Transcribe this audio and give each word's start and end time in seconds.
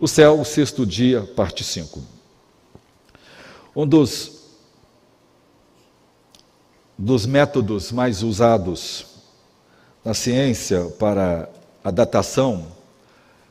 O 0.00 0.06
céu, 0.06 0.40
o 0.40 0.44
sexto 0.44 0.86
dia, 0.86 1.22
parte 1.34 1.64
5. 1.64 2.00
Um 3.74 3.84
dos, 3.84 4.30
dos 6.96 7.26
métodos 7.26 7.90
mais 7.90 8.22
usados 8.22 9.06
na 10.04 10.14
ciência 10.14 10.84
para 11.00 11.50
a 11.82 11.90
datação 11.90 12.68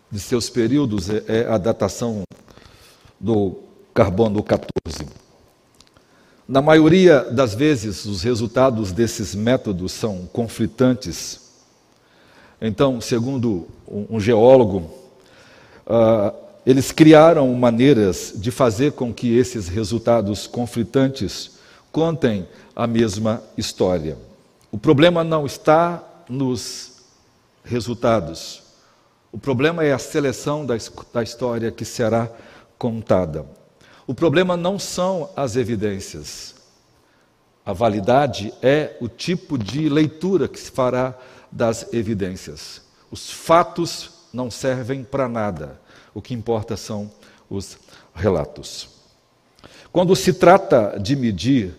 de 0.10 0.22
seus 0.22 0.50
períodos 0.50 1.10
é, 1.10 1.22
é 1.28 1.48
a 1.50 1.58
datação 1.58 2.24
do 3.20 3.58
carbono 3.94 4.42
14. 4.42 5.06
Na 6.48 6.62
maioria 6.62 7.26
das 7.26 7.54
vezes, 7.54 8.06
os 8.06 8.24
resultados 8.24 8.94
desses 8.94 9.36
métodos 9.36 9.92
são 9.92 10.26
conflitantes. 10.32 11.42
Então, 12.62 13.02
segundo 13.02 13.68
um 13.86 14.18
geólogo, 14.18 14.97
uh, 15.88 16.36
eles 16.66 16.92
criaram 16.92 17.52
maneiras 17.54 18.34
de 18.36 18.52
fazer 18.52 18.92
com 18.92 19.14
que 19.14 19.38
esses 19.38 19.68
resultados 19.68 20.46
conflitantes 20.46 21.52
contem 21.92 22.48
a 22.76 22.86
mesma 22.86 23.42
história. 23.58 24.18
O 24.72 24.78
problema 24.78 25.24
não 25.24 25.46
está 25.46 26.04
nos 26.30 27.04
resultados, 27.64 28.62
o 29.32 29.38
problema 29.38 29.84
é 29.84 29.94
a 29.94 29.98
seleção 29.98 30.66
da, 30.66 30.76
da 31.14 31.24
história 31.24 31.72
que 31.72 31.86
será 31.86 32.30
contada. 32.78 33.46
O 34.06 34.14
problema 34.14 34.56
não 34.56 34.80
são 34.80 35.30
as 35.36 35.56
evidências. 35.56 36.56
A 37.66 37.74
validade 37.74 38.54
é 38.62 38.96
o 39.02 39.10
tipo 39.10 39.58
de 39.58 39.90
leitura 39.90 40.48
que 40.48 40.60
se 40.60 40.72
fará 40.72 41.14
das 41.52 41.94
evidências. 41.94 42.82
Os 43.12 43.30
fatos 43.30 44.17
não 44.38 44.52
servem 44.52 45.04
para 45.04 45.28
nada. 45.28 45.82
O 46.14 46.22
que 46.22 46.36
importa 46.36 46.78
são 46.78 47.10
os 47.50 47.76
relatos. 48.14 48.88
Quando 49.92 50.16
se 50.16 50.32
trata 50.32 51.00
de 51.02 51.16
medir 51.16 51.74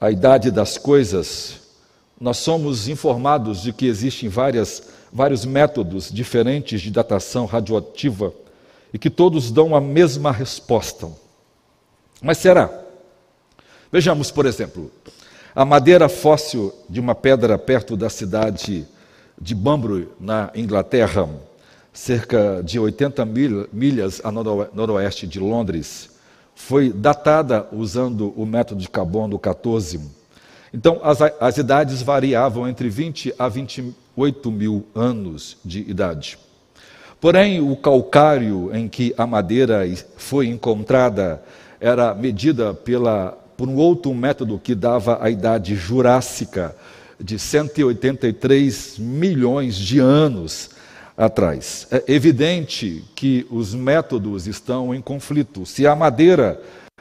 a 0.00 0.10
idade 0.10 0.50
das 0.50 0.78
coisas, 0.78 1.60
nós 2.18 2.38
somos 2.38 2.88
informados 2.88 3.60
de 3.60 3.70
que 3.70 3.84
existem 3.84 4.30
várias, 4.30 4.84
vários 5.12 5.44
métodos 5.44 6.10
diferentes 6.10 6.80
de 6.80 6.90
datação 6.90 7.44
radioativa 7.44 8.32
e 8.90 8.98
que 8.98 9.10
todos 9.10 9.50
dão 9.50 9.76
a 9.76 9.80
mesma 9.80 10.32
resposta. 10.32 11.10
Mas 12.22 12.38
será? 12.38 12.70
Vejamos, 13.92 14.30
por 14.30 14.46
exemplo, 14.46 14.90
a 15.54 15.66
madeira 15.66 16.08
fóssil 16.08 16.72
de 16.88 16.98
uma 16.98 17.14
pedra 17.14 17.58
perto 17.58 17.94
da 17.94 18.08
cidade 18.08 18.88
de 19.38 19.54
Banbury, 19.54 20.08
na 20.18 20.50
Inglaterra, 20.54 21.28
cerca 21.94 22.60
de 22.64 22.78
80 22.78 23.24
milhas 23.72 24.20
a 24.24 24.32
noroeste 24.32 25.28
de 25.28 25.38
Londres, 25.38 26.10
foi 26.56 26.92
datada 26.92 27.68
usando 27.72 28.34
o 28.36 28.44
método 28.44 28.80
de 28.80 28.88
carbono 28.88 29.38
14. 29.38 30.00
Então, 30.72 31.00
as, 31.04 31.18
as 31.40 31.56
idades 31.56 32.02
variavam 32.02 32.68
entre 32.68 32.88
20 32.88 33.34
a 33.38 33.48
28 33.48 34.50
mil 34.50 34.84
anos 34.92 35.56
de 35.64 35.88
idade. 35.88 36.36
Porém, 37.20 37.60
o 37.60 37.76
calcário 37.76 38.74
em 38.74 38.88
que 38.88 39.14
a 39.16 39.26
madeira 39.26 39.82
foi 40.16 40.48
encontrada 40.48 41.40
era 41.80 42.12
medida 42.12 42.74
pela, 42.74 43.38
por 43.56 43.68
um 43.68 43.76
outro 43.76 44.12
método 44.12 44.58
que 44.58 44.74
dava 44.74 45.22
a 45.22 45.30
idade 45.30 45.76
jurássica 45.76 46.74
de 47.20 47.38
183 47.38 48.98
milhões 48.98 49.76
de 49.76 50.00
anos 50.00 50.73
atrás. 51.16 51.86
É 51.90 52.12
evidente 52.12 53.04
que 53.14 53.46
os 53.50 53.74
métodos 53.74 54.46
estão 54.46 54.94
em 54.94 55.00
conflito. 55.00 55.64
Se 55.64 55.86
a 55.86 55.94
madeira, 55.94 56.60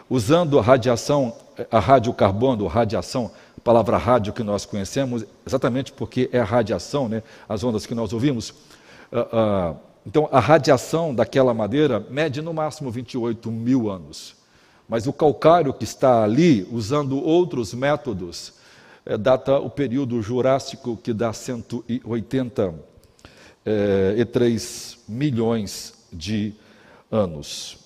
usando 0.10 0.60
a 0.60 0.62
radiação, 0.62 1.36
a 1.72 1.80
radiocarbono, 1.80 2.68
radiação, 2.68 3.32
a 3.58 3.62
palavra 3.62 3.98
rádio 3.98 4.34
que 4.34 4.44
nós 4.44 4.66
conhecemos, 4.66 5.26
exatamente 5.46 5.92
porque 5.92 6.30
é 6.32 6.40
a 6.40 6.44
radiação, 6.44 7.08
né, 7.08 7.24
as 7.48 7.64
ondas 7.64 7.86
que 7.86 7.96
nós 7.96 8.14
ouvimos, 8.14 8.50
uh, 9.12 9.74
uh, 9.74 9.78
então 10.06 10.28
a 10.32 10.40
radiação 10.40 11.16
daquela 11.16 11.54
madeira 11.54 12.06
mede 12.10 12.42
no 12.42 12.54
máximo 12.54 12.92
28 12.92 13.50
mil 13.52 13.90
anos. 13.90 14.36
Mas 14.88 15.08
o 15.08 15.14
calcário 15.14 15.74
que 15.74 15.86
está 15.86 16.24
ali, 16.24 16.68
usando 16.72 17.18
outros 17.18 17.74
métodos, 17.74 18.54
é, 19.06 19.18
data 19.18 19.58
o 19.60 19.70
período 19.70 20.22
Jurássico, 20.22 20.98
que 20.98 21.14
dá 21.14 21.32
183 21.32 22.93
é, 23.66 24.16
milhões 25.08 25.94
de 26.12 26.54
anos. 27.12 27.78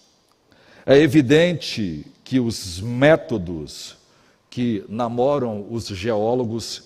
É 0.85 0.97
evidente 0.97 2.05
que 2.23 2.39
os 2.39 2.79
métodos 2.79 3.97
que 4.49 4.83
namoram 4.89 5.67
os 5.69 5.87
geólogos 5.87 6.83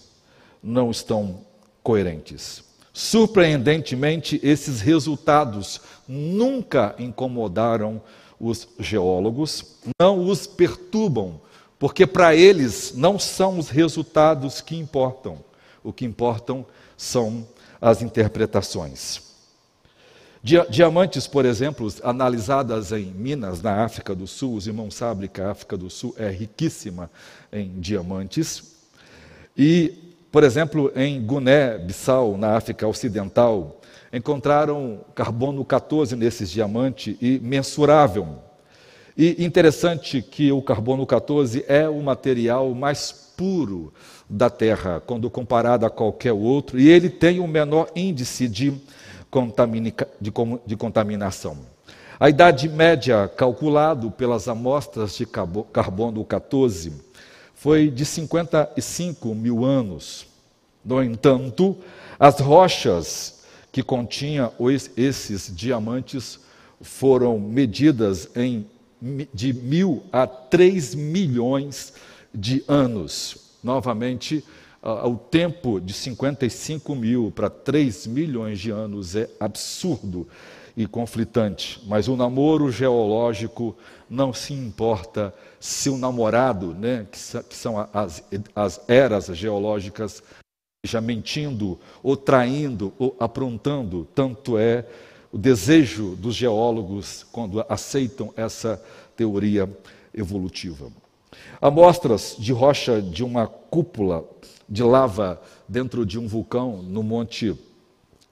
não 0.61 0.91
estão 0.91 1.39
coerentes. 1.81 2.63
Surpreendentemente, 2.93 4.39
esses 4.43 4.81
resultados 4.81 5.79
nunca 6.07 6.93
incomodaram 6.99 8.01
os 8.39 8.67
geólogos, 8.79 9.77
não 9.99 10.25
os 10.27 10.45
perturbam, 10.45 11.39
porque 11.79 12.05
para 12.05 12.35
eles 12.35 12.93
não 12.95 13.17
são 13.17 13.57
os 13.57 13.69
resultados 13.69 14.59
que 14.59 14.75
importam, 14.75 15.37
o 15.83 15.93
que 15.93 16.05
importam 16.05 16.65
são 16.97 17.47
as 17.81 18.03
interpretações. 18.03 19.31
Diamantes, 20.43 21.27
por 21.27 21.45
exemplo, 21.45 21.87
analisadas 22.03 22.91
em 22.91 23.05
minas 23.05 23.61
na 23.61 23.83
África 23.83 24.15
do 24.15 24.25
Sul, 24.25 24.55
os 24.55 24.65
irmãos 24.65 24.95
sabem 24.95 25.29
que 25.29 25.39
a 25.39 25.51
África 25.51 25.77
do 25.77 25.89
Sul 25.89 26.15
é 26.17 26.29
riquíssima 26.29 27.11
em 27.51 27.79
diamantes. 27.79 28.75
E, 29.55 30.15
por 30.31 30.43
exemplo, 30.43 30.91
em 30.95 31.21
Guiné-Bissau, 31.21 32.37
na 32.37 32.55
África 32.55 32.87
Ocidental, 32.87 33.81
encontraram 34.11 35.01
carbono 35.13 35.63
14 35.63 36.15
nesses 36.15 36.49
diamantes 36.49 37.15
e 37.21 37.39
mensurável. 37.39 38.39
E 39.15 39.43
interessante 39.45 40.23
que 40.23 40.51
o 40.51 40.61
carbono 40.61 41.05
14 41.05 41.63
é 41.67 41.87
o 41.87 42.01
material 42.01 42.73
mais 42.73 43.30
puro 43.41 43.91
da 44.29 44.51
Terra, 44.51 45.01
quando 45.03 45.27
comparado 45.27 45.83
a 45.83 45.89
qualquer 45.89 46.31
outro, 46.31 46.79
e 46.79 46.87
ele 46.87 47.09
tem 47.09 47.39
o 47.39 47.47
menor 47.47 47.89
índice 47.95 48.47
de, 48.47 48.71
de, 50.67 50.75
contaminação. 50.77 51.57
A 52.19 52.29
idade 52.29 52.69
média, 52.69 53.27
calculado 53.35 54.11
pelas 54.11 54.47
amostras 54.47 55.15
de 55.15 55.25
carbono 55.25 56.23
14, 56.23 56.93
foi 57.55 57.89
de 57.89 58.05
55 58.05 59.33
mil 59.33 59.65
anos. 59.65 60.27
No 60.85 61.03
entanto, 61.03 61.75
as 62.19 62.39
rochas 62.39 63.41
que 63.71 63.81
continha 63.81 64.51
esses 64.95 65.51
diamantes 65.55 66.39
foram 66.79 67.39
medidas 67.39 68.29
em 68.35 68.67
de 69.33 69.51
mil 69.51 70.03
a 70.11 70.27
três 70.27 70.93
milhões 70.93 71.93
de 71.95 72.10
anos. 72.67 73.57
Novamente, 73.63 74.43
o 74.81 75.15
tempo 75.15 75.79
de 75.79 75.93
55 75.93 76.95
mil 76.95 77.31
para 77.31 77.49
3 77.49 78.07
milhões 78.07 78.59
de 78.59 78.71
anos 78.71 79.15
é 79.15 79.29
absurdo 79.39 80.27
e 80.75 80.87
conflitante. 80.87 81.81
Mas 81.85 82.07
o 82.07 82.15
namoro 82.15 82.71
geológico 82.71 83.75
não 84.09 84.33
se 84.33 84.53
importa 84.53 85.33
se 85.59 85.89
o 85.89 85.97
namorado, 85.97 86.73
né, 86.73 87.05
que 87.11 87.55
são 87.55 87.87
as, 87.93 88.23
as 88.55 88.81
eras 88.87 89.25
geológicas, 89.27 90.23
já 90.83 90.99
mentindo, 90.99 91.79
ou 92.01 92.17
traindo, 92.17 92.91
ou 92.97 93.15
aprontando. 93.19 94.07
Tanto 94.15 94.57
é 94.57 94.85
o 95.31 95.37
desejo 95.37 96.15
dos 96.15 96.35
geólogos 96.35 97.25
quando 97.31 97.63
aceitam 97.69 98.33
essa 98.35 98.83
teoria 99.15 99.69
evolutiva. 100.13 100.91
Amostras 101.61 102.35
de 102.37 102.51
rocha 102.51 103.01
de 103.01 103.23
uma 103.23 103.47
cúpula 103.47 104.23
de 104.67 104.83
lava 104.83 105.41
dentro 105.67 106.05
de 106.05 106.17
um 106.17 106.27
vulcão 106.27 106.81
no 106.81 107.03
Monte 107.03 107.55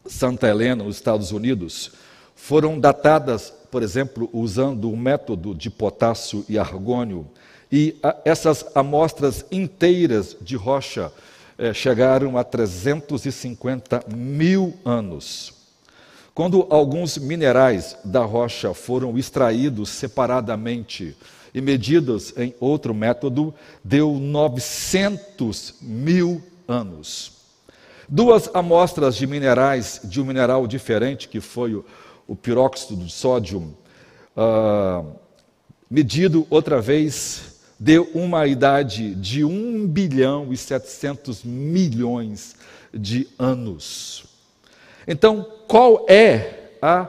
Santa 0.06 0.48
Helena, 0.48 0.84
nos 0.84 0.96
Estados 0.96 1.32
Unidos, 1.32 1.92
foram 2.36 2.80
datadas, 2.80 3.54
por 3.70 3.84
exemplo, 3.84 4.30
usando 4.34 4.90
o 4.90 4.98
método 4.98 5.54
de 5.54 5.70
potássio 5.70 6.46
e 6.48 6.58
argônio, 6.58 7.28
e 7.72 7.98
essas 8.26 8.66
amostras 8.74 9.46
inteiras 9.52 10.36
de 10.42 10.56
rocha 10.56 11.12
é, 11.58 11.74
chegaram 11.74 12.38
a 12.38 12.44
350 12.44 14.06
mil 14.08 14.74
anos. 14.84 15.54
Quando 16.34 16.66
alguns 16.70 17.18
minerais 17.18 17.98
da 18.04 18.24
rocha 18.24 18.74
foram 18.74 19.18
extraídos 19.18 19.90
separadamente 19.90 21.16
e 21.60 21.62
medidos 21.62 22.34
em 22.38 22.56
outro 22.60 22.94
método, 22.94 23.54
deu 23.84 24.14
900 24.14 25.76
mil 25.82 26.42
anos. 26.68 27.34
Duas 28.08 28.50
amostras 28.54 29.16
de 29.16 29.28
minerais 29.28 30.02
de 30.04 30.20
um 30.20 30.26
mineral 30.26 30.66
diferente, 30.66 31.28
que 31.28 31.40
foi 31.40 31.76
o, 31.76 31.86
o 32.28 32.36
piróxido 32.36 32.96
de 32.96 33.12
sódio, 33.12 33.76
ah, 34.36 35.04
medido 35.90 36.48
outra 36.50 36.82
vez, 36.82 37.62
deu 37.80 38.10
uma 38.16 38.48
idade 38.48 39.14
de 39.16 39.44
1 39.44 39.88
bilhão 39.88 40.52
e 40.52 40.58
700 40.58 41.44
milhões 41.44 42.56
de 42.94 43.28
anos. 43.38 44.26
Então, 45.08 45.44
qual 45.68 46.06
é 46.10 46.72
a 46.82 47.08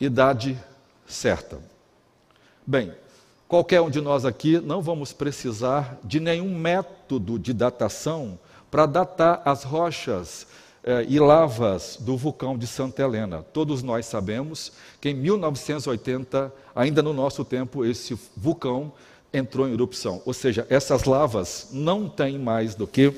idade 0.00 0.58
certa? 1.06 1.58
Bem, 2.66 2.92
qualquer 3.50 3.80
um 3.80 3.90
de 3.90 4.00
nós 4.00 4.24
aqui 4.24 4.60
não 4.60 4.80
vamos 4.80 5.12
precisar 5.12 5.98
de 6.04 6.20
nenhum 6.20 6.56
método 6.56 7.36
de 7.36 7.52
datação 7.52 8.38
para 8.70 8.86
datar 8.86 9.42
as 9.44 9.64
rochas 9.64 10.46
eh, 10.84 11.04
e 11.08 11.18
lavas 11.18 11.98
do 12.00 12.16
vulcão 12.16 12.56
de 12.56 12.64
Santa 12.64 13.02
Helena. 13.02 13.42
Todos 13.52 13.82
nós 13.82 14.06
sabemos 14.06 14.70
que 15.00 15.08
em 15.08 15.14
1980, 15.14 16.52
ainda 16.76 17.02
no 17.02 17.12
nosso 17.12 17.44
tempo, 17.44 17.84
esse 17.84 18.16
vulcão 18.36 18.92
entrou 19.34 19.68
em 19.68 19.72
erupção. 19.72 20.22
Ou 20.24 20.32
seja, 20.32 20.64
essas 20.70 21.02
lavas 21.02 21.70
não 21.72 22.08
têm 22.08 22.38
mais 22.38 22.76
do 22.76 22.86
que 22.86 23.12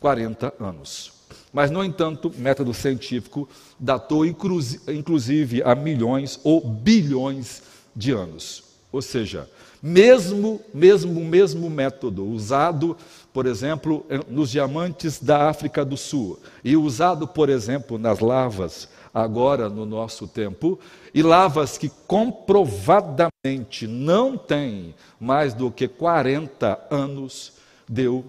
40 0.00 0.52
anos. 0.60 1.12
Mas, 1.50 1.70
no 1.70 1.82
entanto, 1.82 2.30
método 2.36 2.74
científico 2.74 3.48
datou 3.78 4.26
inclusive 4.26 5.62
a 5.62 5.74
milhões 5.74 6.38
ou 6.44 6.60
bilhões 6.60 7.62
de 7.96 8.12
anos. 8.12 8.69
Ou 8.92 9.00
seja, 9.00 9.48
mesmo, 9.82 10.60
mesmo, 10.74 11.24
mesmo 11.24 11.70
método 11.70 12.26
usado, 12.26 12.96
por 13.32 13.46
exemplo, 13.46 14.04
nos 14.28 14.50
diamantes 14.50 15.20
da 15.20 15.48
África 15.48 15.84
do 15.84 15.96
Sul 15.96 16.38
e 16.64 16.76
usado, 16.76 17.26
por 17.26 17.48
exemplo, 17.48 17.98
nas 17.98 18.20
lavas 18.20 18.88
agora 19.12 19.68
no 19.68 19.84
nosso 19.84 20.26
tempo, 20.26 20.78
e 21.12 21.22
lavas 21.22 21.76
que 21.76 21.90
comprovadamente 22.06 23.86
não 23.86 24.38
têm 24.38 24.94
mais 25.18 25.52
do 25.52 25.70
que 25.70 25.88
40 25.88 26.86
anos, 26.90 27.54
deu 27.88 28.24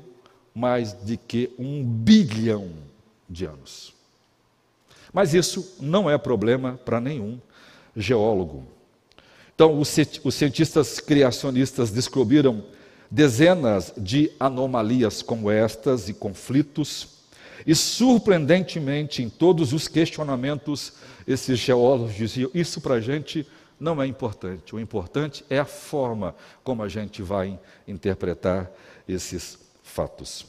mais 0.54 0.94
de 0.94 1.18
que 1.18 1.54
um 1.58 1.84
bilhão 1.84 2.70
de 3.30 3.46
anos. 3.46 3.94
Mas 5.14 5.34
isso 5.34 5.76
não 5.80 6.10
é 6.10 6.18
problema 6.18 6.80
para 6.84 7.00
nenhum 7.00 7.40
geólogo. 7.96 8.66
Então, 9.62 9.80
os 9.80 10.34
cientistas 10.34 11.00
criacionistas 11.00 11.92
descobriram 11.92 12.64
dezenas 13.12 13.94
de 13.96 14.32
anomalias 14.40 15.22
como 15.22 15.52
estas 15.52 16.10
e 16.10 16.16
conflitos, 16.16 17.10
e 17.68 17.76
surpreendentemente, 17.76 19.22
em 19.22 19.30
todos 19.30 19.72
os 19.72 19.88
questionamentos, 19.88 20.94
esses 21.28 21.60
geólogos 21.60 22.16
diziam: 22.16 22.50
Isso 22.56 22.82
para 22.82 22.96
a 22.96 23.00
gente 23.00 23.48
não 23.80 24.02
é 24.02 24.08
importante, 24.08 24.76
o 24.76 24.80
importante 24.80 25.46
é 25.48 25.60
a 25.60 25.66
forma 25.66 26.34
como 26.64 26.82
a 26.82 26.90
gente 26.90 27.22
vai 27.22 27.60
interpretar 27.88 28.68
esses 29.08 29.60
fatos. 29.84 30.44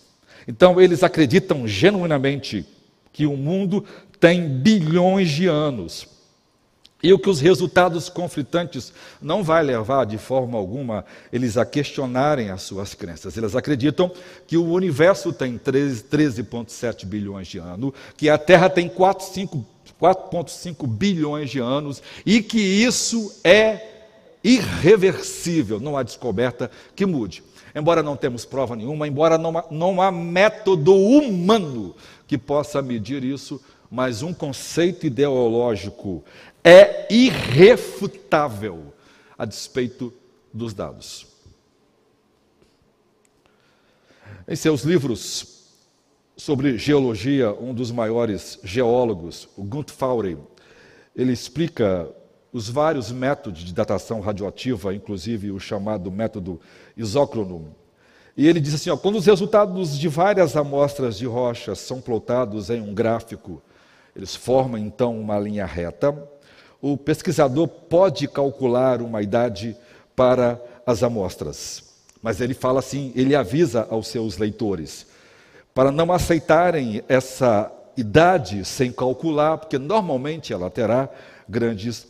Então, 0.49 0.81
eles 0.81 1.03
acreditam 1.03 1.69
genuinamente 1.69 2.67
que 3.13 3.27
o 3.27 3.37
mundo 3.37 3.85
tem 4.19 4.49
bilhões 4.49 5.29
de 5.29 5.49
anos 5.49 6.09
e 7.03 7.13
o 7.13 7.19
que 7.19 7.29
os 7.29 7.41
resultados 7.41 8.09
conflitantes 8.09 8.93
não 9.21 9.43
vai 9.43 9.65
levar 9.65 10.07
de 10.07 10.17
forma 10.19 10.57
alguma 10.57 11.05
eles 11.33 11.57
a 11.57 11.67
questionarem 11.67 12.51
as 12.51 12.63
suas 12.63 12.95
crenças. 12.95 13.37
Eles 13.37 13.57
acreditam 13.57 14.13
que 14.47 14.57
o 14.57 14.71
universo 14.71 15.33
tem 15.33 15.59
13,7 15.59 17.05
bilhões 17.05 17.49
de 17.49 17.59
anos, 17.59 17.93
que 18.17 18.31
a 18.31 18.39
Terra 18.39 18.71
tem 18.71 18.89
4,5 18.89 20.87
bilhões 20.87 21.51
de 21.51 21.59
anos 21.59 22.01
e 22.25 22.41
que 22.41 22.61
isso 22.61 23.41
é 23.43 23.89
irreversível, 24.45 25.81
não 25.81 25.97
há 25.97 26.03
descoberta 26.03 26.71
que 26.95 27.07
mude. 27.07 27.43
Embora 27.75 28.03
não 28.03 28.17
temos 28.17 28.45
prova 28.45 28.77
nenhuma, 28.77 29.09
embora 29.09 29.39
não 29.39 29.65
não 29.71 30.03
há 30.03 30.13
método 30.13 30.95
humano 30.95 31.95
que 32.27 32.37
possa 32.37 32.83
medir 32.83 33.25
isso, 33.25 33.61
mas 33.91 34.23
um 34.23 34.33
conceito 34.33 35.07
ideológico 35.07 36.25
é 36.65 37.13
irrefutável 37.13 38.93
a 39.37 39.45
despeito 39.45 40.13
dos 40.53 40.73
dados. 40.73 41.27
Em 44.47 44.57
seus 44.57 44.83
livros 44.83 45.63
sobre 46.37 46.79
geologia, 46.79 47.53
um 47.53 47.75
dos 47.75 47.91
maiores 47.91 48.59
geólogos, 48.63 49.49
o 49.57 49.63
Gunther 49.63 49.95
Faury, 49.95 50.39
ele 51.15 51.33
explica 51.33 52.09
os 52.53 52.69
vários 52.69 53.11
métodos 53.11 53.63
de 53.63 53.73
datação 53.73 54.21
radioativa, 54.21 54.95
inclusive 54.95 55.51
o 55.51 55.59
chamado 55.59 56.11
método 56.11 56.61
isócrono. 56.97 57.75
E 58.37 58.47
ele 58.47 58.61
diz 58.61 58.75
assim: 58.75 58.91
ó, 58.91 58.97
quando 58.97 59.17
os 59.17 59.27
resultados 59.27 59.99
de 59.99 60.09
várias 60.09 60.57
amostras 60.57 61.17
de 61.17 61.27
rochas 61.27 61.79
são 61.79 62.01
plotados 62.01 62.71
em 62.71 62.81
um 62.81 62.95
gráfico, 62.95 63.63
eles 64.15 64.35
formam 64.35 64.79
então 64.79 65.19
uma 65.19 65.39
linha 65.39 65.67
reta 65.67 66.13
o 66.83 66.97
pesquisador 66.97 67.69
pode 67.69 68.27
calcular 68.27 69.01
uma 69.01 69.23
idade 69.23 69.77
para 70.17 70.61
as 70.85 71.05
amostras. 71.05 71.85
Mas 72.21 72.41
ele 72.41 72.55
fala 72.55 72.81
assim, 72.81 73.13
ele 73.15 73.37
avisa 73.37 73.87
aos 73.89 74.09
seus 74.09 74.37
leitores 74.37 75.07
para 75.73 75.91
não 75.91 76.13
aceitarem 76.13 77.03
essa 77.09 77.73
idade 77.97 78.65
sem 78.65 78.93
calcular, 78.93 79.59
porque 79.59 79.79
normalmente 79.79 80.53
ela 80.53 80.69
terá 80.69 81.09
grandes 81.49 82.07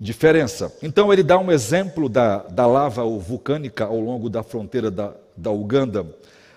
diferenças. 0.00 0.72
Então 0.82 1.12
ele 1.12 1.22
dá 1.22 1.38
um 1.38 1.52
exemplo 1.52 2.08
da, 2.08 2.38
da 2.38 2.66
lava 2.66 3.04
vulcânica 3.04 3.84
ao 3.84 4.00
longo 4.00 4.28
da 4.28 4.42
fronteira 4.42 4.90
da, 4.90 5.12
da 5.36 5.50
Uganda, 5.50 6.06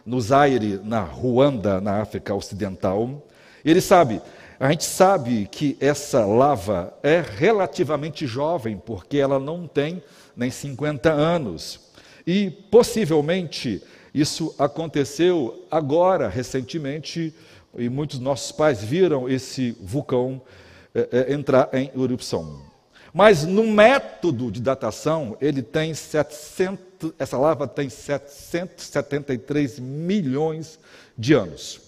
no 0.05 0.19
Zaire, 0.21 0.79
na 0.83 1.01
Ruanda, 1.01 1.81
na 1.81 2.01
África 2.01 2.33
Ocidental. 2.33 3.21
Ele 3.63 3.81
sabe, 3.81 4.21
a 4.59 4.71
gente 4.71 4.85
sabe 4.85 5.47
que 5.51 5.77
essa 5.79 6.25
lava 6.25 6.91
é 7.03 7.21
relativamente 7.21 8.25
jovem, 8.25 8.81
porque 8.83 9.17
ela 9.17 9.39
não 9.39 9.67
tem 9.67 10.01
nem 10.35 10.49
50 10.49 11.11
anos. 11.11 11.79
E 12.25 12.49
possivelmente 12.49 13.83
isso 14.13 14.55
aconteceu 14.57 15.63
agora, 15.69 16.27
recentemente, 16.27 17.33
e 17.77 17.87
muitos 17.87 18.19
nossos 18.19 18.51
pais 18.51 18.83
viram 18.83 19.29
esse 19.29 19.77
vulcão 19.79 20.41
é, 20.95 21.07
é, 21.11 21.33
entrar 21.33 21.69
em 21.73 21.91
erupção. 21.95 22.65
Mas 23.13 23.45
no 23.45 23.63
método 23.67 24.51
de 24.51 24.59
datação, 24.59 25.37
ele 25.39 25.61
tem 25.61 25.93
700, 25.93 27.13
essa 27.19 27.37
lava 27.37 27.67
tem 27.67 27.89
773 27.89 29.79
milhões 29.79 30.79
de 31.15 31.33
anos. 31.33 31.79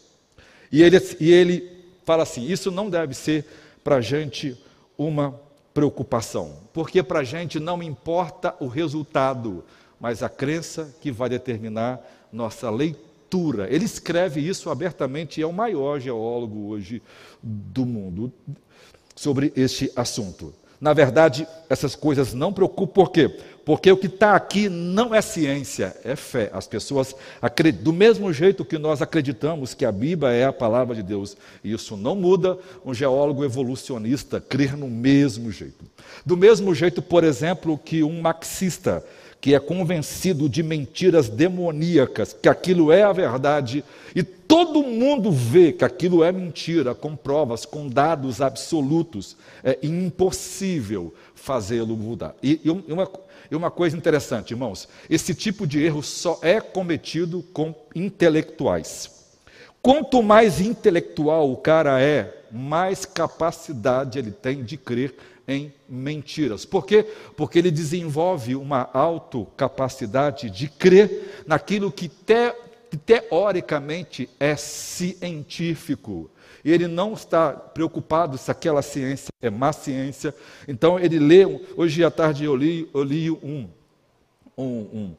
E 0.71 0.83
ele, 0.83 1.01
e 1.19 1.31
ele 1.31 1.78
fala 2.09 2.23
assim: 2.23 2.49
isso 2.49 2.71
não 2.71 2.89
deve 2.89 3.13
ser 3.13 3.45
para 3.83 3.97
a 3.97 4.01
gente 4.01 4.57
uma 4.97 5.39
preocupação, 5.75 6.57
porque 6.73 7.03
para 7.03 7.19
a 7.19 7.23
gente 7.23 7.59
não 7.59 7.83
importa 7.83 8.55
o 8.59 8.65
resultado, 8.65 9.63
mas 9.99 10.23
a 10.23 10.27
crença 10.27 10.91
que 10.99 11.11
vai 11.11 11.29
determinar 11.29 12.01
nossa 12.33 12.67
leitura. 12.71 13.71
Ele 13.71 13.85
escreve 13.85 14.41
isso 14.41 14.71
abertamente 14.71 15.39
e 15.39 15.43
é 15.43 15.45
o 15.45 15.53
maior 15.53 15.99
geólogo 15.99 16.69
hoje 16.69 16.99
do 17.43 17.85
mundo 17.85 18.33
sobre 19.15 19.53
este 19.55 19.91
assunto. 19.95 20.51
Na 20.79 20.93
verdade, 20.93 21.45
essas 21.69 21.93
coisas 21.93 22.33
não 22.33 22.53
preocupam, 22.53 22.93
por 22.93 23.11
quê? 23.11 23.27
Porque 23.65 23.91
o 23.91 23.97
que 23.97 24.07
está 24.07 24.33
aqui 24.33 24.69
não 24.69 25.13
é 25.13 25.21
ciência, 25.21 25.95
é 26.03 26.15
fé. 26.15 26.49
As 26.53 26.65
pessoas 26.65 27.13
acreditam, 27.41 27.83
do 27.83 27.93
mesmo 27.93 28.31
jeito 28.31 28.63
que 28.63 28.77
nós 28.77 29.01
acreditamos 29.01 29.73
que 29.73 29.85
a 29.85 29.91
Bíblia 29.91 30.31
é 30.31 30.45
a 30.45 30.53
palavra 30.53 30.95
de 30.95 31.03
Deus, 31.03 31.35
e 31.63 31.73
isso 31.73 31.97
não 31.97 32.15
muda 32.15 32.57
um 32.85 32.93
geólogo 32.93 33.43
evolucionista 33.43 34.39
crer 34.39 34.77
no 34.77 34.87
mesmo 34.87 35.51
jeito. 35.51 35.85
Do 36.25 36.37
mesmo 36.37 36.73
jeito, 36.73 37.01
por 37.01 37.23
exemplo, 37.23 37.77
que 37.77 38.01
um 38.01 38.21
marxista 38.21 39.03
que 39.41 39.55
é 39.55 39.59
convencido 39.59 40.49
de 40.49 40.61
mentiras 40.61 41.29
demoníacas, 41.29 42.33
que 42.33 42.49
aquilo 42.49 42.91
é 42.91 43.03
a 43.03 43.13
verdade, 43.13 43.83
e 44.13 44.21
todo 44.21 44.83
mundo 44.83 45.31
vê 45.31 45.71
que 45.71 45.85
aquilo 45.85 46.23
é 46.23 46.31
mentira, 46.31 46.93
com 46.93 47.15
provas, 47.15 47.65
com 47.65 47.87
dados 47.87 48.41
absolutos, 48.41 49.37
é 49.63 49.77
impossível 49.81 51.13
fazê-lo 51.35 51.95
mudar. 51.95 52.35
E, 52.43 52.59
e, 52.63 52.69
uma, 52.69 53.09
e 53.49 53.55
uma 53.55 53.71
coisa 53.71 53.95
interessante, 53.95 54.51
irmãos: 54.51 54.89
esse 55.09 55.33
tipo 55.33 55.65
de 55.65 55.81
erro 55.81 56.03
só 56.03 56.39
é 56.41 56.59
cometido 56.59 57.43
com 57.53 57.73
intelectuais. 57.95 59.19
Quanto 59.81 60.21
mais 60.21 60.59
intelectual 60.59 61.49
o 61.49 61.55
cara 61.55 62.01
é, 62.01 62.43
mais 62.51 63.05
capacidade 63.05 64.19
ele 64.19 64.31
tem 64.31 64.63
de 64.63 64.75
crer 64.75 65.15
em 65.49 65.73
mentiras. 65.89 66.63
Por 66.63 66.85
quê? 66.85 67.03
Porque 67.35 67.57
ele 67.57 67.71
desenvolve 67.71 68.55
uma 68.55 68.87
autocapacidade 68.93 70.47
de 70.51 70.69
crer 70.69 71.43
naquilo 71.47 71.91
que, 71.91 72.07
te, 72.07 72.53
que 72.91 72.95
teoricamente 72.95 74.29
é 74.39 74.55
científico. 74.55 76.29
e 76.63 76.71
ele 76.71 76.87
não 76.87 77.13
está 77.13 77.51
preocupado 77.51 78.37
se 78.37 78.51
aquela 78.51 78.83
ciência 78.83 79.29
é 79.41 79.49
má 79.49 79.73
ciência. 79.73 80.35
Então 80.67 80.99
ele 80.99 81.17
lê, 81.17 81.45
hoje 81.75 82.03
à 82.03 82.11
tarde 82.11 82.45
eu 82.45 82.55
li, 82.55 82.87
eu 82.93 83.03
li 83.03 83.31
um, 83.31 83.67
um, 84.55 84.63
um, 84.63 85.15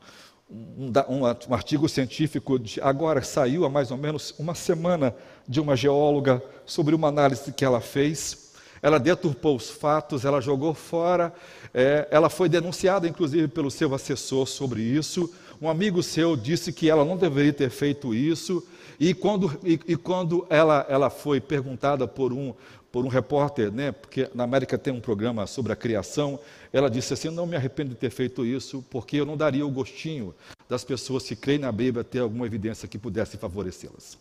um, 0.49 1.23
um 1.49 1.55
artigo 1.55 1.89
científico, 1.89 2.57
de, 2.57 2.81
agora 2.81 3.21
saiu 3.23 3.65
há 3.65 3.69
mais 3.69 3.91
ou 3.91 3.97
menos 3.97 4.33
uma 4.39 4.55
semana, 4.55 5.13
de 5.49 5.61
uma 5.61 5.75
geóloga, 5.75 6.41
sobre 6.65 6.95
uma 6.95 7.09
análise 7.09 7.53
que 7.53 7.65
ela 7.65 7.81
fez. 7.81 8.50
Ela 8.83 8.99
deturpou 8.99 9.57
os 9.57 9.69
fatos, 9.69 10.25
ela 10.25 10.41
jogou 10.41 10.73
fora, 10.75 11.33
é, 11.75 12.09
ela 12.11 12.31
foi 12.31 12.49
denunciada, 12.49 13.07
inclusive, 13.07 13.49
pelo 13.49 13.71
seu 13.71 13.95
assessor 13.95 14.47
sobre 14.47 14.83
isso. 14.83 15.33
Um 15.61 15.69
amigo 15.69 16.03
seu 16.03 16.37
disse 16.37 16.73
que 16.73 16.89
ela 16.89 17.05
não 17.05 17.17
deveria 17.17 17.53
ter 17.53 17.71
feito 17.71 18.15
isso. 18.15 18.67
E 18.99 19.13
quando, 19.13 19.59
e, 19.63 19.79
e 19.87 19.97
quando 19.97 20.47
ela, 20.49 20.87
ela 20.89 21.11
foi 21.11 21.41
perguntada 21.41 22.09
por 22.09 22.33
um, 22.33 22.55
por 22.91 23.05
um 23.05 23.09
repórter, 23.09 23.71
né, 23.71 23.93
porque 23.93 24.29
na 24.35 24.45
América 24.45 24.77
tem 24.77 24.93
um 24.93 25.01
programa 25.01 25.47
sobre 25.47 25.73
a 25.73 25.77
criação, 25.77 26.39
ela 26.73 26.91
disse 26.91 27.13
assim: 27.13 27.31
Não 27.31 27.47
me 27.47 27.57
arrependo 27.57 27.91
de 27.91 27.97
ter 27.97 28.11
feito 28.11 28.45
isso, 28.45 28.85
porque 28.91 29.17
eu 29.17 29.27
não 29.27 29.37
daria 29.37 29.67
o 29.67 29.71
gostinho 29.71 30.35
das 30.69 30.85
pessoas 30.85 31.25
que 31.25 31.37
creem 31.37 31.59
na 31.59 31.71
Bíblia 31.71 32.03
ter 32.03 32.21
alguma 32.21 32.47
evidência 32.47 32.89
que 32.89 32.99
pudesse 32.99 33.37
favorecê-las. 33.37 34.19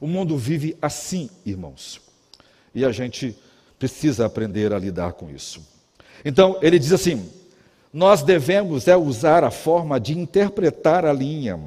O 0.00 0.06
mundo 0.06 0.36
vive 0.36 0.76
assim, 0.80 1.30
irmãos, 1.44 2.00
e 2.74 2.84
a 2.84 2.92
gente 2.92 3.36
precisa 3.78 4.26
aprender 4.26 4.72
a 4.72 4.78
lidar 4.78 5.12
com 5.12 5.30
isso. 5.30 5.60
Então, 6.24 6.58
ele 6.62 6.78
diz 6.78 6.92
assim: 6.92 7.30
Nós 7.92 8.22
devemos 8.22 8.88
é 8.88 8.96
usar 8.96 9.44
a 9.44 9.50
forma 9.50 9.98
de 10.00 10.18
interpretar 10.18 11.04
a 11.04 11.12
linha 11.12 11.58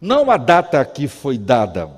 não 0.00 0.30
a 0.30 0.36
data 0.36 0.84
que 0.84 1.08
foi 1.08 1.38
dada. 1.38 1.90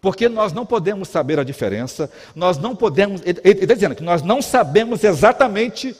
Porque 0.00 0.28
nós 0.28 0.52
não 0.52 0.66
podemos 0.66 1.08
saber 1.08 1.38
a 1.38 1.44
diferença, 1.44 2.10
nós 2.34 2.58
não 2.58 2.76
podemos. 2.76 3.22
Ele 3.24 3.40
está 3.42 3.74
dizendo 3.74 3.94
que 3.94 4.02
nós 4.02 4.22
não 4.22 4.42
sabemos 4.42 5.02
exatamente 5.02 5.96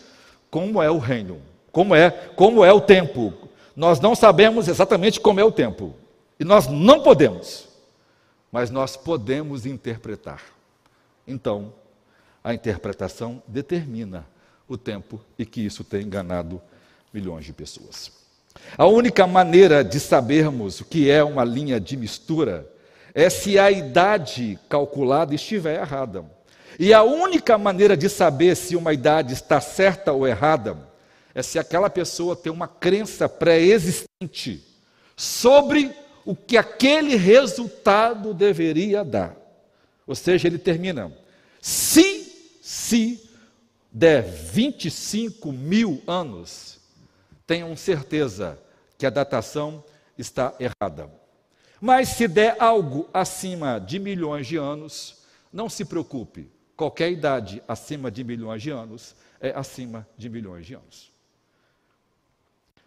como 0.51 0.83
é 0.83 0.91
o 0.91 0.99
reino, 0.99 1.41
como 1.73 1.95
é, 1.95 2.11
como 2.11 2.65
é 2.65 2.73
o 2.73 2.81
tempo. 2.81 3.33
Nós 3.75 3.99
não 3.99 4.15
sabemos 4.15 4.69
exatamente 4.69 5.19
como 5.19 5.41
é 5.41 5.45
o 5.45 5.51
tempo. 5.51 5.95
E 6.39 6.45
nós 6.45 6.69
não 6.69 7.03
podemos. 7.03 7.67
Mas 8.53 8.71
nós 8.71 8.97
podemos 8.97 9.67
interpretar. 9.67 10.41
Então, 11.27 11.73
a 12.43 12.53
interpretação 12.53 13.43
determina 13.47 14.27
o 14.69 14.77
tempo 14.77 15.21
e 15.39 15.47
que 15.47 15.65
isso 15.65 15.85
tem 15.85 16.03
enganado 16.03 16.61
milhões 17.13 17.45
de 17.45 17.53
pessoas. 17.53 18.13
A 18.77 18.87
única 18.87 19.27
maneira 19.27 19.83
de 19.83 19.99
sabermos 19.99 20.81
o 20.81 20.85
que 20.85 21.11
é 21.11 21.23
uma 21.23 21.45
linha 21.45 21.81
de 21.81 21.97
mistura 21.97 22.71
é 23.15 23.31
se 23.31 23.59
a 23.59 23.71
idade 23.71 24.59
calculada 24.69 25.35
estiver 25.35 25.81
errada. 25.81 26.25
E 26.79 26.93
a 26.93 27.03
única 27.03 27.57
maneira 27.57 27.97
de 27.97 28.09
saber 28.09 28.57
se 28.57 28.75
uma 28.75 28.93
idade 28.93 29.33
está 29.33 29.61
certa 29.61 30.13
ou 30.13 30.27
errada 30.27 30.77
é 31.35 31.43
se 31.43 31.59
aquela 31.59 31.89
pessoa 31.89 32.35
tem 32.37 32.53
uma 32.53 32.67
crença 32.67 33.29
pré-existente 33.29 34.65
sobre 35.17 35.95
o 36.25 36.35
que 36.35 36.57
aquele 36.57 37.17
resultado 37.17 38.35
deveria 38.35 39.05
dar. 39.05 39.37
Ou 40.07 40.15
seja, 40.15 40.49
ele 40.49 40.59
termina: 40.59 41.13
se, 41.61 42.59
se 42.61 43.31
der 43.91 44.23
25 44.23 45.53
mil 45.53 46.03
anos, 46.07 46.81
tenham 47.47 47.77
certeza 47.77 48.59
que 48.99 49.07
a 49.07 49.11
datação 49.11 49.85
está 50.19 50.55
errada. 50.59 51.11
Mas 51.81 52.09
se 52.09 52.27
der 52.27 52.57
algo 52.61 53.09
acima 53.13 53.79
de 53.79 53.99
milhões 53.99 54.47
de 54.47 54.57
anos, 54.57 55.23
não 55.53 55.69
se 55.69 55.85
preocupe, 55.85 56.51
qualquer 56.77 57.13
idade 57.13 57.63
acima 57.69 58.11
de 58.11 58.25
milhões 58.25 58.63
de 58.63 58.71
anos 58.71 59.15
é 59.41 59.51
acima 59.51 60.09
de 60.17 60.29
milhões 60.29 60.67
de 60.67 60.75
anos. 60.75 61.13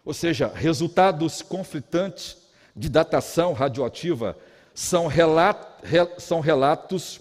Ou 0.04 0.12
seja, 0.12 0.48
resultados 0.48 1.42
conflitantes 1.42 2.48
de 2.74 2.88
datação 2.88 3.52
radioativa 3.52 4.36
são, 4.78 5.08
relat 5.08 5.58
são 6.18 6.38
relatos 6.38 7.20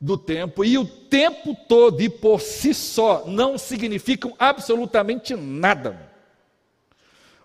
do 0.00 0.16
tempo, 0.16 0.64
e 0.64 0.78
o 0.78 0.86
tempo 0.86 1.54
todo 1.68 2.00
e 2.00 2.08
por 2.08 2.40
si 2.40 2.72
só 2.72 3.26
não 3.26 3.58
significam 3.58 4.34
absolutamente 4.38 5.36
nada. 5.36 6.10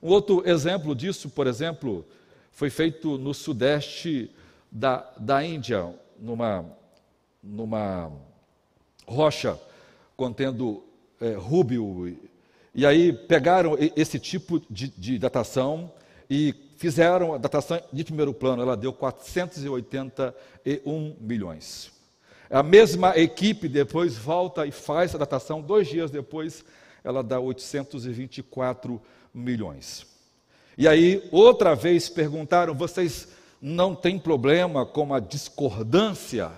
Um 0.01 0.07
outro 0.11 0.49
exemplo 0.49 0.95
disso, 0.95 1.29
por 1.29 1.45
exemplo, 1.45 2.05
foi 2.53 2.69
feito 2.69 3.17
no 3.17 3.33
sudeste 3.33 4.31
da, 4.71 5.05
da 5.17 5.43
Índia, 5.43 5.93
numa, 6.17 6.65
numa 7.43 8.09
rocha 9.05 9.59
contendo 10.15 10.85
é, 11.19 11.33
rúbio. 11.33 12.17
E 12.73 12.85
aí 12.85 13.11
pegaram 13.11 13.77
esse 13.93 14.17
tipo 14.19 14.61
de, 14.69 14.87
de 14.87 15.19
datação 15.19 15.91
e 16.29 16.55
fizeram 16.77 17.33
a 17.33 17.37
datação 17.37 17.81
de 17.91 18.03
primeiro 18.03 18.33
plano, 18.33 18.61
ela 18.61 18.77
deu 18.77 18.93
481 18.93 21.15
milhões. 21.19 21.91
A 22.49 22.63
mesma 22.63 23.17
equipe 23.17 23.67
depois 23.67 24.15
volta 24.15 24.65
e 24.65 24.71
faz 24.71 25.13
a 25.13 25.17
datação, 25.17 25.61
dois 25.61 25.87
dias 25.87 26.09
depois, 26.09 26.63
ela 27.03 27.21
dá 27.21 27.39
824 27.39 29.01
milhões. 29.33 30.07
E 30.77 30.87
aí, 30.87 31.27
outra 31.31 31.75
vez 31.75 32.07
perguntaram: 32.07 32.73
vocês 32.73 33.27
não 33.61 33.95
têm 33.95 34.17
problema 34.17 34.85
com 34.85 35.13
a 35.13 35.19
discordância? 35.19 36.51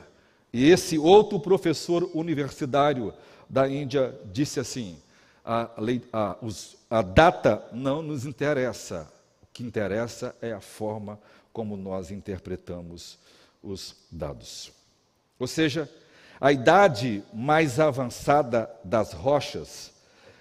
E 0.52 0.70
esse 0.70 0.98
outro 0.98 1.40
professor 1.40 2.10
universitário 2.14 3.14
da 3.50 3.70
Índia 3.70 4.16
disse 4.32 4.60
assim: 4.60 4.98
a, 5.44 5.70
lei, 5.78 6.02
a, 6.12 6.38
os, 6.42 6.78
a 6.90 7.02
data 7.02 7.64
não 7.72 8.02
nos 8.02 8.26
interessa, 8.26 9.12
que 9.60 9.64
interessa 9.66 10.34
é 10.42 10.54
a 10.54 10.62
forma 10.62 11.20
como 11.52 11.76
nós 11.76 12.12
interpretamos 12.12 13.20
os 13.62 13.94
dados. 14.10 14.72
Ou 15.38 15.48
seja, 15.48 15.90
a 16.40 16.50
idade 16.54 17.22
mais 17.34 17.78
avançada 17.78 18.72
das 18.86 19.12
rochas, 19.12 19.92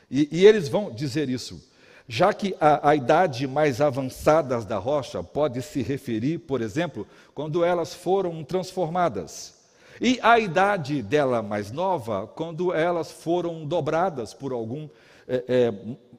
e, 0.09 0.29
e 0.31 0.47
eles 0.47 0.69
vão 0.69 0.93
dizer 0.93 1.29
isso, 1.29 1.61
já 2.07 2.33
que 2.33 2.55
a, 2.61 2.91
a, 2.91 2.95
idade 2.95 3.49
mais 3.49 3.81
avançada 3.81 4.61
da 4.61 4.79
rocha 4.79 5.21
pode 5.21 5.61
se 5.63 5.83
referir, 5.83 6.39
por 6.39 6.63
exemplo, 6.63 7.05
quando 7.35 7.65
elas 7.65 7.93
foram 7.93 8.45
transformadas. 8.45 9.53
E 10.01 10.21
a 10.23 10.39
idade 10.39 11.03
dela 11.03 11.43
mais 11.43 11.73
nova, 11.73 12.29
quando 12.29 12.73
elas 12.73 13.11
foram 13.11 13.67
dobradas 13.67 14.33
por 14.33 14.53
algum 14.53 14.89
é, 15.27 15.45
é, 15.49 15.75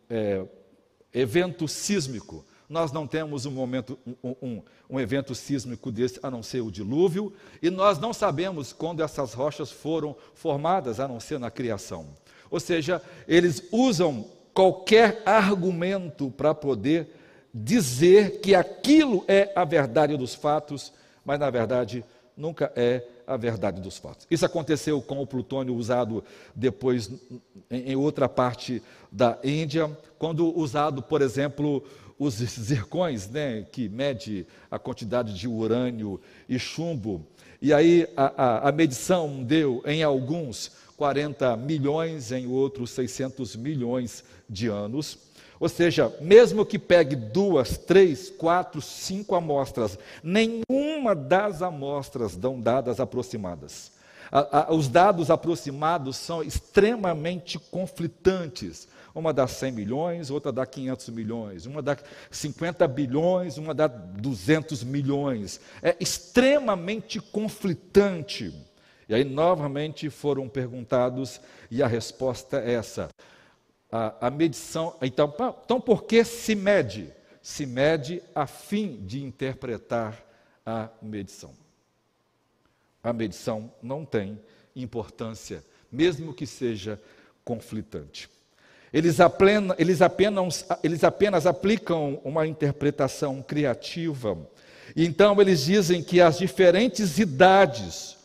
é, 0.10 0.46
evento 1.14 1.66
sísmico. 1.66 2.44
Nós 2.70 2.92
não 2.92 3.08
temos 3.08 3.48
um 3.48 3.52
momento, 3.52 3.98
um, 4.24 4.36
um, 4.42 4.62
um 4.92 5.00
evento 5.00 5.34
sísmico 5.34 5.92
desse, 5.92 6.20
a 6.22 6.30
não 6.30 6.44
ser 6.44 6.62
o 6.62 6.72
dilúvio, 6.72 7.34
e 7.62 7.70
nós 7.72 7.98
não 7.98 8.14
sabemos 8.14 8.72
quando 8.72 9.02
essas 9.02 9.34
rochas 9.34 9.72
foram 9.72 10.16
formadas, 10.36 11.00
a 11.00 11.08
não 11.08 11.20
ser 11.20 11.40
na 11.40 11.50
criação. 11.50 12.08
Ou 12.52 12.60
seja, 12.60 13.02
eles 13.28 13.64
usam 13.72 14.26
qualquer 14.54 15.24
argumento 15.26 16.30
para 16.30 16.54
poder 16.54 17.16
dizer 17.54 18.40
que 18.40 18.54
aquilo 18.54 19.26
é 19.28 19.52
a 19.56 19.64
verdade 19.64 20.16
dos 20.16 20.36
fatos, 20.36 20.94
mas 21.26 21.40
na 21.40 21.50
verdade 21.50 22.06
nunca 22.38 22.72
é 22.76 23.04
a 23.28 23.36
verdade 23.36 23.82
dos 23.82 23.98
fatos. 23.98 24.26
Isso 24.30 24.46
aconteceu 24.46 25.02
com 25.02 25.22
o 25.22 25.28
plutônio 25.28 25.76
usado 25.76 26.24
depois 26.56 27.12
em 27.70 27.96
outra 27.96 28.30
parte 28.30 28.82
da 29.12 29.38
Índia, 29.44 29.90
quando 30.18 30.58
usado, 30.58 31.02
por 31.02 31.22
exemplo, 31.22 31.84
os 32.20 32.36
zircões, 32.60 33.30
né, 33.30 33.66
que 33.72 33.88
mede 33.88 34.46
a 34.70 34.78
quantidade 34.78 35.34
de 35.34 35.48
urânio 35.48 36.20
e 36.48 36.60
chumbo. 36.60 37.26
E 37.62 37.74
aí 37.74 38.08
a, 38.16 38.44
a, 38.44 38.70
a 38.70 38.72
medição 38.72 39.42
deu 39.44 39.82
em 39.86 40.04
alguns 40.04 40.72
40 40.98 41.56
milhões, 41.56 42.32
em 42.32 42.46
outros 42.46 42.92
600 42.92 43.56
milhões 43.56 44.24
de 44.50 44.68
anos. 44.68 45.18
Ou 45.60 45.68
seja, 45.68 46.14
mesmo 46.22 46.66
que 46.66 46.80
pegue 46.80 47.16
duas, 47.16 47.78
três, 47.78 48.30
quatro, 48.30 48.82
cinco 48.82 49.36
amostras, 49.36 49.98
nenhuma 50.24 51.14
das 51.14 51.62
amostras 51.62 52.36
dão 52.36 52.60
dadas 52.60 53.00
aproximadas. 53.00 53.92
A, 54.32 54.60
a, 54.60 54.74
os 54.74 54.88
dados 54.88 55.30
aproximados 55.30 56.16
são 56.18 56.44
extremamente 56.44 57.60
conflitantes. 57.60 58.88
Uma 59.20 59.34
dá 59.34 59.46
100 59.46 59.72
milhões, 59.74 60.30
outra 60.32 60.50
dá 60.50 60.66
500 60.66 61.10
milhões, 61.10 61.66
uma 61.66 61.82
dá 61.82 61.98
50 62.32 62.88
bilhões, 62.88 63.58
uma 63.58 63.74
dá 63.74 63.86
200 63.86 64.84
milhões. 64.84 65.60
É 65.82 65.96
extremamente 66.00 67.20
conflitante. 67.20 68.54
E 69.10 69.14
aí, 69.14 69.26
novamente, 69.26 70.10
foram 70.10 70.48
perguntados, 70.48 71.42
e 71.70 71.84
a 71.84 71.88
resposta 71.88 72.62
é 72.62 72.74
essa. 72.74 73.10
A, 73.92 74.28
a 74.28 74.30
medição. 74.30 74.96
Então, 75.02 75.34
então, 75.66 75.82
por 75.82 76.06
que 76.06 76.24
se 76.24 76.56
mede? 76.56 77.12
Se 77.42 77.66
mede 77.66 78.24
a 78.34 78.48
fim 78.48 79.04
de 79.06 79.22
interpretar 79.22 80.24
a 80.66 80.90
medição. 81.02 81.54
a 83.04 83.12
medição 83.12 83.74
não 83.82 84.06
tem 84.06 84.40
importância, 84.76 85.64
mesmo 85.92 86.34
que 86.34 86.46
seja 86.46 87.02
conflitante. 87.44 88.30
Eles, 88.92 89.20
apenas, 89.20 89.78
eles, 89.80 90.02
apenas, 90.02 90.66
eles 90.84 91.04
apenas 91.04 91.46
aplicam 91.46 92.20
uma 92.24 92.48
interpretação 92.48 93.42
criativa. 93.42 94.38
Então, 94.96 95.40
eles 95.40 95.64
dizem 95.64 96.02
que 96.02 96.20
as 96.20 96.38
diferentes 96.38 97.20
idades 97.20 98.18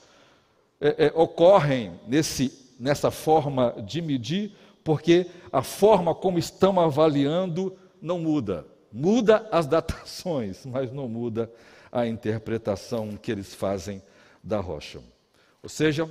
é, 0.80 1.06
é, 1.06 1.12
ocorrem 1.14 2.00
nesse, 2.08 2.52
nessa 2.80 3.10
forma 3.10 3.74
de 3.86 4.00
medir, 4.00 4.52
porque 4.82 5.26
a 5.52 5.62
forma 5.62 6.14
como 6.14 6.38
estão 6.38 6.80
avaliando 6.80 7.76
não 8.00 8.18
muda. 8.18 8.66
Muda 8.92 9.46
as 9.50 9.66
datações, 9.66 10.64
mas 10.66 10.92
não 10.92 11.08
muda 11.08 11.50
a 11.92 12.06
interpretação 12.06 13.16
que 13.20 13.30
eles 13.30 13.54
fazem 13.54 14.02
da 14.42 14.60
rocha. 14.60 15.00
Ou 15.62 15.68
seja, 15.68 16.08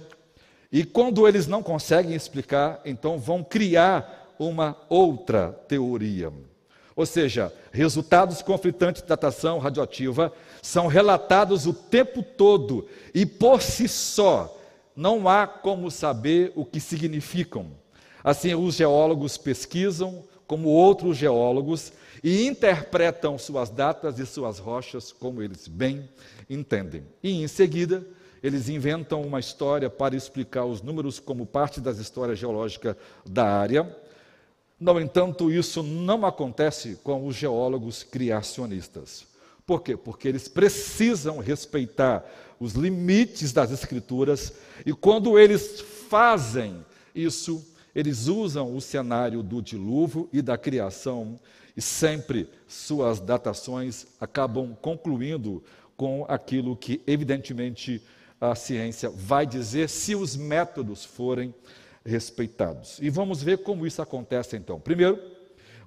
e 0.72 0.84
quando 0.84 1.28
eles 1.28 1.46
não 1.46 1.62
conseguem 1.62 2.16
explicar, 2.16 2.82
então 2.84 3.20
vão 3.20 3.44
criar 3.44 4.23
uma 4.38 4.78
outra 4.90 5.52
teoria. 5.68 6.32
Ou 6.96 7.06
seja, 7.06 7.52
resultados 7.72 8.42
conflitantes 8.42 9.02
de 9.02 9.08
datação 9.08 9.58
radioativa 9.58 10.32
são 10.62 10.88
relatados 10.88 11.66
o 11.66 11.74
tempo 11.74 12.22
todo 12.22 12.88
e 13.14 13.26
por 13.26 13.62
si 13.62 13.88
só 13.88 14.56
não 14.96 15.28
há 15.28 15.48
como 15.48 15.90
saber 15.90 16.52
o 16.56 16.64
que 16.64 16.80
significam. 16.80 17.72
Assim, 18.24 18.54
os 18.54 18.76
geólogos 18.76 19.38
pesquisam, 19.38 20.24
como 20.46 20.70
outros 20.70 21.18
geólogos, 21.18 21.92
e 22.24 22.46
interpretam 22.46 23.38
suas 23.38 23.70
datas 23.70 24.20
e 24.20 24.26
suas 24.26 24.60
rochas 24.60 25.12
como 25.12 25.42
eles 25.42 25.68
bem 25.68 26.08
entendem. 26.50 27.04
E 27.22 27.44
em 27.44 27.48
seguida, 27.48 28.06
eles 28.42 28.70
inventam 28.70 29.22
uma 29.22 29.40
história 29.40 29.90
para 29.90 30.16
explicar 30.16 30.66
os 30.66 30.82
números 30.82 31.20
como 31.20 31.46
parte 31.46 31.82
das 31.82 31.98
histórias 31.98 32.38
geológicas 32.38 32.96
da 33.26 33.46
área. 33.46 33.96
No 34.80 35.00
entanto, 35.00 35.52
isso 35.52 35.82
não 35.82 36.26
acontece 36.26 36.98
com 37.04 37.26
os 37.26 37.36
geólogos 37.36 38.04
criacionistas. 38.04 39.26
Por 39.66 39.82
quê? 39.82 39.96
Porque 39.96 40.28
eles 40.28 40.48
precisam 40.48 41.40
respeitar 41.40 42.26
os 42.60 42.74
limites 42.74 43.54
das 43.54 43.72
escrituras 43.72 44.54
e 44.86 44.94
quando 44.94 45.40
eles 45.40 45.82
fazem 46.10 46.86
isso, 47.16 47.66
eles 47.96 48.28
usam 48.28 48.76
o 48.76 48.82
cenário 48.82 49.42
do 49.42 49.62
dilúvio 49.62 50.28
e 50.34 50.42
da 50.42 50.58
criação 50.58 51.40
e 51.76 51.82
sempre 51.82 52.50
suas 52.68 53.20
datações 53.20 54.06
acabam 54.20 54.76
concluindo 54.82 55.64
com 55.96 56.26
aquilo 56.28 56.76
que 56.76 57.02
evidentemente 57.08 58.02
a 58.40 58.56
ciência 58.56 59.10
vai 59.10 59.46
dizer 59.46 59.88
se 59.88 60.16
os 60.16 60.36
métodos 60.36 61.06
forem 61.06 61.54
respeitados. 62.06 63.00
E 63.02 63.10
vamos 63.10 63.42
ver 63.42 63.60
como 63.60 63.88
isso 63.88 64.02
acontece 64.02 64.56
então. 64.58 64.80
Primeiro, 64.80 65.20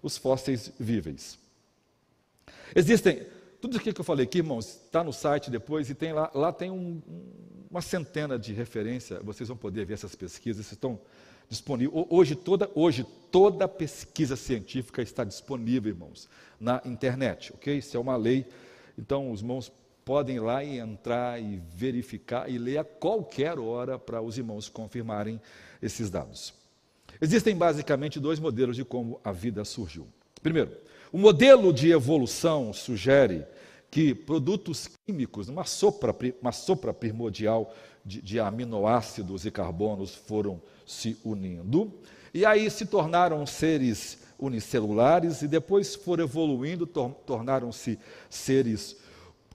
os 0.02 0.16
fósseis 0.16 0.72
víveis. 0.78 1.38
Existem, 2.74 3.26
tudo 3.60 3.76
aquilo 3.76 3.94
que 3.94 4.00
eu 4.00 4.04
falei 4.04 4.24
aqui, 4.24 4.38
irmãos, 4.38 4.80
está 4.84 5.02
no 5.02 5.12
site 5.12 5.50
depois 5.50 5.88
e 5.90 5.94
tem 5.94 6.12
lá, 6.12 6.30
lá 6.34 6.52
tem 6.52 6.70
um, 6.70 7.00
uma 7.70 7.82
centena 7.82 8.38
de 8.38 8.52
referências, 8.52 9.22
vocês 9.22 9.48
vão 9.48 9.56
poder 9.56 9.84
ver 9.84 9.94
essas 9.94 10.14
pesquisas, 10.14 10.70
estão 10.70 10.98
disponíveis. 11.48 12.06
Hoje 12.08 12.34
toda, 12.34 12.70
hoje 12.74 13.06
toda 13.30 13.68
pesquisa 13.68 14.36
científica 14.36 15.02
está 15.02 15.24
disponível, 15.24 15.90
irmãos, 15.92 16.28
na 16.58 16.80
internet, 16.84 17.52
ok? 17.52 17.78
Isso 17.78 17.96
é 17.96 18.00
uma 18.00 18.16
lei. 18.16 18.46
Então, 18.98 19.30
os 19.30 19.40
irmãos 19.40 19.70
podem 20.06 20.36
ir 20.36 20.40
lá 20.40 20.62
e 20.62 20.78
entrar 20.78 21.42
e 21.42 21.60
verificar 21.74 22.48
e 22.48 22.56
ler 22.58 22.78
a 22.78 22.84
qualquer 22.84 23.58
hora 23.58 23.98
para 23.98 24.22
os 24.22 24.38
irmãos 24.38 24.68
confirmarem 24.68 25.40
esses 25.82 26.08
dados. 26.08 26.54
Existem 27.20 27.56
basicamente 27.56 28.20
dois 28.20 28.38
modelos 28.38 28.76
de 28.76 28.84
como 28.84 29.20
a 29.24 29.32
vida 29.32 29.64
surgiu. 29.64 30.06
Primeiro, 30.40 30.70
o 31.10 31.18
modelo 31.18 31.72
de 31.72 31.90
evolução 31.90 32.72
sugere 32.72 33.44
que 33.90 34.14
produtos 34.14 34.88
químicos, 35.04 35.48
uma 35.48 35.64
sopa, 35.64 36.14
uma 36.40 36.52
sopa 36.52 36.94
primordial 36.94 37.74
de, 38.04 38.22
de 38.22 38.38
aminoácidos 38.38 39.44
e 39.44 39.50
carbonos 39.50 40.14
foram 40.14 40.62
se 40.86 41.18
unindo, 41.24 41.92
e 42.32 42.46
aí 42.46 42.70
se 42.70 42.86
tornaram 42.86 43.44
seres 43.44 44.18
unicelulares 44.38 45.42
e 45.42 45.48
depois 45.48 45.96
foram 45.96 46.22
evoluindo, 46.22 46.86
tor 46.86 47.10
tornaram-se 47.26 47.98
seres 48.30 49.04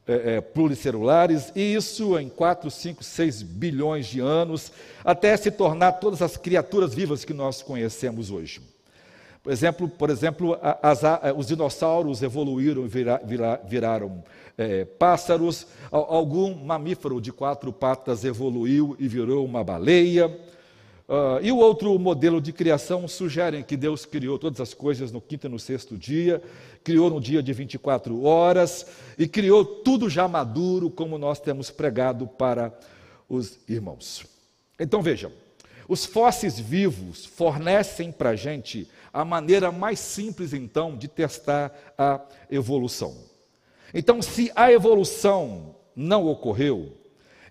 é, 0.07 0.35
é, 0.35 0.41
pluricelulares, 0.41 1.51
e 1.55 1.75
isso 1.75 2.17
em 2.17 2.27
4, 2.27 2.69
5, 2.71 3.03
6 3.03 3.43
bilhões 3.43 4.07
de 4.07 4.19
anos, 4.19 4.71
até 5.03 5.35
se 5.37 5.51
tornar 5.51 5.93
todas 5.93 6.21
as 6.21 6.35
criaturas 6.37 6.93
vivas 6.93 7.23
que 7.23 7.33
nós 7.33 7.61
conhecemos 7.61 8.31
hoje. 8.31 8.61
Por 9.43 9.51
exemplo, 9.51 9.87
por 9.87 10.09
exemplo 10.09 10.57
as, 10.61 11.01
os 11.35 11.47
dinossauros 11.47 12.21
evoluíram 12.21 12.85
e 12.85 12.87
vira, 12.87 13.19
vira, 13.23 13.61
viraram 13.67 14.23
é, 14.57 14.85
pássaros, 14.85 15.65
algum 15.91 16.53
mamífero 16.53 17.19
de 17.19 17.31
quatro 17.31 17.73
patas 17.73 18.23
evoluiu 18.23 18.95
e 18.99 19.07
virou 19.07 19.43
uma 19.43 19.63
baleia. 19.63 20.29
Uh, 21.11 21.43
e 21.43 21.51
o 21.51 21.57
outro 21.57 21.99
modelo 21.99 22.39
de 22.39 22.53
criação 22.53 23.05
sugere 23.05 23.63
que 23.63 23.75
Deus 23.75 24.05
criou 24.05 24.39
todas 24.39 24.61
as 24.61 24.73
coisas 24.73 25.11
no 25.11 25.19
quinto 25.19 25.45
e 25.45 25.49
no 25.49 25.59
sexto 25.59 25.97
dia, 25.97 26.41
criou 26.85 27.09
no 27.09 27.19
dia 27.19 27.43
de 27.43 27.51
24 27.51 28.23
horas 28.23 28.87
e 29.17 29.27
criou 29.27 29.65
tudo 29.65 30.09
já 30.09 30.25
maduro, 30.25 30.89
como 30.89 31.17
nós 31.17 31.37
temos 31.37 31.69
pregado 31.69 32.25
para 32.25 32.73
os 33.27 33.59
irmãos. 33.67 34.25
Então 34.79 35.01
vejam, 35.01 35.33
os 35.85 36.05
fósseis 36.05 36.57
vivos 36.57 37.25
fornecem 37.25 38.09
para 38.09 38.29
a 38.29 38.35
gente 38.37 38.87
a 39.11 39.25
maneira 39.25 39.69
mais 39.69 39.99
simples, 39.99 40.53
então, 40.53 40.95
de 40.95 41.09
testar 41.09 41.73
a 41.97 42.21
evolução. 42.49 43.13
Então, 43.93 44.21
se 44.21 44.49
a 44.55 44.71
evolução 44.71 45.75
não 45.93 46.25
ocorreu, 46.25 47.00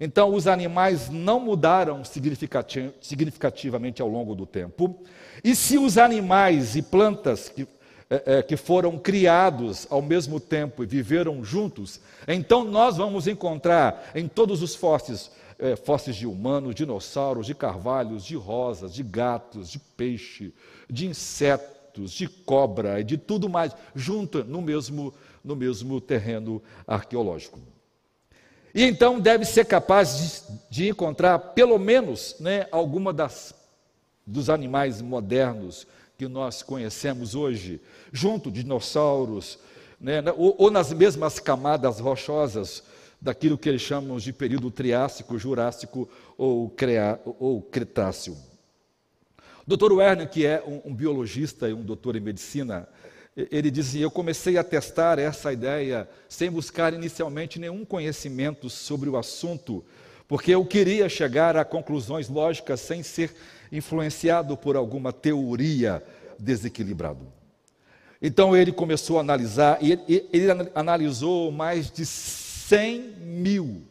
então, 0.01 0.35
os 0.35 0.47
animais 0.47 1.11
não 1.11 1.39
mudaram 1.39 2.03
significativamente 2.05 4.01
ao 4.01 4.09
longo 4.09 4.35
do 4.35 4.47
tempo. 4.47 4.99
E 5.45 5.55
se 5.55 5.77
os 5.77 5.99
animais 5.99 6.75
e 6.75 6.81
plantas 6.81 7.51
que, 7.51 7.69
é, 8.09 8.39
é, 8.39 8.43
que 8.43 8.57
foram 8.57 8.99
criados 8.99 9.87
ao 9.91 10.01
mesmo 10.01 10.41
tempo 10.41 10.83
e 10.83 10.87
viveram 10.87 11.45
juntos, 11.45 12.01
então 12.27 12.65
nós 12.65 12.97
vamos 12.97 13.27
encontrar 13.27 14.11
em 14.15 14.27
todos 14.27 14.63
os 14.63 14.75
fósseis, 14.75 15.31
é, 15.59 15.77
fósseis 15.77 16.17
de 16.17 16.27
humanos, 16.27 16.75
dinossauros, 16.75 17.47
de 17.47 17.55
carvalhos, 17.55 18.25
de 18.25 18.37
rosas, 18.37 18.95
de 18.95 19.03
gatos, 19.03 19.69
de 19.71 19.79
peixe, 19.79 20.55
de 20.89 21.07
insetos, 21.07 22.13
de 22.13 22.27
cobra 22.27 23.01
e 23.01 23.05
de 23.05 23.19
tudo 23.19 23.51
mais, 23.51 23.77
junto 23.95 24.43
no 24.45 24.63
mesmo, 24.63 25.13
no 25.45 25.55
mesmo 25.55 26.01
terreno 26.01 26.63
arqueológico. 26.87 27.59
E 28.75 28.85
então 28.85 29.19
deve 29.19 29.45
ser 29.45 29.65
capaz 29.65 30.45
de, 30.71 30.85
de 30.85 30.89
encontrar 30.91 31.39
pelo 31.39 31.79
menos 31.79 32.37
né, 32.39 32.67
alguma 32.71 33.13
das 33.13 33.55
dos 34.27 34.49
animais 34.49 35.03
modernos 35.03 35.87
que 36.17 36.29
nós 36.29 36.63
conhecemos 36.63 37.35
hoje, 37.35 37.81
junto 38.13 38.51
dinossauros, 38.51 39.59
né, 40.01 40.23
ou, 40.37 40.55
ou, 40.57 40.71
nas 40.71 40.93
mesmas 40.93 41.41
camadas 41.41 41.99
rochosas 41.99 42.85
daquilo 43.21 43.59
que 43.59 43.69
eles 43.69 43.83
chamam 43.83 44.19
de 44.19 44.33
período 44.33 44.71
Triássico, 44.71 45.39
Jurássico 45.39 46.09
ou, 46.39 46.71
Crea, 46.71 47.21
ou 47.25 47.61
Cretáceo. 47.61 48.37
Dr. 49.67 49.93
Werner, 49.93 50.29
que 50.29 50.47
é 50.47 50.63
um, 50.67 50.91
um 50.91 50.95
biologista 50.95 51.69
e 51.69 51.73
um 51.73 51.83
doutor 51.83 52.17
em 52.17 52.21
medicina, 52.21 52.89
ele 53.37 53.71
dizia: 53.71 54.03
Eu 54.03 54.11
comecei 54.11 54.59
a 54.59 54.65
testar 54.65 55.19
essa 55.19 55.53
ideia 55.53 56.09
sem 56.29 56.51
buscar 56.51 56.93
inicialmente 56.93 57.59
nenhum 57.59 57.85
conhecimento 57.85 58.69
sobre 58.69 59.09
o 59.09 59.17
assunto, 59.17 59.85
porque 60.27 60.53
eu 60.53 60.65
queria 60.65 61.09
chegar 61.09 61.57
a 61.57 61.65
conclusões 61.65 62.29
lógicas 62.29 62.81
sem 62.81 63.03
ser 63.03 63.35
influenciado 63.71 64.57
por 64.57 64.77
alguma 64.77 65.13
teoria 65.13 66.03
desequilibrada. 66.39 67.21
Então 68.21 68.55
ele 68.55 68.73
começou 68.73 69.19
a 69.19 69.21
analisar, 69.21 69.79
e 69.81 69.93
ele, 69.93 70.29
ele 70.33 70.71
analisou 70.75 71.51
mais 71.51 71.91
de 71.91 72.05
100 72.05 73.15
mil, 73.21 73.83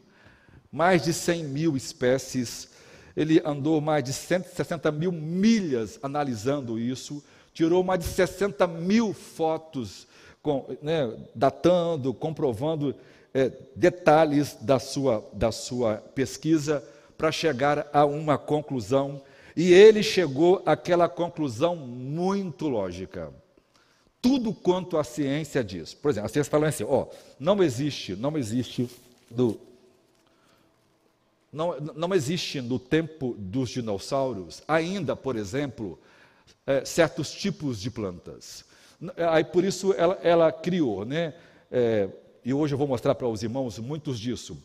mais 0.71 1.01
de 1.01 1.13
100 1.13 1.45
mil 1.45 1.75
espécies. 1.75 2.69
Ele 3.17 3.41
andou 3.43 3.81
mais 3.81 4.03
de 4.03 4.13
160 4.13 4.91
mil 4.91 5.11
milhas 5.11 5.99
analisando 6.01 6.77
isso 6.79 7.23
tirou 7.53 7.83
mais 7.83 7.99
de 7.99 8.05
60 8.05 8.65
mil 8.67 9.13
fotos, 9.13 10.07
com, 10.41 10.65
né, 10.81 11.13
datando, 11.35 12.13
comprovando 12.13 12.95
é, 13.33 13.51
detalhes 13.75 14.57
da 14.61 14.79
sua, 14.79 15.27
da 15.33 15.51
sua 15.51 15.97
pesquisa 16.15 16.83
para 17.17 17.31
chegar 17.31 17.87
a 17.91 18.05
uma 18.05 18.37
conclusão. 18.37 19.21
E 19.55 19.73
ele 19.73 20.01
chegou 20.01 20.61
àquela 20.65 21.09
conclusão 21.09 21.75
muito 21.75 22.67
lógica. 22.67 23.33
Tudo 24.21 24.53
quanto 24.53 24.97
a 24.97 25.03
ciência 25.03 25.63
diz. 25.63 25.93
Por 25.93 26.11
exemplo, 26.11 26.27
a 26.27 26.29
ciência 26.29 26.49
fala 26.49 26.67
assim: 26.67 26.83
ó, 26.83 27.07
não 27.39 27.61
existe, 27.61 28.15
não 28.15 28.37
existe 28.37 28.89
do 29.29 29.59
não, 31.51 31.79
não 31.95 32.13
existe 32.13 32.61
no 32.61 32.77
tempo 32.77 33.35
dos 33.37 33.69
dinossauros 33.71 34.61
ainda, 34.67 35.15
por 35.15 35.35
exemplo, 35.35 35.99
é, 36.69 36.85
certos 36.85 37.31
tipos 37.31 37.81
de 37.81 37.89
plantas. 37.89 38.63
Aí 39.31 39.43
por 39.43 39.63
isso 39.63 39.91
ela, 39.97 40.19
ela 40.21 40.51
criou, 40.51 41.03
né? 41.03 41.33
É, 41.71 42.07
e 42.45 42.53
hoje 42.53 42.75
eu 42.75 42.77
vou 42.77 42.87
mostrar 42.87 43.15
para 43.15 43.27
os 43.27 43.41
irmãos 43.41 43.79
muitos 43.79 44.19
disso. 44.19 44.55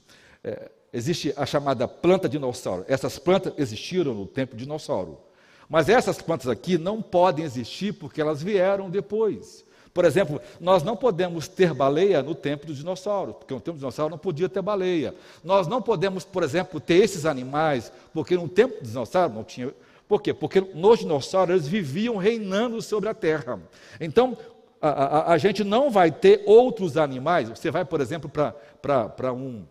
É, 0.42 0.70
existe 0.92 1.32
a 1.34 1.46
chamada 1.46 1.88
planta 1.88 2.28
dinossauro. 2.28 2.84
Essas 2.88 3.18
plantas 3.18 3.54
existiram 3.56 4.12
no 4.12 4.26
tempo 4.26 4.54
dinossauro. 4.54 5.18
Mas 5.66 5.88
essas 5.88 6.20
plantas 6.20 6.46
aqui 6.46 6.76
não 6.76 7.00
podem 7.00 7.42
existir 7.42 7.94
porque 7.94 8.20
elas 8.20 8.42
vieram 8.42 8.90
depois. 8.90 9.64
Por 9.94 10.04
exemplo, 10.04 10.42
nós 10.60 10.82
não 10.82 10.96
podemos 10.96 11.48
ter 11.48 11.72
baleia 11.72 12.22
no 12.22 12.34
tempo 12.34 12.66
dos 12.66 12.76
dinossauros, 12.76 13.36
porque 13.36 13.54
no 13.54 13.60
tempo 13.60 13.76
dos 13.76 13.80
dinossauros 13.80 14.10
não 14.10 14.18
podia 14.18 14.48
ter 14.48 14.60
baleia. 14.60 15.14
Nós 15.42 15.66
não 15.66 15.80
podemos, 15.80 16.22
por 16.22 16.42
exemplo, 16.42 16.80
ter 16.80 16.96
esses 16.96 17.24
animais, 17.24 17.90
porque 18.12 18.36
no 18.36 18.46
tempo 18.46 18.78
dos 18.80 18.90
dinossauros 18.90 19.34
não 19.34 19.42
tinha. 19.42 19.72
Por 20.08 20.20
quê? 20.20 20.34
Porque 20.34 20.60
nos 20.60 20.98
dinossauros 20.98 21.54
eles 21.54 21.68
viviam 21.68 22.16
reinando 22.16 22.80
sobre 22.82 23.08
a 23.08 23.14
terra. 23.14 23.60
Então, 24.00 24.36
a, 24.80 24.88
a, 24.88 25.32
a 25.32 25.38
gente 25.38 25.64
não 25.64 25.90
vai 25.90 26.10
ter 26.12 26.42
outros 26.46 26.96
animais. 26.96 27.48
Você 27.48 27.70
vai, 27.70 27.84
por 27.84 28.00
exemplo, 28.00 28.30
para 28.30 29.32
um, 29.32 29.64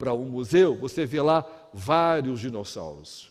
um 0.00 0.24
museu, 0.24 0.76
você 0.76 1.06
vê 1.06 1.22
lá 1.22 1.44
vários 1.72 2.40
dinossauros. 2.40 3.30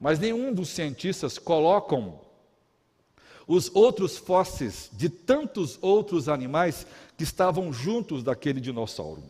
Mas 0.00 0.18
nenhum 0.18 0.52
dos 0.52 0.70
cientistas 0.70 1.38
colocam 1.38 2.18
os 3.46 3.70
outros 3.74 4.16
fósseis 4.16 4.88
de 4.92 5.08
tantos 5.08 5.78
outros 5.82 6.28
animais 6.28 6.86
que 7.16 7.24
estavam 7.24 7.72
juntos 7.72 8.22
daquele 8.22 8.60
dinossauro. 8.60 9.22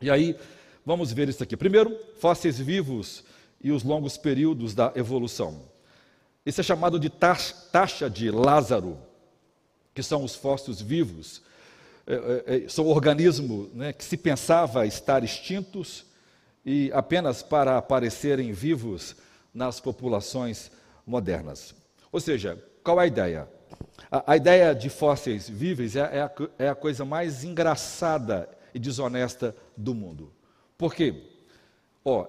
E 0.00 0.10
aí, 0.10 0.38
vamos 0.86 1.12
ver 1.12 1.28
isso 1.28 1.42
aqui. 1.42 1.56
Primeiro, 1.56 1.98
fósseis 2.18 2.58
vivos 2.58 3.24
e 3.64 3.72
os 3.72 3.82
longos 3.82 4.18
períodos 4.18 4.74
da 4.74 4.92
evolução. 4.94 5.62
Isso 6.44 6.60
é 6.60 6.64
chamado 6.64 7.00
de 7.00 7.08
taxa 7.08 8.10
de 8.10 8.30
Lázaro, 8.30 8.98
que 9.94 10.02
são 10.02 10.22
os 10.22 10.36
fósseis 10.36 10.82
vivos. 10.82 11.40
É, 12.06 12.14
é, 12.14 12.56
é, 12.56 12.68
são 12.68 12.86
organismos 12.86 13.72
né, 13.72 13.94
que 13.94 14.04
se 14.04 14.18
pensava 14.18 14.86
estar 14.86 15.24
extintos 15.24 16.04
e 16.62 16.90
apenas 16.92 17.42
para 17.42 17.78
aparecerem 17.78 18.52
vivos 18.52 19.16
nas 19.54 19.80
populações 19.80 20.70
modernas. 21.06 21.74
Ou 22.12 22.20
seja, 22.20 22.62
qual 22.82 23.00
é 23.00 23.04
a 23.04 23.06
ideia? 23.06 23.48
A, 24.10 24.32
a 24.32 24.36
ideia 24.36 24.74
de 24.74 24.90
fósseis 24.90 25.48
vivos 25.48 25.96
é, 25.96 26.00
é, 26.00 26.20
a, 26.20 26.30
é 26.58 26.68
a 26.68 26.74
coisa 26.74 27.06
mais 27.06 27.42
engraçada 27.42 28.46
e 28.74 28.78
desonesta 28.78 29.56
do 29.74 29.94
mundo. 29.94 30.30
Por 30.76 30.94
quê? 30.94 31.30
Ó, 32.04 32.26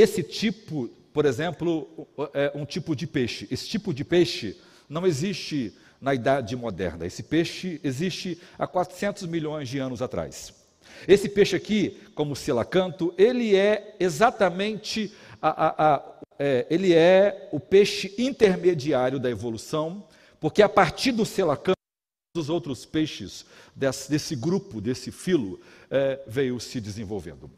esse 0.00 0.22
tipo, 0.22 0.88
por 1.12 1.24
exemplo, 1.24 2.06
é 2.34 2.52
um 2.54 2.66
tipo 2.66 2.94
de 2.94 3.06
peixe. 3.06 3.48
Esse 3.50 3.66
tipo 3.66 3.94
de 3.94 4.04
peixe 4.04 4.60
não 4.88 5.06
existe 5.06 5.74
na 5.98 6.14
idade 6.14 6.54
moderna. 6.54 7.06
Esse 7.06 7.22
peixe 7.22 7.80
existe 7.82 8.38
há 8.58 8.66
400 8.66 9.26
milhões 9.26 9.70
de 9.70 9.78
anos 9.78 10.02
atrás. 10.02 10.52
Esse 11.08 11.30
peixe 11.30 11.56
aqui, 11.56 11.98
como 12.14 12.36
selacanto, 12.36 13.14
ele 13.16 13.56
é 13.56 13.96
exatamente 13.98 15.14
a, 15.40 15.66
a, 15.66 15.94
a, 15.94 16.02
é, 16.38 16.66
ele 16.68 16.92
é 16.92 17.48
o 17.50 17.58
peixe 17.58 18.14
intermediário 18.18 19.18
da 19.18 19.30
evolução, 19.30 20.06
porque 20.38 20.62
a 20.62 20.68
partir 20.68 21.12
do 21.12 21.24
selacanto, 21.24 21.76
os 22.36 22.50
outros 22.50 22.84
peixes 22.84 23.46
desse, 23.74 24.10
desse 24.10 24.36
grupo, 24.36 24.78
desse 24.78 25.10
filo, 25.10 25.58
é, 25.90 26.22
veio 26.26 26.60
se 26.60 26.82
desenvolvendo. 26.82 27.50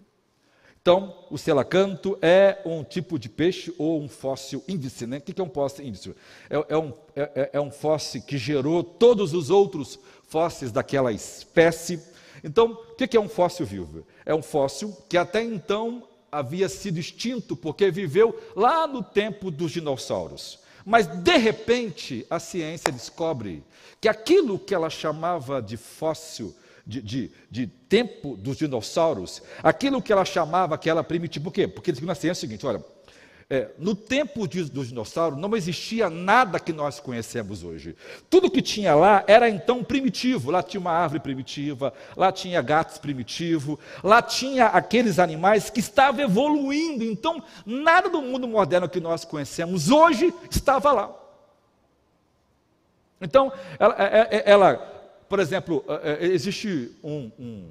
Então, 0.89 1.15
o 1.29 1.37
selacanto 1.37 2.19
é 2.23 2.63
um 2.65 2.83
tipo 2.83 3.19
de 3.19 3.29
peixe 3.29 3.75
ou 3.77 4.01
um 4.01 4.09
fóssil 4.09 4.65
índice. 4.67 5.07
Né? 5.07 5.19
O 5.19 5.21
que 5.21 5.39
é 5.39 5.45
um 5.45 5.51
fóssil 5.51 5.85
índice? 5.85 6.15
É, 6.49 6.65
é, 6.67 6.79
um, 6.79 6.95
é, 7.15 7.21
é, 7.35 7.51
é 7.53 7.61
um 7.61 7.71
fóssil 7.71 8.23
que 8.23 8.39
gerou 8.39 8.83
todos 8.83 9.35
os 9.35 9.51
outros 9.51 9.99
fósseis 10.29 10.73
daquela 10.73 11.13
espécie. 11.13 12.03
Então, 12.43 12.73
o 12.73 12.95
que 12.97 13.15
é 13.19 13.21
um 13.21 13.29
fóssil 13.29 13.67
vivo? 13.67 14.07
É 14.25 14.35
um 14.35 14.41
fóssil 14.41 14.97
que 15.11 15.19
até 15.19 15.43
então 15.43 16.05
havia 16.33 16.71
sido 16.71 16.99
extinto 16.99 17.55
porque 17.55 17.91
viveu 17.91 18.41
lá 18.57 18.87
no 18.87 19.03
tempo 19.03 19.51
dos 19.51 19.73
dinossauros. 19.73 20.59
Mas, 20.87 21.07
de 21.07 21.37
repente, 21.37 22.27
a 22.31 22.41
ciência 22.41 22.91
descobre 22.91 23.63
que 24.01 24.09
aquilo 24.09 24.59
que 24.59 24.75
ela 24.75 24.89
chamava 24.89 25.61
de 25.61 25.77
fóssil, 25.77 26.57
de, 26.89 27.03
de, 27.03 27.31
de 27.51 27.67
tempo 27.67 28.35
dos 28.35 28.57
dinossauros, 28.57 29.43
aquilo 29.63 30.01
que 30.01 30.11
ela 30.11 30.25
chamava 30.25 30.79
que 30.79 30.89
era 30.89 31.05
primitivo, 31.05 31.45
por 31.45 31.53
quê? 31.53 31.69
Porque 31.69 31.93
na 32.01 32.15
ciência 32.15 32.31
é 32.31 32.33
o 32.33 32.49
seguinte: 32.49 32.67
olha, 32.67 32.83
é, 33.51 33.69
no 33.79 33.95
tempo 33.95 34.47
dos 34.47 34.89
dinossauros 34.89 35.39
não 35.39 35.55
existia 35.55 36.09
nada 36.09 36.59
que 36.59 36.73
nós 36.73 36.99
conhecemos 36.99 37.63
hoje. 37.63 37.95
Tudo 38.31 38.51
que 38.51 38.63
tinha 38.63 38.95
lá 38.95 39.23
era 39.27 39.51
então 39.51 39.85
primitivo. 39.85 40.51
Lá 40.51 40.63
tinha 40.63 40.81
uma 40.81 40.93
árvore 40.93 41.21
primitiva, 41.21 41.93
lá 42.17 42.33
tinha 42.33 42.61
gatos 42.63 42.97
primitivos, 42.97 43.79
lá 44.03 44.23
tinha 44.23 44.67
aqueles 44.67 45.19
animais 45.19 45.69
que 45.69 45.81
estavam 45.81 46.23
evoluindo. 46.23 47.05
Então, 47.05 47.43
nada 47.67 48.09
do 48.09 48.23
mundo 48.23 48.49
moderno 48.49 48.89
que 48.89 49.01
nós 49.01 49.27
conhecemos 49.27 49.91
hoje 49.91 50.33
estava 50.51 50.93
lá. 50.93 51.15
Então, 53.21 53.53
ela, 53.79 53.95
é, 53.99 54.29
é, 54.31 54.43
ela 54.51 54.98
por 55.29 55.41
exemplo, 55.41 55.85
existe 56.21 56.93
um, 57.03 57.31
um, 57.39 57.71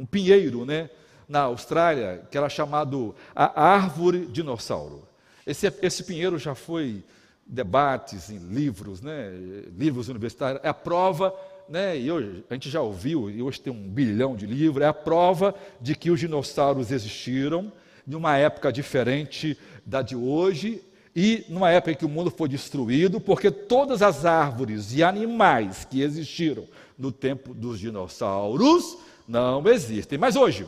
um 0.00 0.06
pinheiro, 0.06 0.64
né? 0.64 0.88
na 1.28 1.40
Austrália, 1.40 2.22
que 2.30 2.36
era 2.36 2.48
chamado 2.48 3.14
a 3.34 3.62
árvore 3.62 4.26
dinossauro. 4.26 5.06
Esse, 5.46 5.72
esse 5.82 6.04
pinheiro 6.04 6.38
já 6.38 6.54
foi 6.54 7.02
debates 7.46 8.30
em 8.30 8.38
livros, 8.38 9.02
né, 9.02 9.30
livros 9.76 10.08
universitários, 10.08 10.62
é 10.64 10.68
a 10.68 10.74
prova, 10.74 11.34
né, 11.68 11.98
e 11.98 12.10
hoje, 12.10 12.44
a 12.48 12.54
gente 12.54 12.70
já 12.70 12.80
ouviu, 12.80 13.30
e 13.30 13.42
hoje 13.42 13.60
tem 13.60 13.72
um 13.72 13.88
bilhão 13.88 14.34
de 14.34 14.46
livros, 14.46 14.82
é 14.82 14.88
a 14.88 14.94
prova 14.94 15.54
de 15.80 15.94
que 15.94 16.10
os 16.10 16.20
dinossauros 16.20 16.90
existiram 16.90 17.70
em 18.06 18.14
uma 18.14 18.36
época 18.36 18.72
diferente 18.72 19.58
da 19.84 20.00
de 20.00 20.16
hoje 20.16 20.82
e 21.14 21.44
numa 21.48 21.70
época 21.70 21.92
em 21.92 21.96
que 21.96 22.04
o 22.04 22.08
mundo 22.08 22.30
foi 22.30 22.48
destruído, 22.48 23.20
porque 23.20 23.50
todas 23.50 24.02
as 24.02 24.24
árvores 24.24 24.92
e 24.92 25.02
animais 25.02 25.84
que 25.84 26.02
existiram 26.02 26.66
no 26.98 27.12
tempo 27.12 27.54
dos 27.54 27.78
dinossauros 27.78 28.98
não 29.26 29.66
existem 29.68 30.18
mais 30.18 30.34
hoje. 30.34 30.66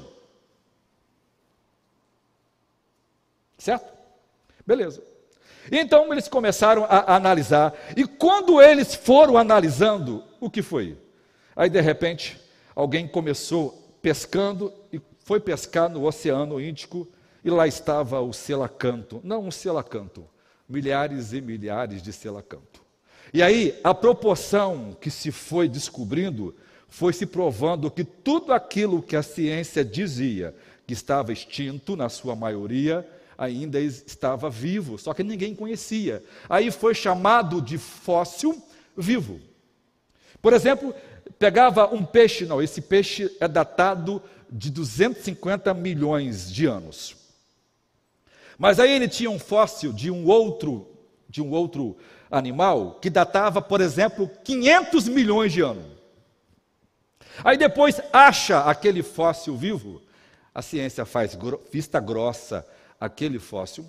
Certo? 3.59 3.93
Beleza. 4.65 5.03
Então 5.71 6.13
eles 6.13 6.29
começaram 6.29 6.85
a 6.85 7.17
analisar, 7.17 7.75
e 7.97 8.07
quando 8.07 8.63
eles 8.63 8.95
foram 8.95 9.37
analisando, 9.37 10.23
o 10.41 10.49
que 10.49 10.63
foi? 10.63 10.97
Aí 11.57 11.69
de 11.69 11.81
repente, 11.81 12.41
alguém 12.75 13.09
começou 13.09 13.73
pescando 14.01 14.73
e 14.93 15.01
foi 15.19 15.41
pescar 15.41 15.89
no 15.89 16.05
Oceano 16.05 16.61
Índico, 16.61 17.09
e 17.43 17.51
lá 17.51 17.67
estava 17.67 18.21
o 18.21 18.33
selacanto. 18.33 19.21
Não 19.25 19.45
um 19.45 19.51
selacanto, 19.51 20.25
milhares 20.69 21.33
e 21.33 21.41
milhares 21.41 22.03
de 22.03 22.13
selacanto. 22.13 22.83
E 23.33 23.43
aí, 23.43 23.79
a 23.83 23.95
proporção 23.95 24.97
que 25.01 25.11
se 25.11 25.31
foi 25.31 25.69
descobrindo 25.69 26.55
foi 26.89 27.13
se 27.13 27.27
provando 27.27 27.91
que 27.91 28.05
tudo 28.05 28.53
aquilo 28.53 29.03
que 29.03 29.17
a 29.17 29.23
ciência 29.23 29.85
dizia 29.85 30.55
que 30.87 30.95
estava 30.95 31.33
extinto, 31.33 31.97
na 31.97 32.09
sua 32.09 32.37
maioria, 32.37 33.07
ainda 33.37 33.81
estava 33.81 34.49
vivo, 34.49 34.97
só 34.97 35.13
que 35.13 35.23
ninguém 35.23 35.55
conhecia. 35.55 36.23
Aí 36.49 36.71
foi 36.71 36.95
chamado 36.95 37.61
de 37.61 37.77
fóssil 37.77 38.63
vivo. 38.97 39.41
Por 40.41 40.53
exemplo, 40.53 40.95
pegava 41.39 41.93
um 41.93 42.05
peixe, 42.05 42.47
não, 42.47 42.63
esse 42.63 42.81
peixe 42.81 43.35
é 43.41 43.49
datado 43.49 44.23
de 44.51 44.71
250 44.71 45.75
milhões 45.75 46.51
de 46.51 46.67
anos. 46.67 47.26
Mas 48.59 48.81
aí 48.81 48.91
ele 48.91 49.09
tinha 49.09 49.31
um 49.31 49.39
fóssil 49.39 49.93
de 49.93 50.11
um 50.11 50.27
outro, 50.27 50.87
de 51.29 51.43
um 51.43 51.51
outro 51.51 51.97
animal 52.31 52.99
que 53.01 53.11
datava, 53.11 53.61
por 53.61 53.81
exemplo, 53.81 54.31
500 54.45 55.09
milhões 55.09 55.53
de 55.53 55.61
anos. 55.61 55.85
Aí 57.45 57.57
depois 57.57 58.01
acha 58.13 58.61
aquele 58.61 59.03
fóssil 59.03 59.57
vivo, 59.57 60.01
a 60.55 60.63
ciência 60.63 61.05
faz 61.05 61.37
vista 61.71 62.01
grossa 62.01 62.67
aquele 62.99 63.39
fóssil, 63.39 63.85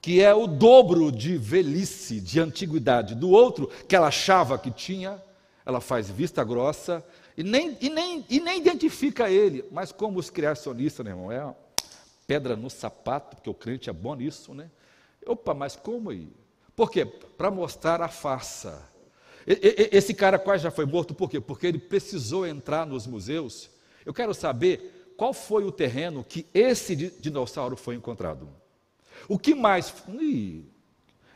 que 0.00 0.22
é 0.22 0.32
o 0.32 0.46
dobro 0.46 1.10
de 1.10 1.36
velhice, 1.36 2.20
de 2.20 2.38
antiguidade 2.38 3.14
do 3.14 3.30
outro 3.30 3.68
que 3.88 3.96
ela 3.96 4.08
achava 4.08 4.58
que 4.58 4.70
tinha, 4.70 5.20
ela 5.66 5.80
faz 5.80 6.08
vista 6.08 6.44
grossa 6.44 7.04
e 7.36 7.42
nem, 7.42 7.76
e 7.80 7.88
nem, 7.88 8.24
e 8.28 8.40
nem 8.40 8.58
identifica 8.58 9.28
ele. 9.28 9.64
Mas 9.72 9.90
como 9.90 10.18
os 10.18 10.30
criacionistas, 10.30 11.04
meu 11.04 11.14
irmão, 11.14 11.32
é 11.32 11.54
pedra 12.32 12.56
no 12.56 12.70
sapato, 12.70 13.36
porque 13.36 13.50
o 13.50 13.52
crente 13.52 13.90
é 13.90 13.92
bom 13.92 14.14
nisso, 14.14 14.54
né? 14.54 14.70
Opa, 15.26 15.52
mas 15.52 15.76
como 15.76 16.08
aí? 16.08 16.32
Por 16.74 16.90
quê? 16.90 17.04
Para 17.04 17.50
mostrar 17.50 18.00
a 18.00 18.08
farsa. 18.08 18.82
Esse 19.46 20.14
cara 20.14 20.38
quase 20.38 20.62
já 20.62 20.70
foi 20.70 20.86
morto, 20.86 21.12
por 21.12 21.28
quê? 21.28 21.38
Porque 21.38 21.66
ele 21.66 21.78
precisou 21.78 22.46
entrar 22.46 22.86
nos 22.86 23.06
museus. 23.06 23.68
Eu 24.06 24.14
quero 24.14 24.32
saber 24.32 25.12
qual 25.14 25.34
foi 25.34 25.64
o 25.64 25.70
terreno 25.70 26.24
que 26.24 26.46
esse 26.54 26.96
dinossauro 26.96 27.76
foi 27.76 27.96
encontrado? 27.96 28.48
O 29.28 29.38
que 29.38 29.54
mais? 29.54 29.92
Ih, 30.18 30.64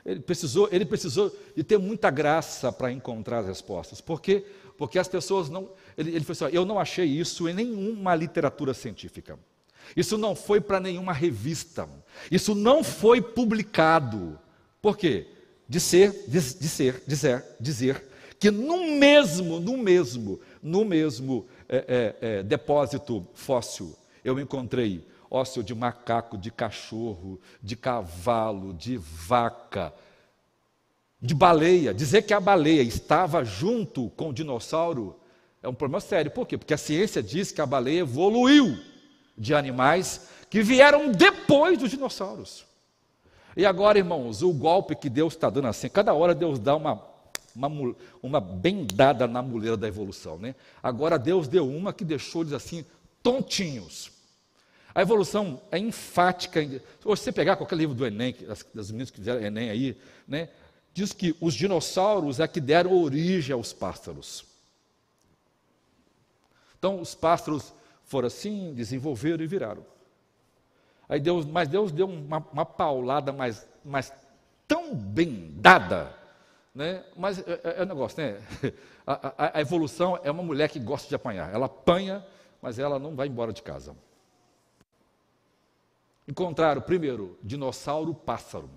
ele 0.02 0.20
precisou, 0.20 0.66
ele 0.72 0.86
precisou 0.86 1.30
de 1.54 1.62
ter 1.62 1.76
muita 1.76 2.10
graça 2.10 2.72
para 2.72 2.90
encontrar 2.90 3.40
as 3.40 3.46
respostas. 3.48 4.00
Por 4.00 4.18
quê? 4.18 4.46
Porque 4.78 4.98
as 4.98 5.08
pessoas 5.08 5.50
não. 5.50 5.68
Ele, 5.98 6.16
ele 6.16 6.24
falou 6.24 6.48
assim: 6.48 6.56
eu 6.56 6.64
não 6.64 6.78
achei 6.78 7.04
isso 7.04 7.46
em 7.46 7.52
nenhuma 7.52 8.14
literatura 8.14 8.72
científica. 8.72 9.38
Isso 9.94 10.16
não 10.16 10.34
foi 10.34 10.60
para 10.60 10.80
nenhuma 10.80 11.12
revista. 11.12 11.88
Isso 12.30 12.54
não 12.54 12.82
foi 12.82 13.20
publicado. 13.20 14.38
Por 14.80 14.96
quê? 14.96 15.26
Dizer, 15.68 16.24
dizer, 16.28 17.02
dizer, 17.06 17.44
dizer 17.60 18.04
que 18.38 18.50
no 18.50 18.86
mesmo, 18.98 19.58
no 19.58 19.76
mesmo, 19.76 20.40
no 20.62 20.84
mesmo 20.84 21.46
é, 21.68 22.14
é, 22.20 22.28
é, 22.38 22.42
depósito 22.42 23.26
fóssil, 23.34 23.96
eu 24.24 24.38
encontrei 24.38 25.06
ósseo 25.30 25.62
de 25.62 25.74
macaco, 25.74 26.36
de 26.38 26.50
cachorro, 26.50 27.40
de 27.62 27.76
cavalo, 27.76 28.72
de 28.74 28.96
vaca, 28.96 29.92
de 31.20 31.34
baleia. 31.34 31.92
Dizer 31.92 32.22
que 32.22 32.34
a 32.34 32.40
baleia 32.40 32.82
estava 32.82 33.44
junto 33.44 34.10
com 34.10 34.30
o 34.30 34.32
dinossauro 34.32 35.18
é 35.62 35.68
um 35.68 35.74
problema 35.74 36.00
sério. 36.00 36.30
Por 36.30 36.46
quê? 36.46 36.56
Porque 36.56 36.74
a 36.74 36.78
ciência 36.78 37.22
diz 37.22 37.50
que 37.50 37.60
a 37.60 37.66
baleia 37.66 38.00
evoluiu 38.00 38.78
de 39.36 39.54
animais 39.54 40.28
que 40.48 40.62
vieram 40.62 41.10
depois 41.10 41.78
dos 41.78 41.90
dinossauros. 41.90 42.64
E 43.56 43.64
agora, 43.64 43.98
irmãos, 43.98 44.42
o 44.42 44.52
golpe 44.52 44.94
que 44.94 45.08
Deus 45.08 45.34
está 45.34 45.48
dando 45.48 45.68
assim, 45.68 45.88
cada 45.88 46.12
hora 46.12 46.34
Deus 46.34 46.58
dá 46.58 46.76
uma, 46.76 47.02
uma, 47.54 47.94
uma 48.22 48.40
bendada 48.40 49.26
na 49.26 49.40
muleira 49.40 49.76
da 49.76 49.88
evolução. 49.88 50.36
Né? 50.36 50.54
Agora 50.82 51.18
Deus 51.18 51.48
deu 51.48 51.68
uma 51.68 51.92
que 51.92 52.04
deixou 52.04 52.42
eles 52.42 52.52
assim, 52.52 52.84
tontinhos. 53.22 54.12
A 54.94 55.02
evolução 55.02 55.60
é 55.70 55.78
enfática. 55.78 56.62
Se 56.62 56.80
você 57.02 57.32
pegar 57.32 57.56
qualquer 57.56 57.76
livro 57.76 57.94
do 57.94 58.06
Enem, 58.06 58.34
das, 58.46 58.64
das 58.74 58.90
meninas 58.90 59.10
que 59.10 59.18
fizeram 59.18 59.42
Enem 59.42 59.70
aí, 59.70 59.96
né, 60.26 60.48
diz 60.94 61.12
que 61.12 61.36
os 61.40 61.54
dinossauros 61.54 62.40
é 62.40 62.48
que 62.48 62.60
deram 62.60 62.94
origem 62.94 63.52
aos 63.52 63.72
pássaros. 63.72 64.44
Então, 66.78 67.00
os 67.00 67.14
pássaros 67.14 67.72
foram 68.06 68.28
assim, 68.28 68.72
desenvolveram 68.72 69.44
e 69.44 69.46
viraram. 69.46 69.84
Aí 71.08 71.20
Deus, 71.20 71.44
mas 71.44 71.68
Deus 71.68 71.92
deu 71.92 72.06
uma, 72.06 72.38
uma 72.52 72.64
paulada 72.64 73.32
mais, 73.32 73.68
mais 73.84 74.12
tão 74.66 74.94
bem 74.94 75.52
dada, 75.56 76.14
né? 76.74 77.04
Mas 77.16 77.38
é, 77.46 77.60
é, 77.62 77.74
é 77.78 77.82
um 77.82 77.86
negócio, 77.86 78.22
né? 78.22 78.40
A, 79.08 79.28
a, 79.38 79.58
a 79.58 79.60
evolução 79.60 80.18
é 80.24 80.28
uma 80.32 80.42
mulher 80.42 80.68
que 80.68 80.80
gosta 80.80 81.08
de 81.08 81.14
apanhar. 81.14 81.54
Ela 81.54 81.66
apanha, 81.66 82.26
mas 82.60 82.76
ela 82.76 82.98
não 82.98 83.14
vai 83.14 83.28
embora 83.28 83.52
de 83.52 83.62
casa. 83.62 83.94
Encontraram, 86.26 86.82
primeiro, 86.82 87.38
dinossauro 87.40 88.12
pássaro. 88.12 88.68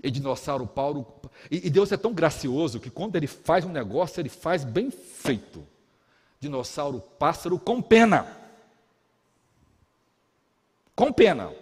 E 0.00 0.08
dinossauro 0.08 0.64
Paulo. 0.64 1.20
E, 1.50 1.66
e 1.66 1.70
Deus 1.70 1.90
é 1.90 1.96
tão 1.96 2.14
gracioso 2.14 2.78
que 2.78 2.88
quando 2.88 3.16
ele 3.16 3.26
faz 3.26 3.64
um 3.64 3.72
negócio, 3.72 4.20
ele 4.20 4.28
faz 4.28 4.62
bem 4.62 4.92
feito. 4.92 5.66
Dinossauro 6.40 7.00
pássaro 7.00 7.58
com 7.58 7.80
pena. 7.80 8.26
Com 10.94 11.12
pena. 11.12 11.52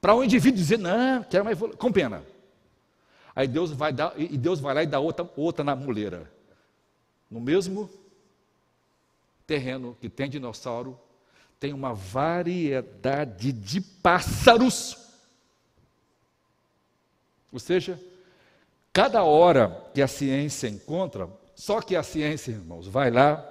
Para 0.00 0.14
um 0.14 0.22
indivíduo 0.22 0.58
dizer, 0.58 0.78
não, 0.78 1.22
quero 1.24 1.44
mais 1.44 1.58
com 1.58 1.92
pena. 1.92 2.24
Aí 3.34 3.46
Deus 3.46 3.70
vai 3.70 3.92
dar, 3.92 4.18
e 4.18 4.36
Deus 4.36 4.60
vai 4.60 4.74
lá 4.74 4.82
e 4.82 4.86
dá 4.86 4.98
outra, 4.98 5.28
outra 5.36 5.64
na 5.64 5.76
muleira. 5.76 6.30
No 7.30 7.40
mesmo 7.40 7.90
terreno 9.46 9.96
que 10.00 10.08
tem 10.08 10.28
dinossauro, 10.28 10.98
tem 11.60 11.72
uma 11.72 11.94
variedade 11.94 13.52
de 13.52 13.80
pássaros. 13.80 14.96
Ou 17.52 17.58
seja, 17.58 18.00
cada 18.92 19.22
hora 19.22 19.90
que 19.94 20.02
a 20.02 20.08
ciência 20.08 20.68
encontra, 20.68 21.28
só 21.58 21.82
que 21.82 21.96
a 21.96 22.04
ciência, 22.04 22.52
irmãos, 22.52 22.86
vai 22.86 23.10
lá 23.10 23.44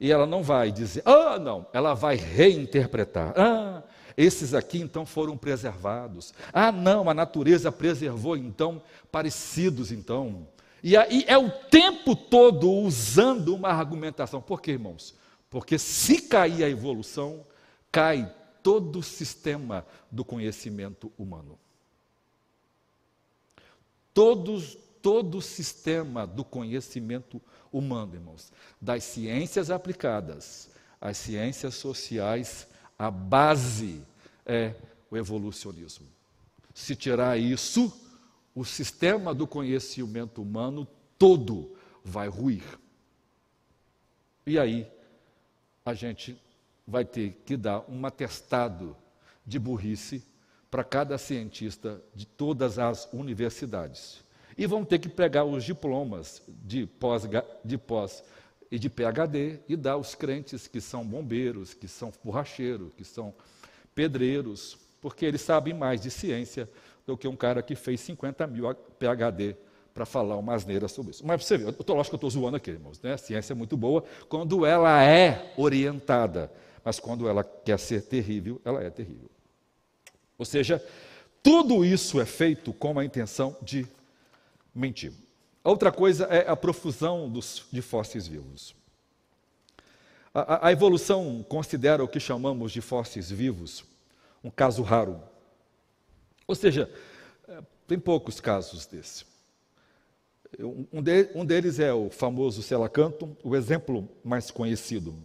e 0.00 0.10
ela 0.10 0.26
não 0.26 0.42
vai 0.42 0.72
dizer, 0.72 1.02
ah, 1.04 1.38
não, 1.38 1.66
ela 1.74 1.92
vai 1.92 2.16
reinterpretar. 2.16 3.34
Ah, 3.36 3.82
esses 4.16 4.54
aqui 4.54 4.80
então 4.80 5.04
foram 5.04 5.36
preservados. 5.36 6.32
Ah, 6.54 6.72
não, 6.72 7.10
a 7.10 7.12
natureza 7.12 7.70
preservou 7.70 8.34
então 8.34 8.80
parecidos 9.12 9.92
então. 9.92 10.48
E 10.82 10.96
aí 10.96 11.22
é 11.28 11.36
o 11.36 11.50
tempo 11.50 12.16
todo 12.16 12.70
usando 12.70 13.54
uma 13.54 13.68
argumentação. 13.68 14.40
Por 14.40 14.62
quê, 14.62 14.72
irmãos? 14.72 15.14
Porque 15.50 15.78
se 15.78 16.22
cair 16.22 16.64
a 16.64 16.70
evolução, 16.70 17.44
cai 17.92 18.32
todo 18.62 19.00
o 19.00 19.02
sistema 19.02 19.84
do 20.10 20.24
conhecimento 20.24 21.12
humano. 21.18 21.58
Todos, 24.14 24.78
todo 25.04 25.36
o 25.36 25.42
sistema 25.42 26.26
do 26.26 26.42
conhecimento 26.42 27.38
humano, 27.70 28.14
irmãos, 28.14 28.50
das 28.80 29.04
ciências 29.04 29.70
aplicadas 29.70 30.70
às 30.98 31.18
ciências 31.18 31.74
sociais, 31.74 32.66
a 32.98 33.10
base 33.10 34.02
é 34.46 34.74
o 35.10 35.16
evolucionismo. 35.18 36.06
Se 36.72 36.96
tirar 36.96 37.38
isso, 37.38 37.92
o 38.54 38.64
sistema 38.64 39.34
do 39.34 39.46
conhecimento 39.46 40.40
humano 40.40 40.88
todo 41.18 41.76
vai 42.02 42.28
ruir. 42.28 42.64
E 44.46 44.58
aí 44.58 44.90
a 45.84 45.92
gente 45.92 46.34
vai 46.86 47.04
ter 47.04 47.42
que 47.44 47.58
dar 47.58 47.84
um 47.90 48.06
atestado 48.06 48.96
de 49.44 49.58
burrice 49.58 50.24
para 50.70 50.82
cada 50.82 51.18
cientista 51.18 52.02
de 52.14 52.24
todas 52.24 52.78
as 52.78 53.06
universidades. 53.12 54.23
E 54.56 54.66
vão 54.66 54.84
ter 54.84 54.98
que 54.98 55.08
pegar 55.08 55.44
os 55.44 55.64
diplomas 55.64 56.42
de 56.64 56.86
pós, 56.86 57.28
de 57.64 57.78
pós 57.78 58.22
e 58.70 58.78
de 58.78 58.88
PhD 58.88 59.60
e 59.68 59.76
dar 59.76 59.92
aos 59.92 60.14
crentes 60.14 60.66
que 60.66 60.80
são 60.80 61.04
bombeiros, 61.04 61.74
que 61.74 61.88
são 61.88 62.12
borracheiros, 62.22 62.92
que 62.96 63.04
são 63.04 63.34
pedreiros, 63.94 64.76
porque 65.00 65.24
eles 65.24 65.40
sabem 65.40 65.74
mais 65.74 66.00
de 66.00 66.10
ciência 66.10 66.68
do 67.06 67.16
que 67.16 67.28
um 67.28 67.36
cara 67.36 67.62
que 67.62 67.74
fez 67.74 68.00
50 68.00 68.46
mil 68.46 68.74
PhD 68.98 69.56
para 69.92 70.04
falar 70.04 70.36
uma 70.36 70.54
asneira 70.54 70.88
sobre 70.88 71.12
isso. 71.12 71.24
Mas 71.24 71.44
você 71.44 71.56
vê, 71.56 71.68
eu 71.68 71.72
tô, 71.72 71.94
lógico 71.94 72.18
que 72.18 72.24
eu 72.24 72.28
estou 72.28 72.42
zoando 72.42 72.56
aqui, 72.56 72.70
irmãos. 72.70 73.00
Né? 73.00 73.12
A 73.12 73.18
ciência 73.18 73.52
é 73.52 73.54
muito 73.54 73.76
boa 73.76 74.02
quando 74.28 74.66
ela 74.66 75.02
é 75.04 75.52
orientada, 75.56 76.50
mas 76.84 76.98
quando 76.98 77.28
ela 77.28 77.44
quer 77.44 77.78
ser 77.78 78.02
terrível, 78.02 78.60
ela 78.64 78.82
é 78.82 78.90
terrível. 78.90 79.30
Ou 80.36 80.44
seja, 80.44 80.84
tudo 81.42 81.84
isso 81.84 82.20
é 82.20 82.26
feito 82.26 82.72
com 82.72 82.98
a 82.98 83.04
intenção 83.04 83.56
de 83.62 83.86
mentir. 84.74 85.12
Outra 85.62 85.90
coisa 85.90 86.24
é 86.24 86.48
a 86.48 86.56
profusão 86.56 87.28
dos, 87.30 87.66
de 87.72 87.80
fósseis 87.80 88.26
vivos. 88.26 88.74
A, 90.34 90.68
a, 90.68 90.72
evolução 90.72 91.44
considera 91.48 92.02
o 92.02 92.08
que 92.08 92.18
chamamos 92.18 92.72
de 92.72 92.80
fósseis 92.80 93.30
vivos 93.30 93.84
um 94.42 94.50
caso 94.50 94.82
raro. 94.82 95.22
Ou 96.46 96.54
seja, 96.54 96.90
é, 97.48 97.62
tem 97.86 97.98
poucos 97.98 98.40
casos 98.40 98.84
desse. 98.84 99.24
Um, 100.58 101.02
de, 101.02 101.30
um 101.34 101.44
deles 101.44 101.80
é 101.80 101.92
o 101.92 102.10
famoso 102.10 102.62
selacanto, 102.62 103.34
o 103.42 103.56
exemplo 103.56 104.08
mais 104.22 104.50
conhecido. 104.50 105.16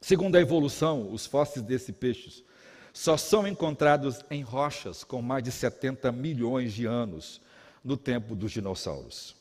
Segundo 0.00 0.36
a 0.36 0.40
evolução, 0.40 1.10
os 1.10 1.26
fósseis 1.26 1.64
desse 1.64 1.92
peixe 1.92 2.44
só 2.92 3.16
são 3.16 3.46
encontrados 3.46 4.20
em 4.30 4.42
rochas 4.42 5.04
com 5.04 5.22
mais 5.22 5.42
de 5.42 5.50
70 5.50 6.12
milhões 6.12 6.72
de 6.72 6.84
anos 6.84 7.40
no 7.84 7.96
tempo 7.96 8.34
dos 8.34 8.52
dinossauros. 8.52 9.36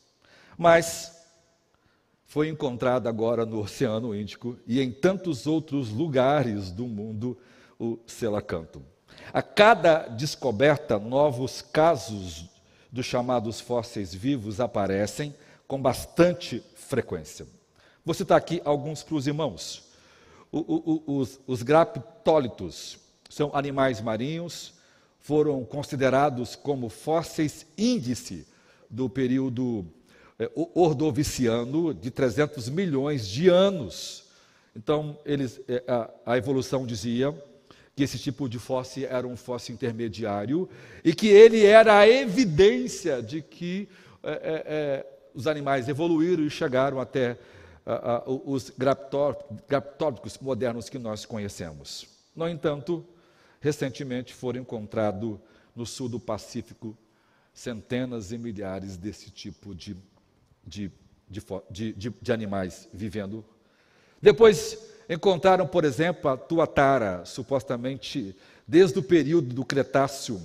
Mas 0.58 1.17
foi 2.26 2.50
encontrado 2.50 3.08
agora 3.08 3.45
no 3.45 3.60
Oceano 3.60 4.13
Índico 4.13 4.58
e 4.67 4.82
em 4.82 4.91
tantos 4.91 5.47
outros 5.47 5.89
lugares 5.89 6.71
do 6.71 6.86
mundo 6.86 7.38
o 7.80 8.00
selacanto. 8.06 8.84
A 9.34 9.41
cada 9.41 10.08
descoberta, 10.08 11.00
novos 11.00 11.62
casos 11.62 12.50
dos 12.91 13.06
chamados 13.06 13.60
fósseis 13.60 14.13
vivos 14.13 14.60
aparecem 14.60 15.34
com 15.67 15.82
bastante 15.82 16.63
frequência. 16.76 17.45
Vou 18.06 18.13
citar 18.13 18.38
aqui 18.38 18.62
alguns 18.63 19.04
para 19.04 19.15
os 19.15 19.28
irmãos. 19.28 19.84
O, 20.52 20.60
o, 20.60 21.19
os, 21.19 21.39
os 21.45 21.62
graptólitos 21.62 22.97
são 23.30 23.52
animais 23.54 24.00
marinhos, 24.00 24.73
foram 25.28 25.66
considerados 25.66 26.56
como 26.56 26.88
fósseis 26.88 27.66
índice 27.78 28.48
do 28.90 29.10
período 29.10 29.86
é, 30.40 30.50
ordoviciano 30.74 31.94
de 31.94 32.10
300 32.10 32.70
milhões 32.70 33.28
de 33.28 33.50
anos. 33.50 34.24
Então, 34.74 35.20
eles, 35.26 35.60
é, 35.68 35.84
a, 35.86 36.10
a 36.26 36.38
evolução 36.38 36.88
dizia 36.88 37.36
que 37.94 38.04
esse 38.04 38.18
tipo 38.18 38.48
de 38.48 38.58
fóssil 38.58 39.06
era 39.10 39.28
um 39.28 39.36
fóssil 39.36 39.76
intermediário 39.76 40.70
e 41.04 41.13
que 41.13 41.28
ele 41.28 41.66
era 41.66 41.98
a 41.98 42.08
evidência 42.08 43.22
de 43.22 43.42
que 43.42 43.90
é, 44.24 44.63
é, 44.66 45.06
os 45.34 45.46
animais 45.46 45.90
evoluíram 45.90 46.46
e 46.46 46.50
chegaram 46.50 47.02
até 47.02 47.38
os 48.26 48.70
graptódicos 49.68 50.38
modernos 50.40 50.88
que 50.90 51.00
nós 51.00 51.26
conhecemos. 51.26 52.08
No 52.34 52.48
entanto, 52.48 53.06
recentemente 53.60 54.34
foram 54.34 54.62
encontrados 54.62 55.38
no 55.76 55.86
sul 55.86 56.10
do 56.10 56.20
Pacífico 56.20 56.98
centenas 57.54 58.32
e 58.32 58.38
milhares 58.38 58.98
desse 58.98 59.32
tipo 59.32 59.74
de, 59.74 59.98
de, 60.63 60.91
de, 61.72 61.93
de 61.93 62.32
animais 62.32 62.88
vivendo. 62.93 63.43
Depois 64.22 64.78
encontraram, 65.10 65.65
por 65.65 65.84
exemplo, 65.84 66.30
a 66.30 66.38
tuatara, 66.38 67.26
supostamente 67.26 68.36
desde 68.67 69.00
o 69.00 69.04
período 69.04 69.56
do 69.56 69.65
Cretáceo, 69.65 70.39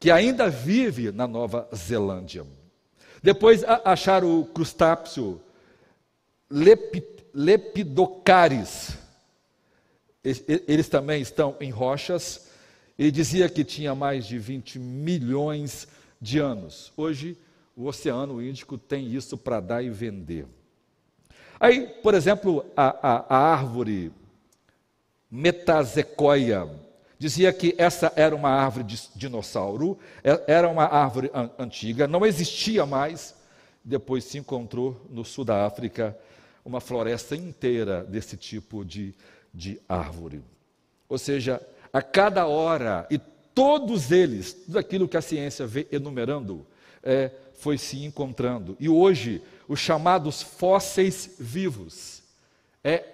que 0.00 0.10
ainda 0.10 0.48
vive 0.48 1.12
na 1.12 1.26
Nova 1.26 1.68
Zelândia. 1.74 2.46
Depois 3.22 3.62
acharam 3.84 4.40
o 4.40 4.46
crustáceo 4.46 5.38
Lepidocaris. 7.34 8.96
Eles 10.24 10.88
também 10.88 11.20
estão 11.20 11.56
em 11.60 11.70
rochas. 11.70 12.48
Ele 12.98 13.10
dizia 13.10 13.48
que 13.48 13.64
tinha 13.64 13.94
mais 13.94 14.26
de 14.26 14.38
20 14.38 14.78
milhões 14.78 15.88
de 16.20 16.38
anos. 16.38 16.92
Hoje, 16.96 17.36
o 17.76 17.86
Oceano 17.86 18.42
Índico 18.42 18.78
tem 18.78 19.12
isso 19.12 19.36
para 19.36 19.60
dar 19.60 19.82
e 19.82 19.90
vender. 19.90 20.46
Aí, 21.58 21.86
por 22.02 22.14
exemplo, 22.14 22.64
a, 22.76 23.08
a, 23.08 23.36
a 23.36 23.38
árvore 23.52 24.12
Metazecoia 25.30 26.68
dizia 27.18 27.52
que 27.52 27.74
essa 27.78 28.12
era 28.16 28.34
uma 28.34 28.50
árvore 28.50 28.84
de 28.84 29.00
dinossauro, 29.14 29.98
é, 30.22 30.42
era 30.46 30.68
uma 30.68 30.84
árvore 30.84 31.30
antiga, 31.58 32.06
não 32.06 32.26
existia 32.26 32.84
mais. 32.84 33.34
Depois 33.84 34.24
se 34.24 34.38
encontrou 34.38 35.00
no 35.08 35.24
sul 35.24 35.44
da 35.44 35.64
África 35.64 36.16
uma 36.64 36.80
floresta 36.80 37.34
inteira 37.34 38.04
desse 38.04 38.36
tipo 38.36 38.84
de, 38.84 39.14
de 39.52 39.80
árvore. 39.88 40.42
Ou 41.08 41.18
seja, 41.18 41.60
a 41.92 42.00
cada 42.00 42.46
hora, 42.46 43.06
e 43.10 43.18
todos 43.54 44.10
eles, 44.10 44.52
tudo 44.52 44.78
aquilo 44.78 45.08
que 45.08 45.16
a 45.16 45.22
ciência 45.22 45.66
vê 45.66 45.86
enumerando, 45.92 46.66
é, 47.02 47.30
foi 47.54 47.76
se 47.76 48.04
encontrando. 48.04 48.76
E 48.80 48.88
hoje, 48.88 49.42
os 49.68 49.78
chamados 49.78 50.42
fósseis 50.42 51.36
vivos 51.38 52.22
é, 52.82 53.04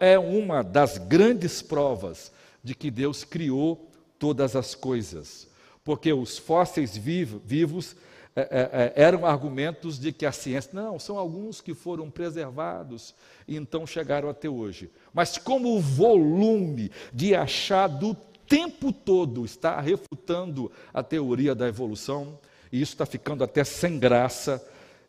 é 0.00 0.18
uma 0.18 0.62
das 0.62 0.98
grandes 0.98 1.62
provas 1.62 2.30
de 2.62 2.74
que 2.74 2.90
Deus 2.90 3.24
criou 3.24 3.88
todas 4.18 4.56
as 4.56 4.74
coisas. 4.74 5.48
Porque 5.84 6.12
os 6.12 6.36
fósseis 6.36 6.96
vivos 6.96 7.96
é, 8.36 8.92
é, 8.94 9.02
eram 9.02 9.24
argumentos 9.24 9.98
de 9.98 10.12
que 10.12 10.26
a 10.26 10.32
ciência, 10.32 10.70
não, 10.74 10.98
são 10.98 11.18
alguns 11.18 11.62
que 11.62 11.72
foram 11.72 12.10
preservados 12.10 13.14
e 13.48 13.56
então 13.56 13.86
chegaram 13.86 14.28
até 14.28 14.46
hoje. 14.46 14.90
Mas 15.14 15.38
como 15.38 15.74
o 15.74 15.80
volume 15.80 16.92
de 17.14 17.34
achado 17.34 18.10
o 18.10 18.14
tempo 18.46 18.92
todo 18.92 19.44
está 19.44 19.80
refutando 19.80 20.70
a 20.92 21.02
teoria 21.02 21.54
da 21.54 21.66
evolução, 21.66 22.38
e 22.70 22.80
isso 22.80 22.92
está 22.92 23.06
ficando 23.06 23.42
até 23.42 23.64
sem 23.64 23.98
graça, 23.98 24.62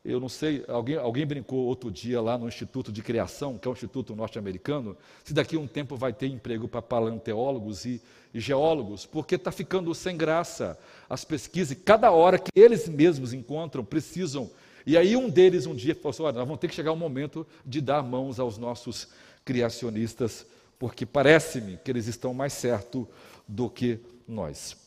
eu 0.07 0.21
não 0.21 0.29
sei, 0.29 0.63
alguém, 0.69 0.95
alguém 0.95 1.25
brincou 1.25 1.65
outro 1.65 1.91
dia 1.91 2.21
lá 2.21 2.37
no 2.37 2.47
Instituto 2.47 2.93
de 2.93 3.01
Criação, 3.01 3.57
que 3.57 3.67
é 3.67 3.69
um 3.69 3.73
instituto 3.73 4.15
norte-americano, 4.15 4.95
se 5.21 5.33
daqui 5.33 5.57
a 5.57 5.59
um 5.59 5.67
tempo 5.67 5.97
vai 5.97 6.13
ter 6.13 6.27
emprego 6.27 6.65
para 6.65 6.81
paleontólogos 6.81 7.83
e, 7.83 8.01
e 8.33 8.39
geólogos, 8.39 9.05
porque 9.05 9.35
está 9.35 9.51
ficando 9.51 9.93
sem 9.93 10.15
graça 10.15 10.79
as 11.09 11.25
pesquisas, 11.25 11.71
e 11.71 11.75
cada 11.75 12.09
hora 12.09 12.39
que 12.39 12.49
eles 12.55 12.87
mesmos 12.87 13.33
encontram, 13.33 13.83
precisam. 13.83 14.49
E 14.85 14.95
aí 14.95 15.17
um 15.17 15.29
deles 15.29 15.65
um 15.65 15.75
dia 15.75 15.93
falou 15.93 16.11
assim: 16.11 16.23
olha, 16.23 16.37
nós 16.37 16.47
vamos 16.47 16.61
ter 16.61 16.69
que 16.69 16.75
chegar 16.75 16.93
o 16.93 16.95
momento 16.95 17.45
de 17.65 17.81
dar 17.81 18.01
mãos 18.01 18.39
aos 18.39 18.57
nossos 18.57 19.09
criacionistas, 19.43 20.45
porque 20.79 21.05
parece-me 21.05 21.77
que 21.83 21.91
eles 21.91 22.07
estão 22.07 22.33
mais 22.33 22.53
certos 22.53 23.05
do 23.45 23.69
que 23.69 23.99
nós. 24.25 24.77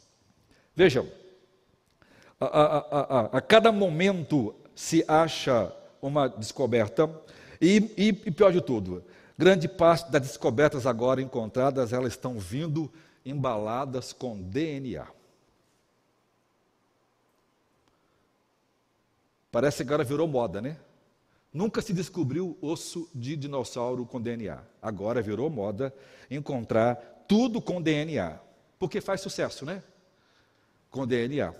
Vejam, 0.74 1.06
a, 2.40 2.46
a, 2.46 2.78
a, 2.78 3.20
a, 3.36 3.40
cada 3.42 3.70
momento 3.70 4.54
se 4.80 5.04
acha 5.06 5.70
uma 6.00 6.26
descoberta, 6.26 7.06
e, 7.60 7.92
e, 7.98 8.08
e 8.08 8.30
pior 8.30 8.50
de 8.50 8.62
tudo, 8.62 9.04
grande 9.36 9.68
parte 9.68 10.10
das 10.10 10.22
descobertas 10.22 10.86
agora 10.86 11.20
encontradas, 11.20 11.92
elas 11.92 12.14
estão 12.14 12.38
vindo 12.38 12.90
embaladas 13.22 14.14
com 14.14 14.40
DNA. 14.40 15.06
Parece 19.52 19.76
que 19.76 19.82
agora 19.82 20.02
virou 20.02 20.26
moda, 20.26 20.62
né? 20.62 20.78
Nunca 21.52 21.82
se 21.82 21.92
descobriu 21.92 22.56
osso 22.62 23.06
de 23.14 23.36
dinossauro 23.36 24.06
com 24.06 24.18
DNA. 24.18 24.62
Agora 24.80 25.20
virou 25.20 25.50
moda 25.50 25.94
encontrar 26.30 26.94
tudo 27.28 27.60
com 27.60 27.82
DNA. 27.82 28.40
Porque 28.78 29.02
faz 29.02 29.20
sucesso, 29.20 29.66
né? 29.66 29.82
Com 30.90 31.06
DNA. 31.06 31.52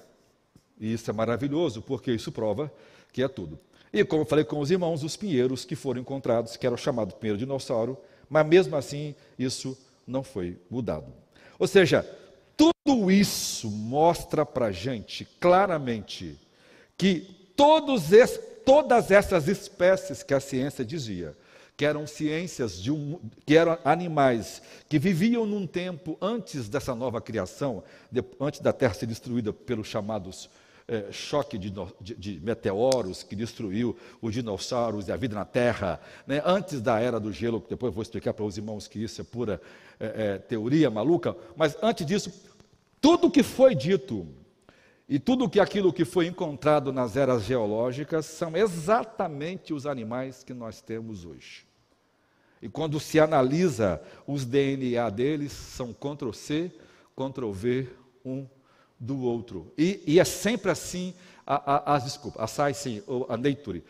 E 0.79 0.95
isso 0.95 1.11
é 1.11 1.13
maravilhoso, 1.13 1.83
porque 1.83 2.13
isso 2.13 2.33
prova 2.33 2.73
que 3.13 3.23
é 3.23 3.29
tudo. 3.29 3.59
E 3.93 4.05
como 4.05 4.23
eu 4.23 4.27
falei 4.27 4.45
com 4.45 4.61
os 4.61 4.71
irmãos, 4.71 5.03
os 5.03 5.17
pinheiros 5.17 5.65
que 5.65 5.75
foram 5.75 6.01
encontrados, 6.01 6.57
que 6.57 6.67
eram 6.67 6.77
chamados 6.77 7.15
pinheiro 7.15 7.39
dinossauro, 7.39 7.99
mas 8.29 8.47
mesmo 8.47 8.77
assim 8.77 9.15
isso 9.39 9.77
não 10.07 10.23
foi 10.23 10.59
mudado. 10.71 11.13
Ou 11.59 11.67
seja, 11.67 12.09
tudo 12.57 13.11
isso 13.11 13.71
mostra 13.71 14.47
para 14.47 14.67
a 14.67 14.73
gente 14.73 15.25
claramente 15.41 16.39
que 16.97 17.53
todos 17.57 18.13
esse, 18.13 18.39
todas 18.65 19.11
essas 19.11 19.49
espécies 19.49 20.23
que 20.23 20.35
a 20.35 20.41
ciência 20.41 20.85
dizia, 20.85 21.37
que 21.77 21.85
eram 21.85 22.07
ciências 22.07 22.81
de 22.81 22.93
um, 22.93 23.19
que 23.47 23.57
eram 23.57 23.79
animais 23.85 24.61
que 24.89 24.99
viviam 24.99 25.47
num 25.47 25.67
tempo 25.67 26.17
antes 26.21 26.69
dessa 26.69 26.95
nova 26.95 27.21
criação, 27.21 27.83
de, 28.13 28.23
antes 28.39 28.61
da 28.61 28.73
Terra 28.73 28.93
ser 28.93 29.07
destruída 29.07 29.53
pelos 29.53 29.87
chamados 29.87 30.51
é, 30.91 31.13
choque 31.13 31.57
de, 31.57 31.73
de, 32.01 32.15
de, 32.17 32.41
meteoros 32.41 33.23
que 33.23 33.37
destruiu 33.37 33.97
os 34.21 34.35
dinossauros 34.35 35.07
e 35.07 35.13
a 35.13 35.17
vida 35.17 35.37
na 35.37 35.45
Terra, 35.45 36.01
né? 36.27 36.43
antes 36.45 36.81
da 36.81 36.99
era 36.99 37.21
do 37.21 37.33
gelo, 37.33 37.61
que 37.61 37.71
depois 37.71 37.95
vou 37.95 38.03
explicar 38.03 38.35
para 38.35 38.45
os 38.45 38.57
irmãos 38.59 38.89
que 38.89 39.01
isso 39.01 39.21
é 39.21 39.25
pura 39.25 39.61
é, 40.01 40.35
é, 40.35 40.39
teoria 40.39 40.91
maluca, 40.91 41.37
mas 41.57 41.77
antes 41.81 42.05
disso, 42.05 42.33
tudo 43.01 43.31
que 43.31 43.45
foi 43.45 43.73
dito 43.73 44.27
e 45.09 45.21
tudo 45.21 45.49
que 45.49 45.61
aquilo 45.61 45.93
que 45.93 46.05
foi 46.05 46.27
encontrado 46.27 46.93
nas 46.93 47.17
eras 47.17 47.45
geológicas 47.45 48.27
são 48.27 48.57
exatamente 48.57 49.73
os 49.73 49.87
animais 49.87 50.43
que 50.43 50.53
nós 50.53 50.81
temos 50.81 51.25
hoje. 51.25 51.65
E 52.61 52.69
quando 52.69 52.99
se 52.99 53.21
analisa 53.21 54.03
os 54.27 54.45
DNA 54.45 55.09
deles, 55.11 55.53
são 55.53 55.93
Ctrl-C, 55.93 56.73
Ctrl-V, 57.17 57.89
um 58.25 58.47
do 59.01 59.23
outro. 59.23 59.73
E, 59.79 60.03
e 60.07 60.21
é 60.21 60.25
sempre 60.25 60.71
assim 60.71 61.15
a, 61.47 61.93
a, 61.93 61.97
as 61.97 62.05
desculpas, 62.05 62.43
a 62.43 62.47
Science, 62.47 63.03
a 63.29 63.37
Nature, 63.37 63.83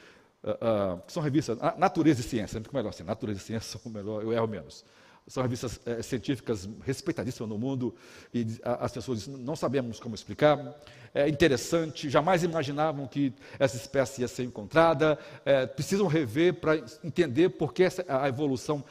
que 1.06 1.12
são 1.12 1.22
revistas, 1.22 1.58
Natureza 1.76 2.20
e 2.20 2.24
Ciência, 2.24 2.56
é 2.56 2.60
muito 2.60 2.74
melhor 2.74 2.90
assim, 2.90 3.02
Natureza 3.02 3.40
e 3.40 3.42
Ciência 3.42 3.76
são 3.78 3.92
melhor, 3.92 4.22
eu 4.22 4.32
erro 4.32 4.46
menos. 4.46 4.84
São 5.26 5.42
revistas 5.42 5.78
é, 5.86 6.02
científicas 6.02 6.68
respeitadíssimas 6.84 7.48
no 7.48 7.58
mundo 7.58 7.94
e 8.34 8.46
a, 8.64 8.86
as 8.86 8.92
pessoas 8.92 9.18
dizem, 9.20 9.36
não 9.36 9.54
sabemos 9.54 10.00
como 10.00 10.14
explicar. 10.14 10.74
É 11.14 11.28
interessante, 11.28 12.08
jamais 12.08 12.42
imaginavam 12.42 13.06
que 13.06 13.32
essa 13.58 13.76
espécie 13.76 14.22
ia 14.22 14.28
ser 14.28 14.44
encontrada. 14.44 15.18
É, 15.44 15.66
precisam 15.66 16.06
rever 16.06 16.54
para 16.54 16.82
entender 17.04 17.50
por 17.50 17.72
que 17.72 17.82
essa, 17.82 18.04
a 18.08 18.28
evolução 18.28 18.82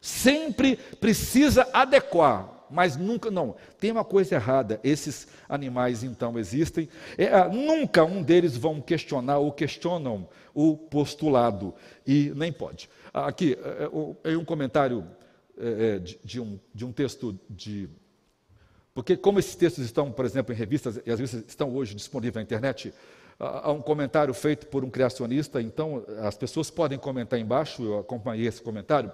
sempre 0.00 0.76
precisa 0.98 1.68
adequar 1.72 2.55
mas 2.70 2.96
nunca, 2.96 3.30
não, 3.30 3.56
tem 3.78 3.90
uma 3.90 4.04
coisa 4.04 4.34
errada. 4.34 4.80
Esses 4.82 5.28
animais 5.48 6.02
então 6.02 6.38
existem. 6.38 6.88
É, 7.16 7.26
ah, 7.28 7.48
nunca 7.48 8.04
um 8.04 8.22
deles 8.22 8.56
vão 8.56 8.80
questionar 8.80 9.38
ou 9.38 9.52
questionam 9.52 10.28
o 10.54 10.76
postulado, 10.76 11.74
e 12.06 12.32
nem 12.34 12.52
pode. 12.52 12.88
Aqui, 13.12 13.58
é, 14.24 14.32
é 14.32 14.36
um 14.36 14.44
comentário 14.44 15.06
é, 15.58 15.98
de, 15.98 16.18
de, 16.24 16.40
um, 16.40 16.58
de 16.74 16.84
um 16.84 16.92
texto 16.92 17.38
de. 17.48 17.88
Porque, 18.94 19.16
como 19.16 19.38
esses 19.38 19.54
textos 19.54 19.84
estão, 19.84 20.10
por 20.10 20.24
exemplo, 20.24 20.54
em 20.54 20.56
revistas, 20.56 20.96
e 21.04 21.10
as 21.10 21.18
revistas 21.18 21.44
estão 21.46 21.74
hoje 21.74 21.94
disponíveis 21.94 22.36
na 22.36 22.42
internet, 22.42 22.94
há 23.38 23.70
um 23.70 23.80
comentário 23.80 24.32
feito 24.32 24.66
por 24.66 24.84
um 24.84 24.90
criacionista, 24.90 25.60
então 25.60 26.02
as 26.22 26.36
pessoas 26.36 26.70
podem 26.70 26.98
comentar 26.98 27.38
embaixo, 27.38 27.84
eu 27.84 27.98
acompanhei 27.98 28.46
esse 28.46 28.62
comentário. 28.62 29.12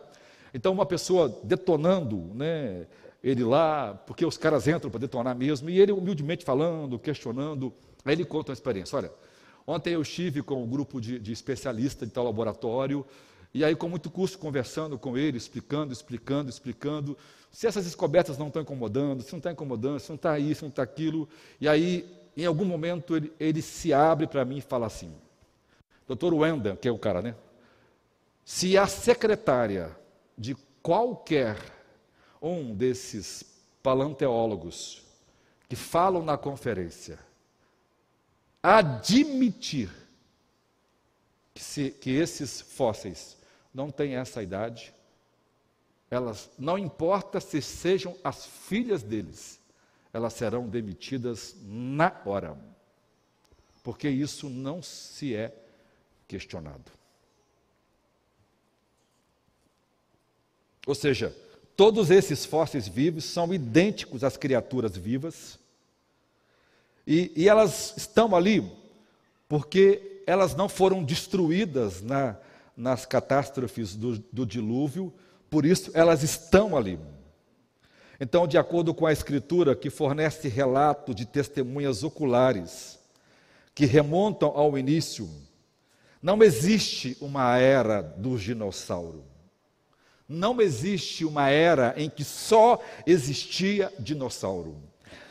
Então, 0.54 0.72
uma 0.72 0.86
pessoa 0.86 1.40
detonando 1.42 2.18
né, 2.34 2.86
ele 3.22 3.44
lá, 3.44 3.94
porque 4.06 4.24
os 4.26 4.36
caras 4.36 4.66
entram 4.66 4.90
para 4.90 5.00
detonar 5.00 5.36
mesmo, 5.36 5.70
e 5.70 5.80
ele 5.80 5.92
humildemente 5.92 6.44
falando, 6.44 6.98
questionando, 6.98 7.72
aí 8.04 8.14
ele 8.14 8.24
conta 8.24 8.50
uma 8.50 8.54
experiência. 8.54 8.96
Olha, 8.96 9.12
ontem 9.66 9.94
eu 9.94 10.02
estive 10.02 10.42
com 10.42 10.62
um 10.62 10.66
grupo 10.68 11.00
de, 11.00 11.18
de 11.18 11.32
especialistas 11.32 12.08
de 12.08 12.14
tal 12.14 12.24
laboratório, 12.24 13.06
e 13.54 13.64
aí 13.64 13.76
com 13.76 13.88
muito 13.88 14.10
custo 14.10 14.38
conversando 14.38 14.98
com 14.98 15.16
ele, 15.16 15.36
explicando, 15.36 15.92
explicando, 15.92 16.50
explicando, 16.50 17.16
se 17.50 17.66
essas 17.66 17.84
descobertas 17.84 18.38
não 18.38 18.48
estão 18.48 18.62
incomodando, 18.62 19.22
se 19.22 19.32
não 19.32 19.38
está 19.38 19.52
incomodando, 19.52 20.00
se 20.00 20.08
não 20.08 20.16
está 20.16 20.38
isso, 20.38 20.60
se 20.60 20.62
não 20.62 20.70
está 20.70 20.82
aquilo, 20.82 21.28
e 21.60 21.68
aí, 21.68 22.10
em 22.36 22.46
algum 22.46 22.64
momento, 22.64 23.14
ele, 23.14 23.32
ele 23.38 23.62
se 23.62 23.92
abre 23.92 24.26
para 24.26 24.44
mim 24.44 24.58
e 24.58 24.62
fala 24.62 24.86
assim, 24.86 25.12
doutor 26.08 26.32
Wendel, 26.34 26.76
que 26.76 26.88
é 26.88 26.90
o 26.90 26.98
cara, 26.98 27.20
né? 27.20 27.34
se 28.44 28.76
a 28.76 28.86
secretária 28.86 29.96
de 30.36 30.56
qualquer 30.82 31.56
um 32.42 32.74
desses 32.74 33.44
paleontólogos 33.82 35.02
que 35.68 35.76
falam 35.76 36.22
na 36.22 36.36
conferência 36.36 37.18
admitir 38.62 39.90
que, 41.54 41.62
se, 41.62 41.90
que 41.90 42.10
esses 42.10 42.60
fósseis 42.60 43.36
não 43.74 43.90
têm 43.90 44.16
essa 44.16 44.42
idade, 44.42 44.92
elas 46.10 46.50
não 46.58 46.78
importa 46.78 47.40
se 47.40 47.60
sejam 47.60 48.16
as 48.22 48.46
filhas 48.46 49.02
deles, 49.02 49.58
elas 50.12 50.34
serão 50.34 50.68
demitidas 50.68 51.56
na 51.62 52.20
hora, 52.24 52.56
porque 53.82 54.08
isso 54.08 54.48
não 54.48 54.82
se 54.82 55.34
é 55.34 55.56
questionado. 56.28 56.92
Ou 60.86 60.94
seja, 60.94 61.34
todos 61.76 62.10
esses 62.10 62.44
fósseis 62.44 62.86
vivos 62.86 63.24
são 63.24 63.52
idênticos 63.52 64.24
às 64.24 64.36
criaturas 64.36 64.96
vivas, 64.96 65.58
e, 67.06 67.32
e 67.34 67.48
elas 67.48 67.94
estão 67.96 68.34
ali 68.34 68.70
porque 69.48 70.22
elas 70.26 70.54
não 70.54 70.66
foram 70.66 71.04
destruídas 71.04 72.00
na, 72.00 72.36
nas 72.74 73.04
catástrofes 73.04 73.94
do, 73.94 74.18
do 74.32 74.46
dilúvio, 74.46 75.12
por 75.50 75.66
isso 75.66 75.90
elas 75.92 76.22
estão 76.22 76.74
ali. 76.74 76.98
Então, 78.18 78.46
de 78.46 78.56
acordo 78.56 78.94
com 78.94 79.04
a 79.04 79.12
Escritura, 79.12 79.76
que 79.76 79.90
fornece 79.90 80.48
relato 80.48 81.14
de 81.14 81.26
testemunhas 81.26 82.02
oculares, 82.02 82.98
que 83.74 83.84
remontam 83.84 84.52
ao 84.54 84.78
início, 84.78 85.28
não 86.22 86.42
existe 86.42 87.16
uma 87.20 87.58
era 87.58 88.00
do 88.00 88.38
dinossauro. 88.38 89.22
Não 90.32 90.62
existe 90.62 91.26
uma 91.26 91.50
era 91.50 91.92
em 91.94 92.08
que 92.08 92.24
só 92.24 92.80
existia 93.06 93.92
dinossauro. 93.98 94.76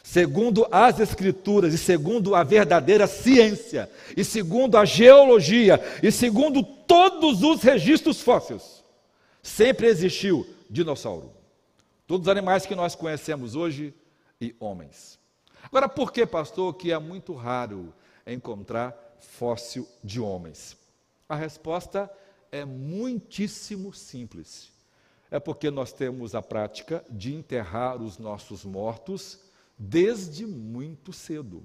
Segundo 0.04 0.68
as 0.72 1.00
Escrituras, 1.00 1.74
e 1.74 1.78
segundo 1.78 2.36
a 2.36 2.44
verdadeira 2.44 3.08
ciência, 3.08 3.90
e 4.16 4.24
segundo 4.24 4.78
a 4.78 4.86
geologia, 4.86 5.80
e 6.04 6.12
segundo 6.12 6.62
todos 6.64 7.42
os 7.42 7.64
registros 7.64 8.22
fósseis, 8.22 8.84
sempre 9.42 9.88
existiu 9.88 10.48
dinossauro. 10.70 11.32
Todos 12.06 12.28
os 12.28 12.32
animais 12.32 12.68
que 12.68 12.76
nós 12.76 12.94
conhecemos 12.94 13.56
hoje 13.56 13.96
e 14.40 14.56
homens. 14.60 15.18
Agora, 15.64 15.90
por 15.90 16.12
que, 16.12 16.28
pastor, 16.28 16.76
que 16.76 16.92
é 16.92 17.00
muito 17.00 17.34
raro 17.34 17.92
encontrar 18.28 18.96
fóssil 19.20 19.88
de 20.04 20.20
homens? 20.20 20.78
A 21.28 21.36
resposta 21.36 22.12
é 22.52 22.66
muitíssimo 22.66 23.94
simples. 23.94 24.71
É 25.32 25.40
porque 25.40 25.72
nós 25.72 25.94
temos 25.94 26.36
a 26.36 26.42
prática 26.42 27.04
de 27.10 27.34
enterrar 27.34 28.02
os 28.02 28.18
nossos 28.18 28.66
mortos 28.66 29.40
desde 29.78 30.46
muito 30.46 31.12
cedo. 31.12 31.64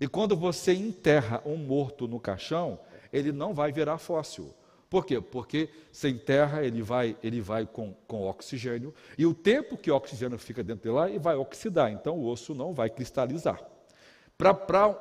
E 0.00 0.08
quando 0.08 0.34
você 0.34 0.72
enterra 0.72 1.40
um 1.46 1.56
morto 1.56 2.08
no 2.08 2.18
caixão, 2.18 2.80
ele 3.12 3.30
não 3.30 3.54
vai 3.54 3.70
virar 3.70 3.98
fóssil. 3.98 4.52
Por 4.90 5.04
quê? 5.04 5.20
Porque 5.20 5.68
sem 5.92 6.16
terra 6.16 6.64
ele 6.64 6.82
vai, 6.82 7.16
ele 7.22 7.40
vai 7.40 7.66
com, 7.66 7.94
com 8.06 8.28
oxigênio, 8.28 8.94
e 9.18 9.26
o 9.26 9.34
tempo 9.34 9.76
que 9.76 9.90
o 9.90 9.96
oxigênio 9.96 10.38
fica 10.38 10.62
dentro 10.62 10.88
de 10.88 10.94
lá, 10.94 11.08
ele 11.08 11.18
vai 11.18 11.36
oxidar, 11.36 11.90
então 11.90 12.16
o 12.16 12.26
osso 12.26 12.54
não 12.54 12.72
vai 12.72 12.88
cristalizar. 12.88 13.60
Para 14.38 14.98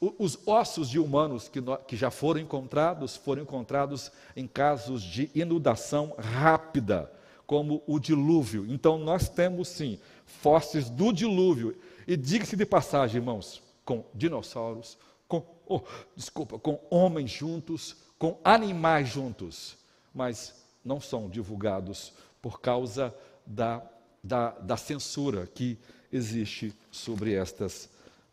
os 0.00 0.38
ossos 0.46 0.88
de 0.88 0.98
humanos 0.98 1.48
que, 1.48 1.60
que 1.86 1.96
já 1.96 2.10
foram 2.10 2.40
encontrados, 2.40 3.16
foram 3.16 3.42
encontrados 3.42 4.10
em 4.36 4.46
casos 4.46 5.02
de 5.02 5.30
inundação 5.34 6.14
rápida, 6.18 7.10
como 7.48 7.82
o 7.86 7.98
dilúvio. 7.98 8.66
Então 8.68 8.98
nós 8.98 9.30
temos 9.30 9.68
sim 9.68 9.98
fósseis 10.26 10.90
do 10.90 11.10
dilúvio. 11.14 11.74
E 12.06 12.14
diga-se 12.14 12.54
de 12.54 12.66
passagem, 12.66 13.16
irmãos, 13.16 13.62
com 13.86 14.04
dinossauros, 14.14 14.98
com, 15.26 15.42
oh, 15.66 15.80
desculpa, 16.14 16.58
com 16.58 16.78
homens 16.90 17.30
juntos, 17.30 17.96
com 18.18 18.38
animais 18.44 19.08
juntos, 19.08 19.78
mas 20.14 20.54
não 20.84 21.00
são 21.00 21.26
divulgados 21.26 22.12
por 22.42 22.60
causa 22.60 23.14
da, 23.46 23.82
da, 24.22 24.50
da 24.50 24.76
censura 24.76 25.46
que 25.46 25.78
existe 26.12 26.74
sobre 26.90 27.32
estas 27.32 27.88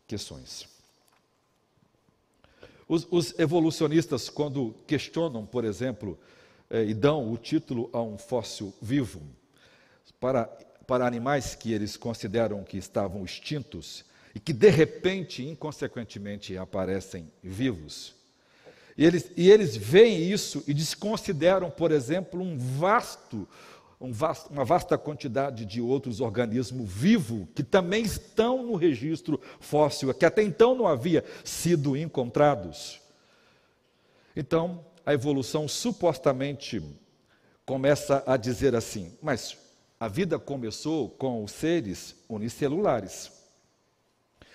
questões. 0.06 0.68
Os, 2.86 3.06
os, 3.10 3.38
evolucionistas, 3.38 4.28
quando 4.28 4.74
questionam, 4.86 5.46
por 5.46 5.64
exemplo, 5.64 6.18
eh, 6.70 6.84
e 6.84 6.94
dão 6.94 7.32
o 7.32 7.36
título 7.36 7.90
a 7.92 8.02
um 8.02 8.18
fóssil 8.18 8.74
vivo, 8.80 9.22
para, 10.20 10.44
para 10.86 11.06
animais 11.06 11.54
que 11.54 11.72
eles 11.72 11.96
consideram 11.96 12.64
que 12.64 12.76
estavam 12.76 13.24
extintos 13.24 14.04
e 14.34 14.40
que 14.40 14.52
de 14.52 14.68
repente, 14.68 15.44
inconsequentemente, 15.44 16.56
aparecem 16.56 17.30
vivos, 17.42 18.16
e 18.96 19.04
eles, 19.04 19.30
e 19.36 19.50
eles 19.50 19.76
veem 19.76 20.30
isso 20.30 20.64
e 20.66 20.72
desconsideram, 20.72 21.70
por 21.70 21.92
exemplo, 21.92 22.40
um 22.40 22.56
vasto, 22.56 23.46
um 24.00 24.10
vasto, 24.10 24.50
uma 24.50 24.64
vasta 24.64 24.96
quantidade 24.96 25.66
de 25.66 25.82
outros 25.82 26.20
organismos 26.20 26.90
vivos 26.90 27.46
que 27.54 27.62
também 27.62 28.04
estão 28.04 28.62
no 28.62 28.74
registro 28.74 29.40
fóssil, 29.60 30.14
que 30.14 30.24
até 30.24 30.42
então 30.42 30.74
não 30.74 30.86
havia 30.86 31.22
sido 31.44 31.94
encontrados. 31.94 33.00
Então, 34.34 34.82
a 35.06 35.14
evolução 35.14 35.68
supostamente 35.68 36.82
começa 37.64 38.24
a 38.26 38.36
dizer 38.36 38.74
assim: 38.74 39.16
mas 39.22 39.56
a 40.00 40.08
vida 40.08 40.36
começou 40.36 41.08
com 41.08 41.44
os 41.44 41.52
seres 41.52 42.16
unicelulares. 42.28 43.30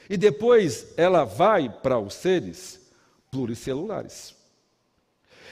E 0.10 0.18
depois 0.18 0.94
ela 0.98 1.24
vai 1.24 1.70
para 1.70 1.98
os 1.98 2.14
seres 2.14 2.82
pluricelulares. 3.32 4.36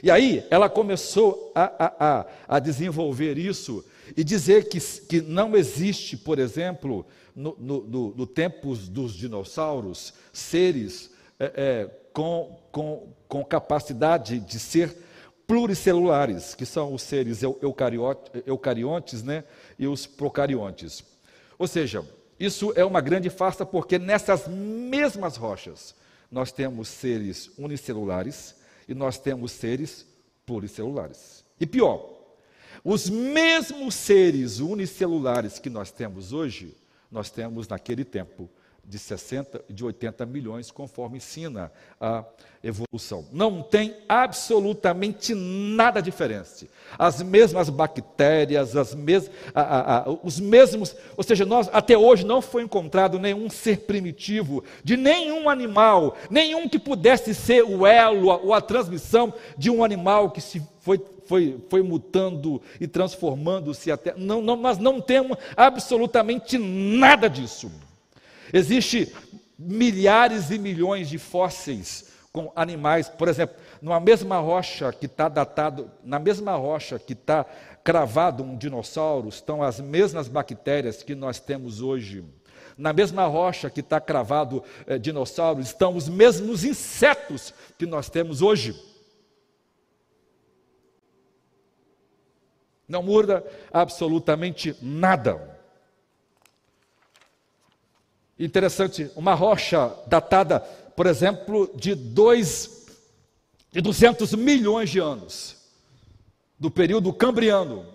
E 0.03 0.11
aí 0.11 0.45
ela 0.49 0.69
começou 0.69 1.51
a, 1.55 1.63
a, 1.63 2.19
a, 2.19 2.25
a 2.55 2.59
desenvolver 2.59 3.37
isso 3.37 3.85
e 4.15 4.23
dizer 4.23 4.67
que, 4.67 4.79
que 4.79 5.21
não 5.21 5.55
existe, 5.55 6.17
por 6.17 6.39
exemplo, 6.39 7.05
no, 7.35 7.55
no, 7.57 7.83
no, 7.83 8.15
no 8.15 8.27
tempo 8.27 8.75
dos 8.75 9.13
dinossauros, 9.13 10.13
seres 10.33 11.11
é, 11.39 11.53
é, 11.55 11.98
com, 12.13 12.59
com, 12.71 13.13
com 13.27 13.43
capacidade 13.43 14.39
de 14.39 14.59
ser 14.59 14.95
pluricelulares, 15.47 16.53
que 16.53 16.65
são 16.65 16.93
os 16.93 17.01
seres 17.01 17.41
eucariontes 17.43 19.23
né, 19.23 19.43
e 19.77 19.87
os 19.87 20.05
procariontes. 20.05 21.03
Ou 21.57 21.67
seja, 21.67 22.05
isso 22.39 22.71
é 22.75 22.85
uma 22.85 23.01
grande 23.01 23.29
farsa 23.29 23.65
porque 23.65 23.97
nessas 23.97 24.47
mesmas 24.47 25.35
rochas 25.35 25.95
nós 26.31 26.51
temos 26.51 26.87
seres 26.87 27.51
unicelulares 27.57 28.55
e 28.87 28.93
nós 28.93 29.17
temos 29.17 29.51
seres 29.51 30.05
pluricelulares. 30.45 31.43
E 31.59 31.65
pior, 31.65 32.19
os 32.83 33.09
mesmos 33.09 33.95
seres 33.95 34.59
unicelulares 34.59 35.59
que 35.59 35.69
nós 35.69 35.91
temos 35.91 36.31
hoje, 36.31 36.77
nós 37.11 37.29
temos 37.29 37.67
naquele 37.67 38.05
tempo 38.05 38.49
de 38.89 38.97
60 38.97 39.61
e 39.69 39.73
de 39.73 39.85
80 39.85 40.25
milhões, 40.25 40.71
conforme 40.71 41.17
ensina 41.17 41.71
a 42.01 42.25
evolução. 42.63 43.23
Não 43.31 43.61
tem 43.61 43.95
absolutamente 44.09 45.35
nada 45.35 46.01
diferente. 46.01 46.67
As 46.97 47.21
mesmas 47.21 47.69
bactérias, 47.69 48.75
as 48.75 48.95
mes, 48.95 49.29
a, 49.53 49.61
a, 49.61 49.97
a, 49.99 50.09
os 50.23 50.39
mesmos, 50.39 50.95
ou 51.15 51.23
seja, 51.23 51.45
nós 51.45 51.69
até 51.71 51.95
hoje 51.95 52.25
não 52.25 52.41
foi 52.41 52.63
encontrado 52.63 53.19
nenhum 53.19 53.47
ser 53.47 53.81
primitivo 53.81 54.63
de 54.83 54.97
nenhum 54.97 55.47
animal, 55.47 56.17
nenhum 56.27 56.67
que 56.67 56.79
pudesse 56.79 57.35
ser 57.35 57.63
o 57.63 57.85
elo 57.85 58.27
ou 58.27 58.55
a 58.55 58.59
transmissão 58.59 59.31
de 59.55 59.69
um 59.69 59.83
animal 59.83 60.31
que 60.31 60.41
se 60.41 60.63
foi 60.79 60.99
foi, 61.27 61.63
foi 61.69 61.83
mutando 61.83 62.59
e 62.81 62.87
transformando-se 62.87 63.91
até. 63.91 64.15
Não, 64.17 64.41
não, 64.41 64.55
nós 64.55 64.79
não 64.79 64.99
temos 64.99 65.37
absolutamente 65.55 66.57
nada 66.57 67.29
disso. 67.29 67.69
Existe 68.53 69.13
milhares 69.57 70.49
e 70.51 70.57
milhões 70.57 71.09
de 71.09 71.17
fósseis 71.17 72.09
com 72.31 72.51
animais, 72.55 73.09
por 73.09 73.27
exemplo, 73.27 73.57
numa 73.81 73.99
mesma 73.99 74.39
rocha 74.39 74.93
que 74.93 75.07
está 75.07 75.27
datado, 75.27 75.89
na 76.03 76.19
mesma 76.19 76.55
rocha 76.55 76.99
que 76.99 77.13
está 77.13 77.45
cravado 77.83 78.43
um 78.43 78.55
dinossauro, 78.55 79.29
estão 79.29 79.63
as 79.63 79.79
mesmas 79.79 80.27
bactérias 80.27 81.01
que 81.01 81.15
nós 81.15 81.39
temos 81.39 81.81
hoje. 81.81 82.23
Na 82.77 82.93
mesma 82.93 83.25
rocha 83.25 83.69
que 83.69 83.81
está 83.81 83.99
cravado 83.99 84.63
é, 84.87 84.97
dinossauros, 84.97 85.67
estão 85.67 85.95
os 85.95 86.07
mesmos 86.07 86.63
insetos 86.63 87.53
que 87.77 87.85
nós 87.85 88.09
temos 88.09 88.41
hoje. 88.41 88.79
Não 92.87 93.03
muda 93.03 93.45
absolutamente 93.71 94.75
nada. 94.81 95.58
Interessante, 98.39 99.11
uma 99.17 99.35
rocha 99.35 99.93
datada, 100.07 100.61
por 100.95 101.05
exemplo, 101.05 101.69
de 101.75 101.93
dois, 101.93 102.87
de 103.69 103.81
200 103.81 104.33
milhões 104.33 104.89
de 104.89 104.99
anos. 104.99 105.57
do 106.57 106.69
período 106.69 107.13
cambriano, 107.13 107.85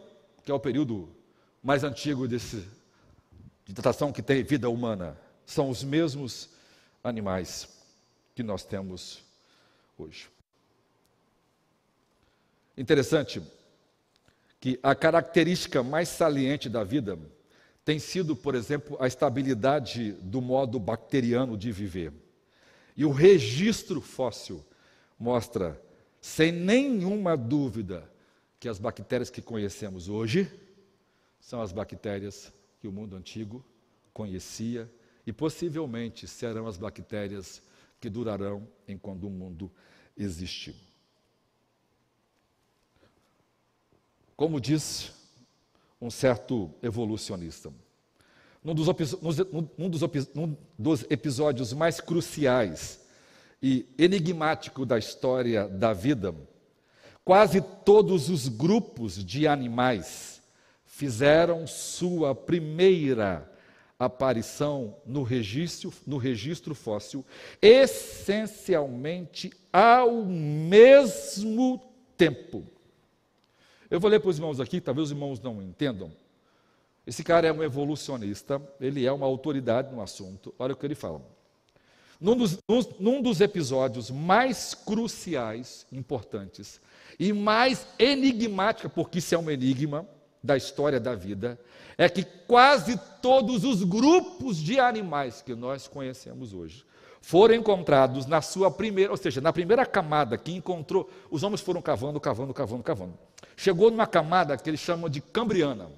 que 0.42 0.50
é 0.50 0.54
o 0.54 0.58
período 0.58 1.14
mais 1.62 1.84
antigo 1.84 2.26
desse, 2.26 2.66
de 3.66 3.74
datação 3.74 4.10
que 4.10 4.22
tem 4.22 4.42
vida 4.42 4.70
humana, 4.70 5.18
são 5.44 5.68
os 5.68 5.84
mesmos 5.84 6.48
animais 7.02 7.68
que 8.34 8.42
nós 8.42 8.64
temos 8.64 9.22
hoje. 9.98 10.30
Interessante 12.76 13.42
que 14.58 14.80
a 14.82 14.94
característica 14.94 15.82
mais 15.82 16.08
saliente 16.08 16.70
da 16.70 16.82
vida 16.82 17.18
tem 17.84 17.98
sido, 17.98 18.34
por 18.34 18.54
exemplo, 18.54 18.96
a 18.98 19.06
estabilidade 19.06 20.12
do 20.12 20.40
modo 20.40 20.80
bacteriano 20.80 21.56
de 21.56 21.70
viver. 21.70 22.12
E 22.96 23.04
o 23.04 23.10
registro 23.10 24.00
fóssil 24.00 24.64
mostra, 25.18 25.80
sem 26.20 26.50
nenhuma 26.50 27.36
dúvida, 27.36 28.10
que 28.58 28.68
as 28.68 28.78
bactérias 28.78 29.28
que 29.28 29.42
conhecemos 29.42 30.08
hoje 30.08 30.50
são 31.38 31.60
as 31.60 31.72
bactérias 31.72 32.50
que 32.80 32.88
o 32.88 32.92
mundo 32.92 33.16
antigo 33.16 33.62
conhecia 34.14 34.90
e 35.26 35.32
possivelmente 35.32 36.26
serão 36.26 36.66
as 36.66 36.78
bactérias 36.78 37.62
que 38.00 38.08
durarão 38.08 38.66
enquanto 38.88 39.26
o 39.26 39.30
mundo 39.30 39.70
existir. 40.16 40.74
Como 44.36 44.60
diz 44.60 45.12
um 46.04 46.10
certo 46.10 46.70
evolucionista, 46.82 47.72
num 48.62 48.74
dos, 48.74 48.86
num 49.78 49.88
dos, 49.88 50.02
num 50.34 50.54
dos 50.78 51.02
episódios 51.08 51.72
mais 51.72 51.98
cruciais 51.98 53.00
e 53.62 53.86
enigmático 53.96 54.84
da 54.84 54.98
história 54.98 55.66
da 55.66 55.94
vida, 55.94 56.34
quase 57.24 57.62
todos 57.62 58.28
os 58.28 58.48
grupos 58.48 59.24
de 59.24 59.48
animais 59.48 60.42
fizeram 60.84 61.66
sua 61.66 62.34
primeira 62.34 63.50
aparição 63.98 64.98
no 65.06 65.22
registro, 65.22 65.90
no 66.06 66.18
registro 66.18 66.74
fóssil, 66.74 67.24
essencialmente 67.62 69.50
ao 69.72 70.22
mesmo 70.22 71.80
tempo. 72.14 72.73
Eu 73.94 74.00
vou 74.00 74.10
ler 74.10 74.18
para 74.18 74.28
os 74.28 74.38
irmãos 74.38 74.58
aqui, 74.58 74.80
talvez 74.80 75.04
os 75.04 75.12
irmãos 75.12 75.40
não 75.40 75.62
entendam. 75.62 76.10
Esse 77.06 77.22
cara 77.22 77.46
é 77.46 77.52
um 77.52 77.62
evolucionista, 77.62 78.60
ele 78.80 79.06
é 79.06 79.12
uma 79.12 79.24
autoridade 79.24 79.94
no 79.94 80.02
assunto. 80.02 80.52
Olha 80.58 80.74
o 80.74 80.76
que 80.76 80.84
ele 80.84 80.96
fala. 80.96 81.22
Num 82.20 82.36
dos, 82.36 82.58
num 82.98 83.22
dos 83.22 83.40
episódios 83.40 84.10
mais 84.10 84.74
cruciais, 84.74 85.86
importantes, 85.92 86.80
e 87.20 87.32
mais 87.32 87.86
enigmática, 87.96 88.88
porque 88.88 89.20
isso 89.20 89.32
é 89.32 89.38
um 89.38 89.48
enigma 89.48 90.04
da 90.42 90.56
história 90.56 90.98
da 90.98 91.14
vida, 91.14 91.56
é 91.96 92.08
que 92.08 92.24
quase 92.48 93.00
todos 93.22 93.62
os 93.62 93.84
grupos 93.84 94.56
de 94.56 94.80
animais 94.80 95.40
que 95.40 95.54
nós 95.54 95.86
conhecemos 95.86 96.52
hoje 96.52 96.84
foram 97.24 97.54
encontrados 97.54 98.26
na 98.26 98.42
sua 98.42 98.70
primeira, 98.70 99.10
ou 99.10 99.16
seja, 99.16 99.40
na 99.40 99.50
primeira 99.50 99.86
camada 99.86 100.36
que 100.36 100.52
encontrou, 100.52 101.10
os 101.30 101.42
homens 101.42 101.62
foram 101.62 101.80
cavando, 101.80 102.20
cavando, 102.20 102.52
cavando, 102.52 102.82
cavando. 102.82 103.18
Chegou 103.56 103.90
numa 103.90 104.06
camada 104.06 104.58
que 104.58 104.68
eles 104.68 104.78
chamam 104.78 105.08
de 105.08 105.22
Cambriana. 105.22 105.90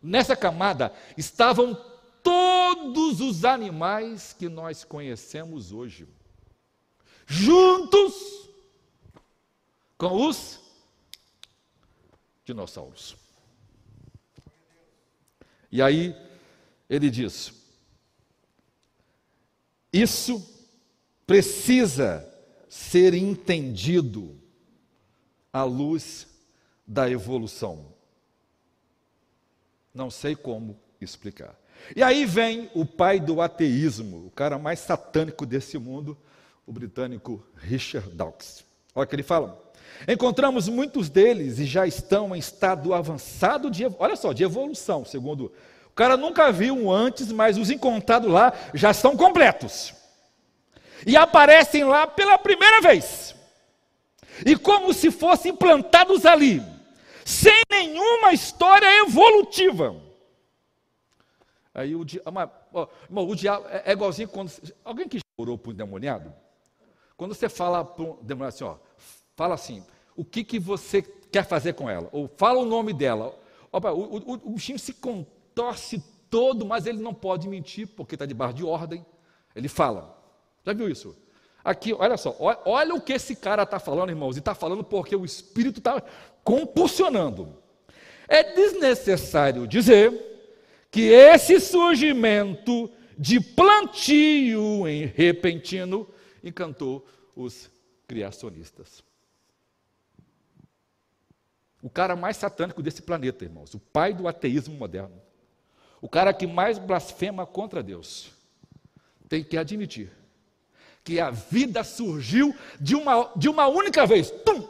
Nessa 0.00 0.36
camada 0.36 0.94
estavam 1.18 1.76
todos 2.22 3.20
os 3.20 3.44
animais 3.44 4.32
que 4.32 4.48
nós 4.48 4.84
conhecemos 4.84 5.72
hoje, 5.72 6.06
juntos 7.26 8.48
com 9.98 10.28
os 10.28 10.60
dinossauros. 12.44 13.16
E 15.72 15.82
aí 15.82 16.14
ele 16.88 17.10
diz: 17.10 17.59
isso 19.92 20.46
precisa 21.26 22.26
ser 22.68 23.14
entendido 23.14 24.36
à 25.52 25.64
luz 25.64 26.26
da 26.86 27.10
evolução. 27.10 27.86
Não 29.94 30.10
sei 30.10 30.36
como 30.36 30.78
explicar. 31.00 31.58
E 31.96 32.02
aí 32.02 32.24
vem 32.26 32.70
o 32.74 32.84
pai 32.84 33.18
do 33.18 33.40
ateísmo, 33.40 34.26
o 34.26 34.30
cara 34.30 34.58
mais 34.58 34.80
satânico 34.80 35.46
desse 35.46 35.78
mundo, 35.78 36.16
o 36.66 36.72
britânico 36.72 37.44
Richard 37.56 38.10
Dawkins. 38.10 38.64
Olha 38.94 39.04
o 39.04 39.08
que 39.08 39.14
ele 39.16 39.22
fala. 39.22 39.60
Encontramos 40.06 40.68
muitos 40.68 41.08
deles 41.08 41.58
e 41.58 41.64
já 41.64 41.86
estão 41.86 42.34
em 42.34 42.38
estado 42.38 42.94
avançado 42.94 43.70
de, 43.70 43.84
olha 43.98 44.16
só, 44.16 44.32
de 44.32 44.44
evolução, 44.44 45.04
segundo 45.04 45.52
o 45.90 45.92
cara 45.92 46.16
nunca 46.16 46.52
viu 46.52 46.74
um 46.74 46.90
antes, 46.90 47.32
mas 47.32 47.58
os 47.58 47.68
encontrados 47.68 48.30
lá 48.30 48.52
já 48.72 48.92
estão 48.92 49.16
completos. 49.16 49.92
E 51.04 51.16
aparecem 51.16 51.84
lá 51.84 52.06
pela 52.06 52.38
primeira 52.38 52.80
vez. 52.80 53.34
E 54.46 54.56
como 54.56 54.94
se 54.94 55.10
fossem 55.10 55.54
plantados 55.54 56.24
ali, 56.24 56.62
sem 57.24 57.60
nenhuma 57.70 58.32
história 58.32 58.86
evolutiva. 59.02 59.96
Aí 61.74 61.94
o, 61.94 62.04
diabo, 62.04 62.40
o 63.10 63.34
diabo 63.34 63.66
é, 63.68 63.82
é 63.86 63.92
igualzinho 63.92 64.28
quando. 64.28 64.52
Alguém 64.84 65.08
que 65.08 65.18
já 65.18 65.24
orou 65.36 65.58
para 65.58 65.72
um 65.72 65.74
demoniado? 65.74 66.32
Quando 67.16 67.34
você 67.34 67.48
fala 67.48 67.84
para 67.84 68.04
um 68.04 68.16
demoniado 68.22 68.54
assim, 68.54 68.64
ó, 68.64 68.76
fala 69.36 69.54
assim, 69.54 69.84
o 70.16 70.24
que, 70.24 70.44
que 70.44 70.58
você 70.58 71.02
quer 71.02 71.44
fazer 71.44 71.74
com 71.74 71.90
ela? 71.90 72.08
Ou 72.12 72.28
fala 72.36 72.60
o 72.60 72.64
nome 72.64 72.92
dela. 72.92 73.38
Opa, 73.72 73.92
o, 73.92 74.16
o, 74.16 74.32
o 74.32 74.50
bichinho 74.50 74.78
se 74.78 74.94
contorce 75.50 76.02
todo, 76.28 76.64
mas 76.64 76.86
ele 76.86 77.02
não 77.02 77.12
pode 77.12 77.48
mentir, 77.48 77.86
porque 77.88 78.14
está 78.14 78.24
debaixo 78.24 78.54
de 78.54 78.64
ordem. 78.64 79.04
Ele 79.54 79.68
fala. 79.68 80.16
Já 80.64 80.72
viu 80.72 80.88
isso? 80.88 81.16
Aqui, 81.62 81.92
olha 81.92 82.16
só, 82.16 82.34
olha 82.64 82.94
o 82.94 83.00
que 83.00 83.12
esse 83.12 83.36
cara 83.36 83.64
está 83.64 83.78
falando, 83.78 84.10
irmãos, 84.10 84.36
e 84.36 84.38
está 84.38 84.54
falando 84.54 84.82
porque 84.82 85.14
o 85.14 85.24
Espírito 85.24 85.78
está 85.78 86.02
compulsionando. 86.42 87.54
É 88.26 88.54
desnecessário 88.54 89.66
dizer 89.66 90.28
que 90.90 91.02
esse 91.02 91.60
surgimento 91.60 92.90
de 93.18 93.40
plantio 93.40 94.88
em 94.88 95.04
repentino 95.04 96.08
encantou 96.42 97.06
os 97.36 97.68
criacionistas. 98.06 99.04
O 101.82 101.90
cara 101.90 102.16
mais 102.16 102.36
satânico 102.36 102.82
desse 102.82 103.02
planeta, 103.02 103.44
irmãos, 103.44 103.74
o 103.74 103.78
pai 103.78 104.14
do 104.14 104.26
ateísmo 104.26 104.74
moderno, 104.74 105.20
o 106.00 106.08
cara 106.08 106.32
que 106.32 106.46
mais 106.46 106.78
blasfema 106.78 107.46
contra 107.46 107.82
Deus, 107.82 108.30
tem 109.28 109.44
que 109.44 109.56
admitir 109.56 110.10
que 111.04 111.18
a 111.18 111.30
vida 111.30 111.82
surgiu 111.82 112.54
de 112.78 112.94
uma, 112.94 113.30
de 113.36 113.48
uma 113.48 113.66
única 113.66 114.06
vez. 114.06 114.30
Tum! 114.30 114.68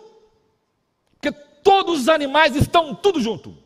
Porque 1.12 1.32
todos 1.62 2.02
os 2.02 2.08
animais 2.08 2.56
estão 2.56 2.94
tudo 2.94 3.20
junto. 3.20 3.56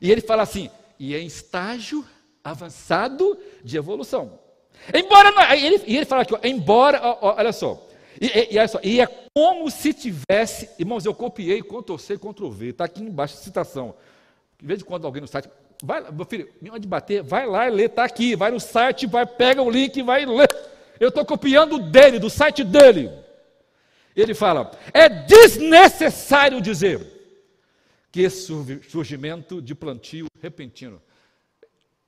E 0.00 0.10
ele 0.10 0.20
fala 0.20 0.42
assim, 0.42 0.70
e 0.98 1.14
é 1.14 1.20
em 1.20 1.26
estágio 1.26 2.04
avançado 2.42 3.38
de 3.64 3.76
evolução. 3.76 4.38
Embora, 4.92 5.30
não, 5.30 5.42
ele, 5.52 5.82
ele 5.86 6.04
fala 6.04 6.22
aqui, 6.22 6.34
ó, 6.34 6.38
embora, 6.44 7.00
ó, 7.02 7.34
olha 7.36 7.52
só, 7.52 7.82
e, 8.20 8.26
e, 8.26 8.54
e, 8.54 8.58
olha 8.58 8.68
só, 8.68 8.80
e 8.82 9.00
é 9.00 9.06
como 9.34 9.70
se 9.70 9.92
tivesse, 9.92 10.68
irmãos, 10.78 11.04
eu 11.04 11.14
copiei, 11.14 11.62
Ctrl-C, 11.62 12.18
Ctrl-V, 12.18 12.68
está 12.68 12.84
aqui 12.84 13.02
embaixo 13.02 13.34
a 13.34 13.42
citação. 13.42 13.94
De 14.58 14.66
vez 14.66 14.80
em 14.80 14.84
quando 14.84 15.06
alguém 15.06 15.20
no 15.20 15.28
site, 15.28 15.50
vai, 15.82 16.10
meu 16.10 16.24
filho, 16.24 16.50
de 16.60 16.88
bater, 16.88 17.22
vai 17.22 17.46
lá 17.46 17.68
e 17.68 17.70
lê, 17.70 17.84
está 17.84 18.04
aqui, 18.04 18.34
vai 18.34 18.50
no 18.50 18.60
site, 18.60 19.06
vai, 19.06 19.26
pega 19.26 19.62
o 19.62 19.70
link 19.70 19.96
e 19.96 20.02
vai 20.02 20.24
ler. 20.24 20.48
Eu 20.98 21.08
estou 21.08 21.24
copiando 21.24 21.78
dele, 21.78 22.18
do 22.18 22.30
site 22.30 22.64
dele. 22.64 23.10
Ele 24.14 24.34
fala, 24.34 24.70
é 24.94 25.08
desnecessário 25.08 26.60
dizer 26.60 27.16
que 28.10 28.22
esse 28.22 28.46
surgimento 28.88 29.60
de 29.60 29.74
plantio 29.74 30.26
repentino. 30.40 31.02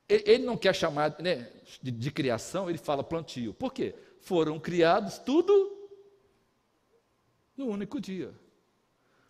Ele 0.09 0.47
não 0.47 0.57
quer 0.57 0.75
chamar 0.75 1.17
né, 1.21 1.51
de, 1.83 1.91
de 1.91 2.11
criação, 2.11 2.71
ele 2.71 2.79
fala 2.79 3.05
plantio. 3.05 3.53
Por 3.53 3.75
quê? 3.75 3.95
Foram 4.23 4.59
criados 4.59 5.19
tudo 5.19 5.71
no 7.55 7.67
único 7.67 8.01
dia. 8.01 8.33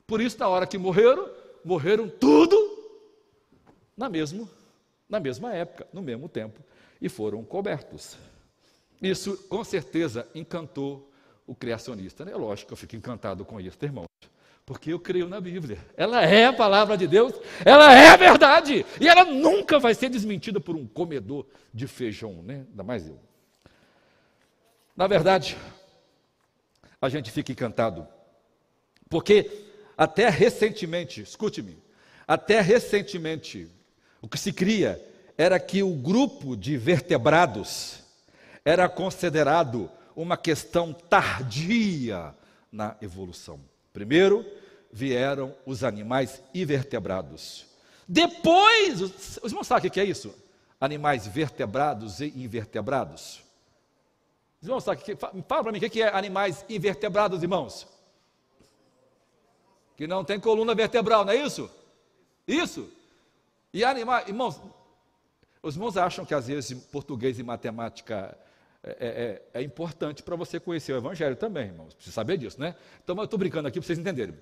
Por 0.06 0.20
isso, 0.20 0.38
na 0.38 0.46
hora 0.46 0.68
que 0.68 0.78
morreram, 0.78 1.28
morreram 1.64 2.08
tudo 2.08 2.67
na, 3.98 4.08
mesmo, 4.08 4.48
na 5.08 5.18
mesma 5.18 5.52
época, 5.52 5.86
no 5.92 6.00
mesmo 6.00 6.28
tempo, 6.28 6.60
e 7.00 7.08
foram 7.08 7.44
cobertos. 7.44 8.16
Isso, 9.02 9.36
com 9.48 9.62
certeza, 9.64 10.26
encantou 10.34 11.10
o 11.46 11.54
criacionista. 11.54 12.22
É 12.24 12.36
lógico 12.36 12.68
que 12.68 12.72
eu 12.74 12.76
fico 12.76 12.94
encantado 12.94 13.44
com 13.44 13.60
isso, 13.60 13.76
irmãos. 13.82 14.06
Porque 14.64 14.92
eu 14.92 15.00
creio 15.00 15.28
na 15.28 15.40
Bíblia. 15.40 15.78
Ela 15.96 16.24
é 16.24 16.46
a 16.46 16.52
palavra 16.52 16.96
de 16.96 17.06
Deus, 17.06 17.32
ela 17.64 17.92
é 17.92 18.08
a 18.08 18.16
verdade. 18.16 18.84
E 19.00 19.08
ela 19.08 19.24
nunca 19.24 19.78
vai 19.78 19.94
ser 19.94 20.10
desmentida 20.10 20.60
por 20.60 20.76
um 20.76 20.86
comedor 20.86 21.46
de 21.72 21.86
feijão, 21.86 22.42
né? 22.42 22.66
Ainda 22.68 22.82
mais 22.84 23.08
eu. 23.08 23.18
Na 24.96 25.06
verdade, 25.06 25.56
a 27.00 27.08
gente 27.08 27.30
fica 27.30 27.52
encantado 27.52 28.06
Porque 29.08 29.50
até 29.96 30.28
recentemente, 30.28 31.22
escute-me, 31.22 31.78
até 32.26 32.60
recentemente, 32.60 33.68
o 34.20 34.28
que 34.28 34.38
se 34.38 34.52
cria 34.52 35.02
era 35.36 35.60
que 35.60 35.82
o 35.82 35.94
grupo 35.94 36.56
de 36.56 36.76
vertebrados 36.76 38.00
era 38.64 38.88
considerado 38.88 39.90
uma 40.16 40.36
questão 40.36 40.92
tardia 40.92 42.34
na 42.72 42.96
evolução. 43.00 43.60
Primeiro 43.92 44.44
vieram 44.92 45.54
os 45.64 45.84
animais 45.84 46.42
invertebrados. 46.52 47.66
Depois, 48.06 49.00
os 49.00 49.52
irmãos 49.52 49.66
sabem 49.66 49.88
o 49.88 49.92
que 49.92 50.00
é 50.00 50.04
isso? 50.04 50.34
Animais 50.80 51.26
vertebrados 51.26 52.20
e 52.20 52.32
invertebrados. 52.36 53.42
Os 54.60 54.66
irmãos 54.66 54.82
sabem 54.82 55.16
Fala 55.16 55.62
para 55.62 55.72
mim 55.72 55.78
o 55.78 55.90
que 55.90 56.02
é 56.02 56.08
animais 56.08 56.64
invertebrados, 56.68 57.42
irmãos. 57.42 57.86
Que 59.96 60.06
não 60.06 60.24
tem 60.24 60.40
coluna 60.40 60.74
vertebral, 60.74 61.24
não 61.24 61.32
é 61.32 61.36
isso? 61.36 61.70
Isso. 62.46 62.97
E 63.72 63.84
animais, 63.84 64.28
irmãos, 64.28 64.60
os 65.62 65.74
irmãos 65.74 65.96
acham 65.96 66.24
que 66.24 66.34
às 66.34 66.46
vezes 66.46 66.72
português 66.86 67.38
e 67.38 67.42
matemática 67.42 68.36
é, 68.82 68.90
é, 68.90 69.52
é, 69.54 69.60
é 69.60 69.62
importante 69.62 70.22
para 70.22 70.36
você 70.36 70.58
conhecer 70.58 70.92
o 70.92 70.96
Evangelho 70.96 71.36
também, 71.36 71.66
irmãos. 71.66 71.94
Precisa 71.94 72.14
saber 72.14 72.38
disso, 72.38 72.60
né? 72.60 72.74
Então, 73.02 73.16
eu 73.16 73.24
estou 73.24 73.38
brincando 73.38 73.68
aqui 73.68 73.78
para 73.78 73.86
vocês 73.86 73.98
entenderem. 73.98 74.34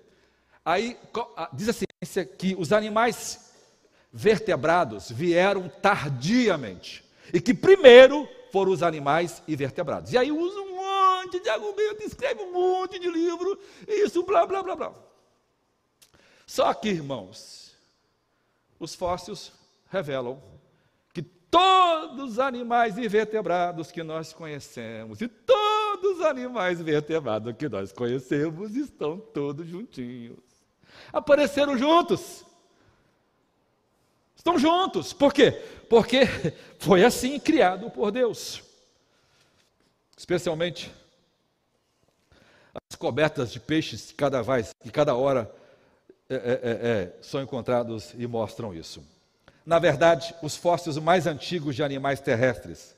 Aí, 0.64 0.96
diz 1.52 1.68
a 1.68 1.72
ciência 1.72 2.24
que 2.24 2.54
os 2.58 2.72
animais 2.72 3.52
vertebrados 4.12 5.10
vieram 5.10 5.68
tardiamente. 5.68 7.04
E 7.32 7.40
que 7.40 7.54
primeiro 7.54 8.28
foram 8.52 8.72
os 8.72 8.82
animais 8.82 9.42
invertebrados. 9.48 10.12
E 10.12 10.18
aí 10.18 10.30
usa 10.30 10.60
um 10.60 10.76
monte 10.76 11.40
de 11.40 11.48
argumento, 11.48 12.02
escreve 12.02 12.40
um 12.42 12.52
monte 12.52 12.98
de 12.98 13.10
livro, 13.10 13.58
isso, 13.88 14.22
blá, 14.22 14.46
blá, 14.46 14.62
blá, 14.62 14.76
blá. 14.76 14.94
Só 16.46 16.72
que, 16.72 16.88
irmãos, 16.88 17.65
os 18.78 18.94
fósseis 18.94 19.52
revelam 19.90 20.40
todos 21.56 22.32
os 22.32 22.38
animais 22.38 22.98
invertebrados 22.98 23.90
que 23.90 24.02
nós 24.02 24.32
conhecemos 24.32 25.20
e 25.20 25.28
todos 25.28 26.18
os 26.18 26.22
animais 26.22 26.80
vertebrados 26.80 27.54
que 27.56 27.68
nós 27.68 27.92
conhecemos 27.92 28.76
estão 28.76 29.18
todos 29.18 29.66
juntinhos. 29.66 30.38
Apareceram 31.10 31.78
juntos. 31.78 32.44
Estão 34.34 34.58
juntos. 34.58 35.14
Por 35.14 35.32
quê? 35.32 35.52
Porque 35.88 36.20
foi 36.78 37.04
assim 37.04 37.38
criado 37.38 37.90
por 37.90 38.10
Deus. 38.10 38.62
Especialmente 40.16 40.92
as 42.74 42.80
descobertas 42.90 43.50
de 43.50 43.60
peixes 43.60 44.10
que 44.10 44.14
cada 44.14 44.42
vez, 44.42 44.74
que 44.82 44.90
cada 44.90 45.14
hora 45.14 45.50
é, 46.28 46.34
é, 46.34 46.38
é, 46.38 47.02
é 47.02 47.12
são 47.20 47.40
encontrados 47.42 48.12
e 48.16 48.26
mostram 48.26 48.74
isso. 48.74 49.02
Na 49.64 49.78
verdade, 49.78 50.34
os 50.42 50.56
fósseis 50.56 50.98
mais 50.98 51.26
antigos 51.26 51.74
de 51.74 51.82
animais 51.82 52.20
terrestres 52.20 52.94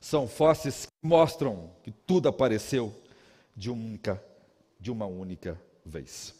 são 0.00 0.28
fósseis 0.28 0.86
que 0.86 0.92
mostram 1.02 1.70
que 1.82 1.90
tudo 1.90 2.28
apareceu 2.28 2.94
de, 3.56 3.68
única, 3.70 4.22
de 4.78 4.92
uma 4.92 5.06
única 5.06 5.58
vez. 5.84 6.34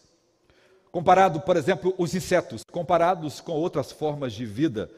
Comparado, 0.93 1.41
por 1.41 1.57
exemplo, 1.57 1.93
os 1.99 2.15
insetos, 2.15 2.63
comparados 2.71 3.41
com 3.41 3.51
outras 3.53 3.91
formas 3.93 4.33
de 4.33 4.47
vida, 4.47 4.89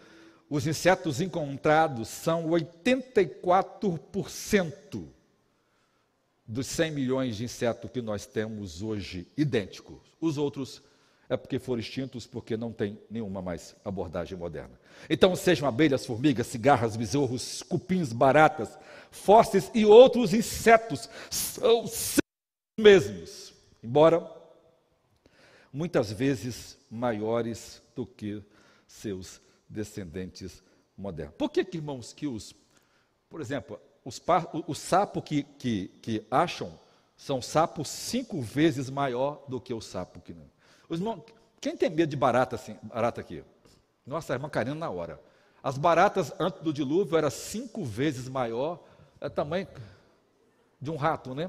os 0.49 0.67
insetos 0.67 1.21
encontrados 1.21 2.09
são 2.09 2.49
84% 2.49 5.05
dos 6.47 6.67
100 6.67 6.91
milhões 6.91 7.37
de 7.37 7.45
insetos 7.45 7.91
que 7.91 8.01
nós 8.03 8.27
temos 8.27 8.83
hoje 8.83 9.27
idênticos. 9.37 9.99
Os 10.21 10.37
outros 10.37 10.83
é 11.31 11.37
porque 11.37 11.61
foram 11.61 11.79
extintos, 11.79 12.27
porque 12.27 12.57
não 12.57 12.73
tem 12.73 13.01
nenhuma 13.09 13.41
mais 13.41 13.77
abordagem 13.85 14.37
moderna. 14.37 14.79
Então, 15.09 15.37
sejam 15.37 15.69
abelhas, 15.69 16.05
formigas, 16.05 16.49
cigarras, 16.49 16.97
besouros, 16.97 17.63
cupins, 17.63 18.13
baratas, 18.13 18.77
fósseis 19.13 19.71
e 19.73 19.87
outros 19.87 20.35
insetos, 20.35 21.09
são 21.31 21.85
os 21.85 22.17
mesmos, 22.77 23.55
embora 23.81 24.29
muitas 25.73 26.11
vezes 26.11 26.77
maiores 26.91 27.81
do 27.95 28.05
que 28.05 28.43
seus 28.89 29.41
descendentes 29.69 30.61
modernos. 30.97 31.37
Por 31.39 31.49
que, 31.49 31.65
que 31.65 31.77
irmãos, 31.77 32.13
que 32.13 32.27
os, 32.27 32.53
por 33.29 33.41
exemplo, 33.41 33.81
os, 34.05 34.19
o, 34.19 34.73
o 34.73 34.75
sapo 34.75 35.23
que, 35.23 35.45
que, 35.45 35.89
que 36.03 36.27
acham 36.29 36.77
são 37.17 37.41
sapos 37.41 37.89
cinco 37.89 38.41
vezes 38.41 38.91
maior 38.91 39.45
do 39.47 39.61
que 39.61 39.73
o 39.73 39.81
sapo 39.81 40.21
que 40.21 40.33
não. 40.33 40.51
Os 40.91 40.99
irmãos, 40.99 41.23
quem 41.61 41.77
tem 41.77 41.89
medo 41.89 42.11
de 42.11 42.17
barata 42.17 42.57
assim, 42.57 42.77
barata 42.83 43.21
aqui? 43.21 43.45
Nossa, 44.05 44.33
a 44.33 44.37
irmã 44.37 44.49
Karina 44.49 44.75
na 44.75 44.91
hora. 44.91 45.21
As 45.63 45.79
baratas 45.79 46.33
antes 46.41 46.61
do 46.63 46.73
dilúvio 46.73 47.17
era 47.17 47.31
cinco 47.31 47.85
vezes 47.85 48.29
maior, 48.29 48.83
é 49.21 49.29
tamanho 49.29 49.69
de 50.81 50.91
um 50.91 50.97
rato, 50.97 51.33
né? 51.33 51.49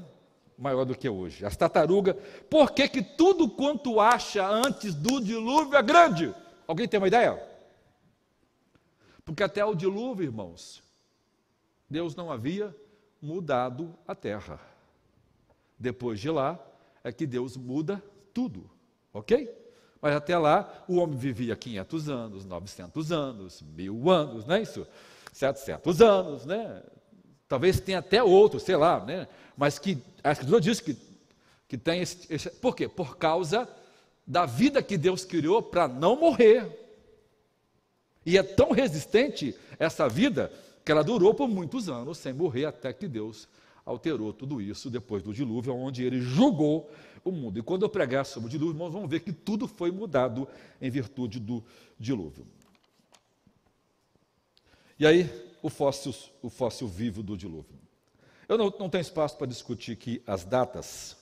Maior 0.56 0.84
do 0.84 0.96
que 0.96 1.08
hoje. 1.08 1.44
As 1.44 1.56
tartarugas, 1.56 2.14
por 2.48 2.70
que, 2.70 2.86
que 2.88 3.02
tudo 3.02 3.50
quanto 3.50 3.98
acha 3.98 4.46
antes 4.46 4.94
do 4.94 5.20
dilúvio 5.20 5.76
é 5.76 5.82
grande? 5.82 6.32
Alguém 6.68 6.86
tem 6.86 7.00
uma 7.00 7.08
ideia? 7.08 7.42
Porque 9.24 9.42
até 9.42 9.64
o 9.64 9.74
dilúvio, 9.74 10.24
irmãos, 10.24 10.84
Deus 11.90 12.14
não 12.14 12.30
havia 12.30 12.72
mudado 13.20 13.92
a 14.06 14.14
terra. 14.14 14.60
Depois 15.76 16.20
de 16.20 16.30
lá, 16.30 16.60
é 17.02 17.10
que 17.10 17.26
Deus 17.26 17.56
muda 17.56 18.00
tudo. 18.32 18.70
Ok? 19.12 19.50
Mas 20.00 20.16
até 20.16 20.36
lá, 20.36 20.84
o 20.88 20.96
homem 20.96 21.16
vivia 21.16 21.54
500 21.54 22.08
anos, 22.08 22.44
900 22.44 23.12
anos, 23.12 23.62
mil 23.62 24.10
anos, 24.10 24.44
não 24.44 24.56
é 24.56 24.62
isso? 24.62 24.86
700 25.32 26.02
anos, 26.02 26.44
né? 26.44 26.82
Talvez 27.48 27.78
tenha 27.78 27.98
até 27.98 28.22
outros, 28.22 28.62
sei 28.62 28.76
lá, 28.76 29.04
né? 29.04 29.28
Mas 29.56 29.78
que 29.78 30.02
a 30.24 30.32
Escritura 30.32 30.60
diz 30.60 30.80
que, 30.80 30.96
que 31.68 31.78
tem 31.78 32.00
esse, 32.00 32.26
esse. 32.32 32.50
Por 32.50 32.74
quê? 32.74 32.88
Por 32.88 33.16
causa 33.16 33.68
da 34.26 34.46
vida 34.46 34.82
que 34.82 34.96
Deus 34.96 35.24
criou 35.24 35.62
para 35.62 35.86
não 35.86 36.16
morrer. 36.16 36.78
E 38.24 38.38
é 38.38 38.42
tão 38.42 38.70
resistente 38.70 39.54
essa 39.78 40.08
vida 40.08 40.52
que 40.84 40.90
ela 40.90 41.04
durou 41.04 41.34
por 41.34 41.48
muitos 41.48 41.88
anos 41.88 42.18
sem 42.18 42.32
morrer, 42.32 42.66
até 42.66 42.92
que 42.92 43.06
Deus 43.06 43.48
alterou 43.84 44.32
tudo 44.32 44.60
isso 44.60 44.88
depois 44.88 45.22
do 45.22 45.32
dilúvio, 45.32 45.74
onde 45.74 46.04
ele 46.04 46.20
julgou 46.20 46.90
o 47.24 47.30
mundo. 47.30 47.58
E 47.58 47.62
quando 47.62 47.82
eu 47.82 47.88
pregar 47.88 48.24
sobre 48.24 48.48
o 48.48 48.50
dilúvio, 48.50 48.74
irmãos, 48.74 48.92
vamos 48.92 49.10
ver 49.10 49.20
que 49.20 49.32
tudo 49.32 49.66
foi 49.68 49.90
mudado 49.90 50.48
em 50.80 50.90
virtude 50.90 51.38
do 51.38 51.62
dilúvio. 51.98 52.46
E 54.98 55.06
aí, 55.06 55.28
o 55.62 55.68
fóssil, 55.68 56.14
o 56.42 56.50
fóssil 56.50 56.88
vivo 56.88 57.22
do 57.22 57.36
dilúvio. 57.36 57.78
Eu 58.48 58.58
não, 58.58 58.72
não 58.78 58.90
tenho 58.90 59.02
espaço 59.02 59.36
para 59.36 59.46
discutir 59.46 59.92
aqui 59.92 60.22
as 60.26 60.44
datas, 60.44 61.16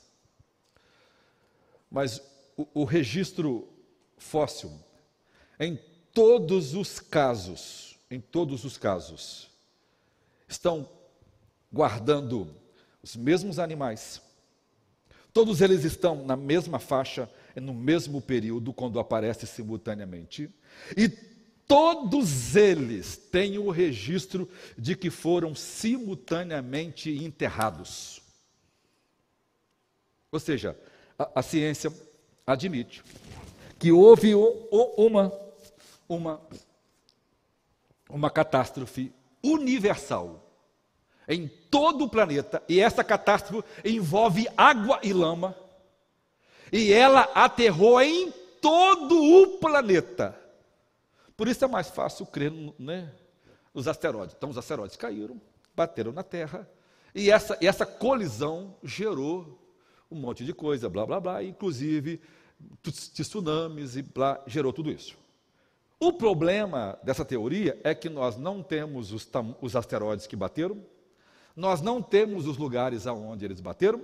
mas 1.90 2.20
o, 2.56 2.66
o 2.74 2.84
registro 2.84 3.68
fóssil, 4.16 4.72
em 5.58 5.78
todos 6.12 6.74
os 6.74 6.98
casos, 6.98 7.98
em 8.10 8.20
todos 8.20 8.64
os 8.64 8.76
casos, 8.76 9.50
estão 10.48 10.88
guardando 11.72 12.54
os 13.02 13.16
mesmos 13.16 13.58
animais, 13.58 14.20
Todos 15.32 15.60
eles 15.60 15.84
estão 15.84 16.24
na 16.24 16.36
mesma 16.36 16.78
faixa, 16.78 17.30
no 17.54 17.72
mesmo 17.72 18.20
período, 18.20 18.72
quando 18.72 18.98
aparece 18.98 19.46
simultaneamente. 19.46 20.50
E 20.96 21.08
todos 21.66 22.56
eles 22.56 23.16
têm 23.16 23.58
o 23.58 23.70
registro 23.70 24.48
de 24.76 24.96
que 24.96 25.10
foram 25.10 25.54
simultaneamente 25.54 27.10
enterrados. 27.10 28.20
Ou 30.32 30.40
seja, 30.40 30.76
a, 31.18 31.30
a 31.36 31.42
ciência 31.42 31.92
admite 32.46 33.04
que 33.78 33.90
houve 33.90 34.34
uma, 34.34 35.32
uma, 36.06 36.40
uma 38.10 38.30
catástrofe 38.30 39.10
universal 39.42 40.49
em 41.30 41.46
todo 41.46 42.04
o 42.04 42.08
planeta, 42.08 42.60
e 42.68 42.80
essa 42.80 43.04
catástrofe 43.04 43.66
envolve 43.84 44.48
água 44.56 44.98
e 45.00 45.12
lama, 45.12 45.54
e 46.72 46.92
ela 46.92 47.20
aterrou 47.34 48.00
em 48.02 48.32
todo 48.60 49.14
o 49.14 49.58
planeta. 49.58 50.36
Por 51.36 51.46
isso 51.46 51.64
é 51.64 51.68
mais 51.68 51.88
fácil 51.88 52.26
crer 52.26 52.52
né, 52.76 53.12
nos 53.72 53.86
asteroides. 53.86 54.34
Então, 54.36 54.50
os 54.50 54.58
asteroides 54.58 54.96
caíram, 54.96 55.40
bateram 55.74 56.10
na 56.10 56.24
Terra, 56.24 56.68
e 57.14 57.30
essa, 57.30 57.56
essa 57.60 57.86
colisão 57.86 58.74
gerou 58.82 59.56
um 60.10 60.16
monte 60.16 60.44
de 60.44 60.52
coisa, 60.52 60.88
blá, 60.88 61.06
blá, 61.06 61.20
blá, 61.20 61.44
inclusive 61.44 62.20
tsunamis 62.82 63.96
e 63.96 64.02
blá, 64.02 64.42
gerou 64.48 64.72
tudo 64.72 64.90
isso. 64.90 65.16
O 66.00 66.12
problema 66.12 66.98
dessa 67.04 67.24
teoria 67.24 67.78
é 67.84 67.94
que 67.94 68.08
nós 68.08 68.36
não 68.36 68.64
temos 68.64 69.12
os, 69.12 69.28
os 69.60 69.76
asteroides 69.76 70.26
que 70.26 70.34
bateram, 70.34 70.82
nós 71.56 71.80
não 71.80 72.00
temos 72.00 72.46
os 72.46 72.56
lugares 72.56 73.06
aonde 73.06 73.44
eles 73.44 73.60
bateram, 73.60 74.00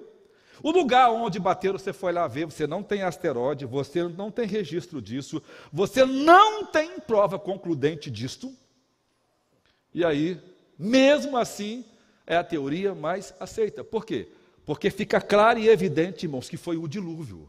O 0.63 0.71
lugar 0.71 1.11
onde 1.11 1.39
bateram, 1.39 1.79
você 1.79 1.93
foi 1.93 2.13
lá 2.13 2.27
ver, 2.27 2.47
você 2.47 2.67
não 2.67 2.83
tem 2.83 3.03
asteroide, 3.03 3.67
você 3.67 4.05
não 4.05 4.31
tem 4.31 4.47
registro 4.47 5.03
disso, 5.03 5.43
você 5.73 6.05
não 6.05 6.65
tem 6.65 6.99
prova 7.01 7.39
concludente 7.39 8.11
disto. 8.11 8.53
E 9.93 10.05
aí, 10.05 10.41
mesmo 10.79 11.37
assim, 11.37 11.85
é 12.27 12.37
a 12.37 12.45
teoria 12.45 12.95
mais 12.95 13.35
aceita. 13.39 13.85
Por 13.85 14.05
quê? 14.05 14.29
Porque 14.65 14.91
fica 14.91 15.21
claro 15.21 15.59
e 15.59 15.69
evidente, 15.69 16.27
irmãos, 16.27 16.49
que 16.49 16.57
foi 16.57 16.77
o 16.77 16.89
dilúvio. 16.89 17.49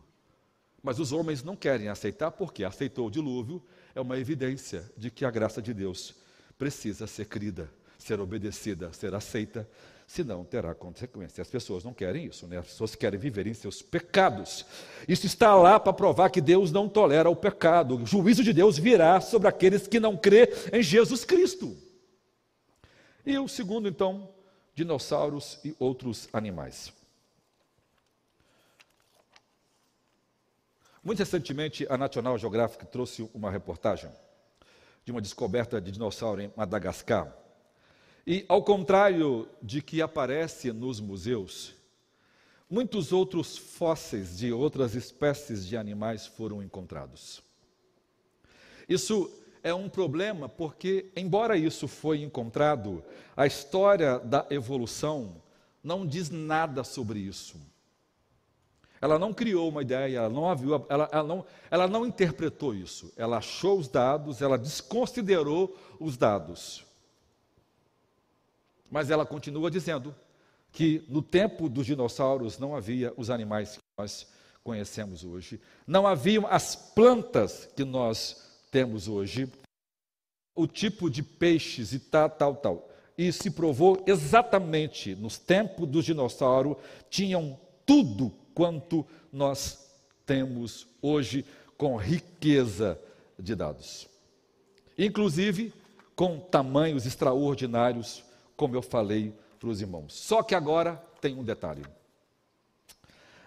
Mas 0.84 1.00
os 1.00 1.12
homens 1.12 1.44
não 1.44 1.56
querem 1.56 1.88
aceitar, 1.88 2.32
porque 2.32 2.64
aceitou 2.64 3.08
o 3.08 3.12
dilúvio, 3.12 3.62
é 3.96 4.02
uma 4.02 4.18
evidência 4.18 4.90
de 4.96 5.10
que 5.10 5.26
a 5.26 5.32
graça 5.32 5.62
de 5.62 5.74
Deus 5.74 6.14
precisa 6.58 7.08
ser 7.08 7.26
crida, 7.26 7.70
ser 7.98 8.20
obedecida, 8.20 8.92
ser 8.94 9.14
aceita, 9.14 9.68
senão 10.06 10.46
terá 10.46 10.74
consequência. 10.74 11.42
As 11.42 11.50
pessoas 11.50 11.84
não 11.84 11.94
querem 11.94 12.26
isso, 12.26 12.48
né? 12.48 12.58
As 12.58 12.68
pessoas 12.68 12.96
querem 12.96 13.20
viver 13.20 13.46
em 13.46 13.54
seus 13.54 13.82
pecados. 13.82 14.66
Isso 15.08 15.26
está 15.26 15.54
lá 15.56 15.80
para 15.80 15.92
provar 15.92 16.30
que 16.30 16.40
Deus 16.40 16.72
não 16.72 16.88
tolera 16.88 17.30
o 17.30 17.36
pecado. 17.36 17.98
O 17.98 18.06
juízo 18.06 18.44
de 18.44 18.54
Deus 18.54 18.78
virá 18.78 19.20
sobre 19.20 19.48
aqueles 19.48 19.88
que 19.88 20.00
não 20.00 20.16
crê 20.16 20.50
em 20.72 20.82
Jesus 20.82 21.26
Cristo. 21.26 21.76
E 23.26 23.38
o 23.38 23.48
segundo, 23.48 23.90
então, 23.90 24.30
dinossauros 24.74 25.60
e 25.66 25.76
outros 25.78 26.30
animais. 26.32 26.94
Muito 31.04 31.20
recentemente, 31.20 31.86
a 31.90 31.98
National 31.98 32.38
Geographic 32.38 32.86
trouxe 32.86 33.30
uma 33.34 33.52
reportagem 33.52 34.10
de 35.04 35.12
uma 35.12 35.22
descoberta 35.22 35.80
de 35.80 35.92
dinossauro 35.92 36.42
em 36.42 36.52
Madagascar. 36.56 37.34
E, 38.30 38.44
ao 38.50 38.62
contrário 38.62 39.48
de 39.62 39.82
que 39.82 40.02
aparece 40.02 40.74
nos 40.74 41.00
museus, 41.00 41.74
muitos 42.70 43.14
outros 43.14 43.58
fósseis 43.58 44.38
de 44.38 44.52
outras 44.52 44.96
espécies 44.96 45.66
de 45.66 45.78
animais 45.78 46.28
foram 46.28 46.62
encontrados. 46.62 47.42
Isso 48.90 49.32
é 49.64 49.74
um 49.74 49.88
problema 49.88 50.50
porque, 50.50 51.10
embora 51.16 51.56
isso 51.56 51.88
foi 51.88 52.22
encontrado, 52.22 53.02
a 53.34 53.48
história 53.48 54.20
da 54.20 54.46
evolução 54.50 55.42
não 55.82 56.06
diz 56.06 56.30
nada 56.30 56.84
sobre 56.84 57.20
isso. 57.20 57.58
Ela 59.00 59.18
não 59.18 59.34
criou 59.34 59.70
uma 59.70 59.84
ideia, 59.84 60.18
ela 60.18 60.30
não, 60.30 60.52
ela, 60.90 61.10
ela, 61.14 61.24
não, 61.24 61.46
ela 61.72 61.88
não 61.88 62.06
interpretou 62.06 62.76
isso. 62.76 63.14
Ela 63.16 63.38
achou 63.38 63.80
os 63.80 63.88
dados, 63.88 64.42
ela 64.42 64.58
desconsiderou 64.58 65.78
os 65.98 66.18
dados. 66.18 66.87
Mas 68.90 69.10
ela 69.10 69.26
continua 69.26 69.70
dizendo 69.70 70.16
que 70.72 71.04
no 71.08 71.22
tempo 71.22 71.70
dos 71.70 71.86
dinossauros 71.86 72.58
não 72.58 72.76
havia 72.76 73.14
os 73.18 73.30
animais 73.30 73.78
que 73.78 73.84
nós 74.00 74.28
conhecemos 74.64 75.24
hoje, 75.24 75.62
não 75.86 76.06
haviam 76.06 76.46
as 76.48 76.76
plantas 76.76 77.70
que 77.76 77.84
nós 77.84 78.46
temos 78.70 79.08
hoje, 79.08 79.52
o 80.56 80.68
tipo 80.68 81.10
de 81.10 81.24
peixes 81.24 81.94
e 81.94 82.00
tal, 82.00 82.30
tal, 82.30 82.56
tal. 82.56 82.90
E 83.18 83.32
se 83.32 83.50
provou 83.50 84.04
exatamente 84.06 85.16
nos 85.16 85.38
tempos 85.38 85.88
dos 85.88 86.06
dinossauros 86.06 86.78
tinham 87.10 87.60
tudo 87.86 88.32
quanto 88.54 89.06
nós 89.32 89.88
temos 90.26 90.88
hoje 91.02 91.46
com 91.78 91.96
riqueza 91.96 93.00
de 93.40 93.56
dados. 93.56 94.08
Inclusive 94.98 95.74
com 96.16 96.40
tamanhos 96.40 97.06
extraordinários 97.06 98.24
como 98.58 98.76
eu 98.76 98.82
falei 98.82 99.34
para 99.60 99.70
os 99.70 99.80
irmãos. 99.80 100.14
Só 100.14 100.44
que 100.44 100.56
agora 100.56 100.96
tem 101.22 101.36
um 101.36 101.44
detalhe. 101.44 101.86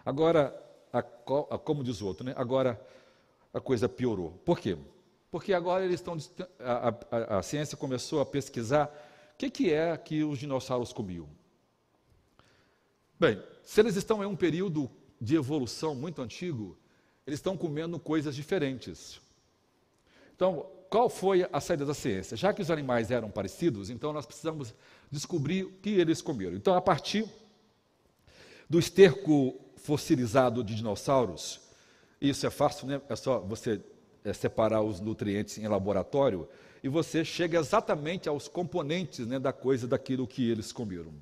Agora, 0.04 0.56
a, 0.92 1.00
a, 1.00 1.58
como 1.58 1.84
diz 1.84 2.00
o 2.00 2.06
outro, 2.06 2.24
né? 2.24 2.32
agora 2.36 2.80
a 3.52 3.60
coisa 3.60 3.88
piorou. 3.88 4.30
Por 4.44 4.58
quê? 4.58 4.78
Porque 5.30 5.52
agora 5.52 5.84
eles 5.84 6.00
estão. 6.00 6.16
A, 6.60 7.38
a 7.38 7.42
ciência 7.42 7.76
começou 7.76 8.20
a 8.20 8.26
pesquisar 8.26 8.86
o 9.34 9.36
que, 9.36 9.50
que 9.50 9.72
é 9.72 9.96
que 9.96 10.24
os 10.24 10.38
dinossauros 10.38 10.92
comiam. 10.92 11.28
Bem, 13.18 13.42
se 13.62 13.80
eles 13.80 13.96
estão 13.96 14.22
em 14.22 14.26
um 14.26 14.36
período 14.36 14.90
de 15.20 15.36
evolução 15.36 15.94
muito 15.94 16.22
antigo, 16.22 16.76
eles 17.26 17.38
estão 17.38 17.56
comendo 17.56 17.98
coisas 17.98 18.34
diferentes. 18.34 19.20
Então, 20.34 20.66
qual 20.90 21.08
foi 21.08 21.48
a 21.52 21.60
saída 21.60 21.86
da 21.86 21.94
ciência? 21.94 22.36
Já 22.36 22.52
que 22.52 22.60
os 22.60 22.70
animais 22.70 23.12
eram 23.12 23.30
parecidos, 23.30 23.90
então 23.90 24.12
nós 24.12 24.26
precisamos 24.26 24.74
descobrir 25.08 25.62
o 25.62 25.70
que 25.70 25.90
eles 25.90 26.20
comeram. 26.20 26.56
Então, 26.56 26.74
a 26.74 26.80
partir 26.80 27.24
do 28.68 28.76
esterco 28.76 29.54
fossilizado 29.76 30.64
de 30.64 30.74
dinossauros, 30.74 31.60
isso 32.20 32.44
é 32.44 32.50
fácil, 32.50 32.88
né? 32.88 33.00
É 33.08 33.14
só 33.14 33.38
você 33.38 33.80
é, 34.24 34.32
separar 34.32 34.82
os 34.82 35.00
nutrientes 35.00 35.58
em 35.58 35.68
laboratório 35.68 36.48
e 36.82 36.88
você 36.88 37.24
chega 37.24 37.58
exatamente 37.58 38.28
aos 38.28 38.48
componentes 38.48 39.26
né, 39.26 39.38
da 39.38 39.52
coisa, 39.52 39.86
daquilo 39.86 40.26
que 40.26 40.50
eles 40.50 40.72
comeram. 40.72 41.12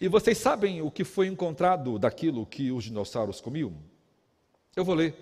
E 0.00 0.08
vocês 0.08 0.36
sabem 0.36 0.82
o 0.82 0.90
que 0.90 1.04
foi 1.04 1.28
encontrado 1.28 1.98
daquilo 1.98 2.44
que 2.44 2.72
os 2.72 2.84
dinossauros 2.84 3.40
comiam? 3.40 3.72
Eu 4.74 4.84
vou 4.84 4.96
ler. 4.96 5.14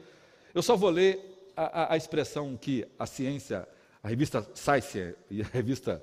Eu 0.55 0.63
só 0.63 0.75
vou 0.75 0.89
ler 0.89 1.32
a, 1.57 1.95
a, 1.95 1.97
expressão 1.97 2.57
que 2.57 2.87
a 2.99 3.07
ciência, 3.07 3.67
a 4.03 4.09
revista 4.09 4.47
Science 4.55 5.15
e 5.31 5.43
a 5.43 5.47
revista 5.47 6.03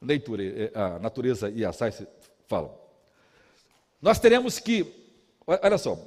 Nature, 0.00 0.70
a 0.74 0.98
Natureza 0.98 1.50
e 1.50 1.64
a 1.64 1.72
Science 1.72 2.06
falam. 2.46 2.74
Nós 4.00 4.18
teremos 4.18 4.58
que, 4.58 4.86
olha 5.46 5.78
só, 5.78 5.92
uh, 5.92 5.98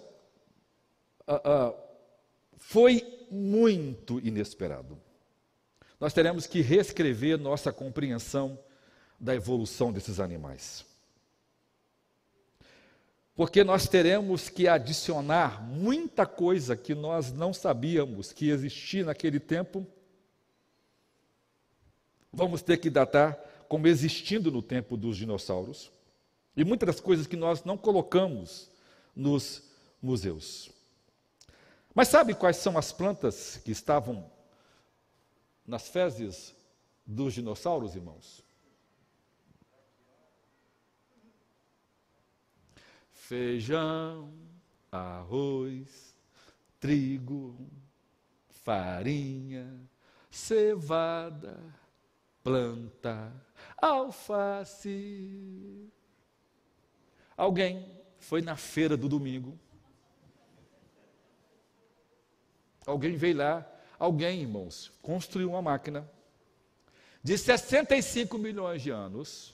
uh, 1.34 1.76
foi 2.58 3.28
muito 3.30 4.20
inesperado. 4.20 4.98
Nós 6.00 6.14
teremos 6.14 6.48
que 6.48 6.62
reescrever 6.62 7.38
nossa 7.38 7.72
compreensão 7.72 8.60
da 9.20 9.34
evolução 9.36 9.94
desses 9.94 10.20
animais. 10.20 10.86
Porque 13.36 13.64
nós 13.64 13.88
teremos 13.88 14.48
que 14.48 14.68
adicionar 14.68 15.64
muita 15.64 16.26
coisa 16.26 16.78
que 16.78 16.94
nós 16.94 17.32
não 17.32 17.52
sabíamos 17.52 18.32
que 18.32 18.50
existia 18.50 19.06
naquele 19.06 19.40
tempo. 19.40 19.88
Vamos 22.32 22.62
ter 22.62 22.78
que 22.78 22.90
datar 22.90 23.36
como 23.68 23.88
existindo 23.88 24.52
no 24.52 24.62
tempo 24.62 24.96
dos 24.96 25.18
dinossauros, 25.18 25.92
e 26.56 26.64
muitas 26.64 26.86
das 26.86 27.00
coisas 27.00 27.26
que 27.26 27.36
nós 27.36 27.64
não 27.64 27.76
colocamos 27.76 28.70
nos 29.16 29.64
museus. 30.00 30.72
Mas 31.96 32.08
sabe 32.08 32.36
quais 32.36 32.58
são 32.58 32.78
as 32.78 32.92
plantas 32.92 33.58
que 33.58 33.72
estavam 33.72 34.30
nas 35.66 35.88
fezes 35.88 36.56
dos 37.04 37.34
dinossauros, 37.34 37.96
irmãos? 37.96 38.44
Feijão, 43.26 44.34
arroz, 44.92 46.14
trigo, 46.78 47.56
farinha, 48.50 49.80
cevada, 50.30 51.58
planta, 52.44 53.32
alface. 53.78 54.70
Alguém 57.38 57.90
foi 58.18 58.42
na 58.42 58.58
feira 58.58 58.98
do 58.98 59.08
domingo. 59.08 59.58
Alguém 62.86 63.16
veio 63.16 63.38
lá, 63.38 63.66
alguém, 63.98 64.42
irmãos, 64.42 64.92
construiu 65.02 65.52
uma 65.52 65.62
máquina 65.62 66.12
de 67.24 67.38
65 67.38 68.38
milhões 68.38 68.82
de 68.82 68.90
anos 68.90 69.53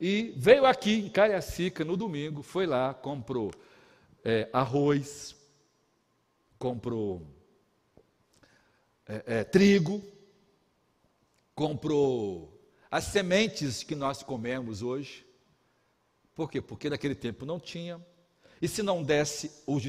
e 0.00 0.32
veio 0.36 0.64
aqui 0.64 1.00
em 1.00 1.08
Cariacica 1.08 1.84
no 1.84 1.96
domingo, 1.96 2.42
foi 2.42 2.66
lá, 2.66 2.94
comprou 2.94 3.50
é, 4.24 4.48
arroz, 4.52 5.34
comprou 6.58 7.26
é, 9.06 9.22
é, 9.26 9.44
trigo, 9.44 10.02
comprou 11.54 12.56
as 12.90 13.04
sementes 13.04 13.82
que 13.82 13.94
nós 13.94 14.22
comemos 14.22 14.82
hoje. 14.82 15.26
Por 16.34 16.50
quê? 16.50 16.60
Porque 16.60 16.88
naquele 16.88 17.14
tempo 17.14 17.44
não 17.44 17.58
tinha. 17.58 18.00
E 18.62 18.68
se 18.68 18.82
não 18.82 19.02
desse 19.02 19.50
os, 19.66 19.82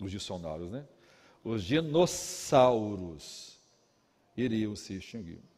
os 0.00 0.10
dicionários, 0.10 0.70
né? 0.70 0.86
Os 1.44 1.64
dinossauros 1.64 3.58
iriam 4.36 4.74
se 4.76 4.94
extinguir. 4.94 5.49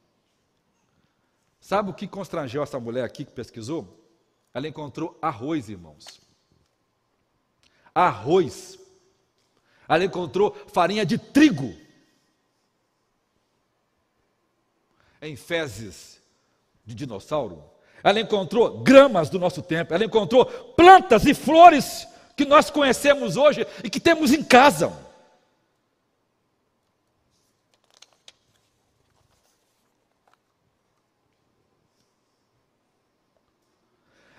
Sabe 1.62 1.90
o 1.90 1.94
que 1.94 2.08
constrangeu 2.08 2.60
essa 2.60 2.80
mulher 2.80 3.04
aqui 3.04 3.24
que 3.24 3.30
pesquisou? 3.30 4.04
Ela 4.52 4.66
encontrou 4.66 5.16
arroz, 5.22 5.68
irmãos. 5.68 6.20
Arroz. 7.94 8.80
Ela 9.88 10.04
encontrou 10.04 10.56
farinha 10.72 11.06
de 11.06 11.16
trigo. 11.16 11.72
Em 15.22 15.36
fezes 15.36 16.20
de 16.84 16.96
dinossauro. 16.96 17.62
Ela 18.02 18.18
encontrou 18.18 18.80
gramas 18.82 19.30
do 19.30 19.38
nosso 19.38 19.62
tempo, 19.62 19.94
ela 19.94 20.04
encontrou 20.04 20.44
plantas 20.44 21.24
e 21.26 21.32
flores 21.32 22.08
que 22.36 22.44
nós 22.44 22.70
conhecemos 22.70 23.36
hoje 23.36 23.64
e 23.84 23.88
que 23.88 24.00
temos 24.00 24.32
em 24.32 24.42
casa. 24.42 24.92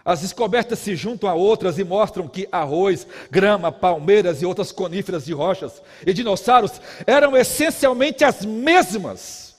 As 0.06 0.22
descobertas 0.22 0.80
se 0.80 0.96
juntam 0.96 1.30
a 1.30 1.34
outras 1.34 1.80
e 1.80 1.84
mostram 1.84 2.28
que 2.28 2.48
arroz, 2.52 3.08
grama, 3.32 3.72
palmeiras 3.72 4.42
e 4.42 4.46
outras 4.46 4.72
coníferas 4.72 5.24
de 5.24 5.34
rochas 5.34 5.82
e 6.06 6.14
dinossauros 6.14 6.82
eram 7.08 7.38
essencialmente 7.38 8.24
as 8.24 8.44
mesmas 8.44 9.56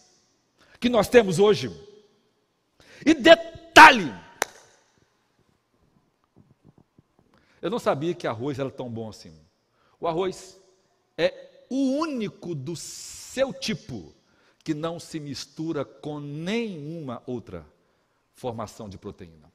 que 0.79 0.91
nós 0.91 1.09
temos 1.09 1.39
hoje. 1.39 1.71
E 3.07 3.15
detalhe: 3.15 4.13
eu 7.63 7.71
não 7.71 7.79
sabia 7.79 8.13
que 8.13 8.27
arroz 8.27 8.59
era 8.59 8.71
tão 8.71 8.91
bom 8.91 9.09
assim. 9.09 9.33
O 9.99 10.07
arroz 10.07 10.61
é 11.17 11.65
o 11.71 11.97
único 11.97 12.55
do 12.55 12.77
seu 12.77 13.55
tipo 13.55 14.15
que 14.63 14.75
não 14.75 15.01
se 15.01 15.19
mistura 15.19 15.83
com 15.83 16.21
nenhuma 16.21 17.23
outra 17.27 17.67
formação 18.35 18.87
de 18.87 18.99
proteína. 18.99 19.54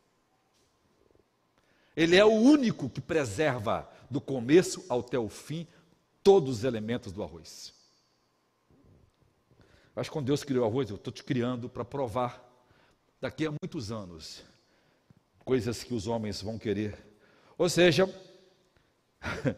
Ele 1.99 2.15
é 2.15 2.23
o 2.23 2.31
único 2.31 2.89
que 2.89 3.01
preserva 3.01 3.91
do 4.09 4.21
começo 4.21 4.85
até 4.89 5.19
o 5.19 5.27
fim 5.27 5.67
todos 6.23 6.59
os 6.59 6.63
elementos 6.63 7.11
do 7.11 7.21
arroz. 7.21 7.73
Que 10.01 10.09
quando 10.09 10.27
Deus 10.27 10.45
criou 10.45 10.63
o 10.63 10.65
arroz, 10.69 10.89
eu 10.89 10.95
estou 10.95 11.11
te 11.11 11.21
criando 11.21 11.67
para 11.67 11.83
provar 11.83 12.41
daqui 13.19 13.45
a 13.45 13.51
muitos 13.51 13.91
anos 13.91 14.45
coisas 15.43 15.83
que 15.83 15.93
os 15.93 16.07
homens 16.07 16.41
vão 16.41 16.57
querer. 16.57 16.97
Ou 17.57 17.67
seja, 17.67 18.09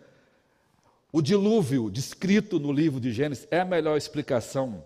o 1.13 1.21
dilúvio 1.21 1.91
descrito 1.91 2.59
no 2.59 2.71
livro 2.71 2.99
de 2.99 3.13
Gênesis 3.13 3.47
é 3.51 3.59
a 3.59 3.65
melhor 3.65 3.95
explicação 3.97 4.83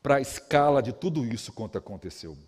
para 0.00 0.18
a 0.18 0.20
escala 0.20 0.80
de 0.80 0.92
tudo 0.92 1.24
isso 1.24 1.52
quanto 1.52 1.76
aconteceu 1.76 2.38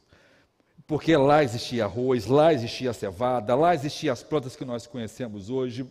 porque 0.86 1.16
lá 1.16 1.42
existia 1.42 1.84
arroz, 1.84 2.26
lá 2.26 2.52
existia 2.52 2.92
cevada, 2.92 3.54
lá 3.54 3.74
existiam 3.74 4.12
as 4.12 4.22
plantas 4.22 4.54
que 4.54 4.64
nós 4.64 4.86
conhecemos 4.86 5.48
hoje. 5.48 5.86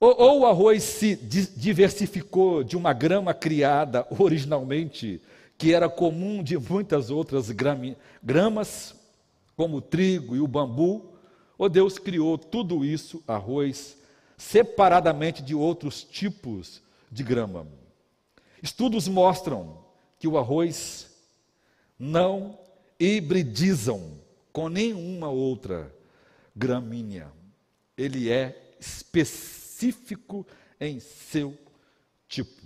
Ou, 0.00 0.14
ou 0.18 0.40
o 0.40 0.46
arroz 0.46 0.82
se 0.82 1.16
diversificou 1.16 2.64
de 2.64 2.76
uma 2.76 2.92
grama 2.92 3.34
criada 3.34 4.06
originalmente, 4.18 5.20
que 5.58 5.74
era 5.74 5.88
comum 5.88 6.42
de 6.42 6.56
muitas 6.56 7.10
outras 7.10 7.50
gramas, 7.50 8.94
como 9.56 9.78
o 9.78 9.82
trigo 9.82 10.36
e 10.36 10.40
o 10.40 10.46
bambu, 10.46 11.12
ou 11.58 11.68
Deus 11.68 11.98
criou 11.98 12.38
tudo 12.38 12.84
isso, 12.84 13.22
arroz, 13.26 13.98
separadamente 14.36 15.42
de 15.42 15.54
outros 15.54 16.04
tipos 16.04 16.80
de 17.10 17.24
grama. 17.24 17.66
Estudos 18.62 19.08
mostram 19.08 19.78
que 20.18 20.28
o 20.28 20.38
arroz 20.38 21.07
não 21.98 22.58
hibridizam 22.98 24.18
com 24.52 24.68
nenhuma 24.68 25.28
outra 25.28 25.94
gramínea. 26.54 27.30
Ele 27.96 28.30
é 28.30 28.74
específico 28.80 30.46
em 30.80 31.00
seu 31.00 31.56
tipo. 32.28 32.62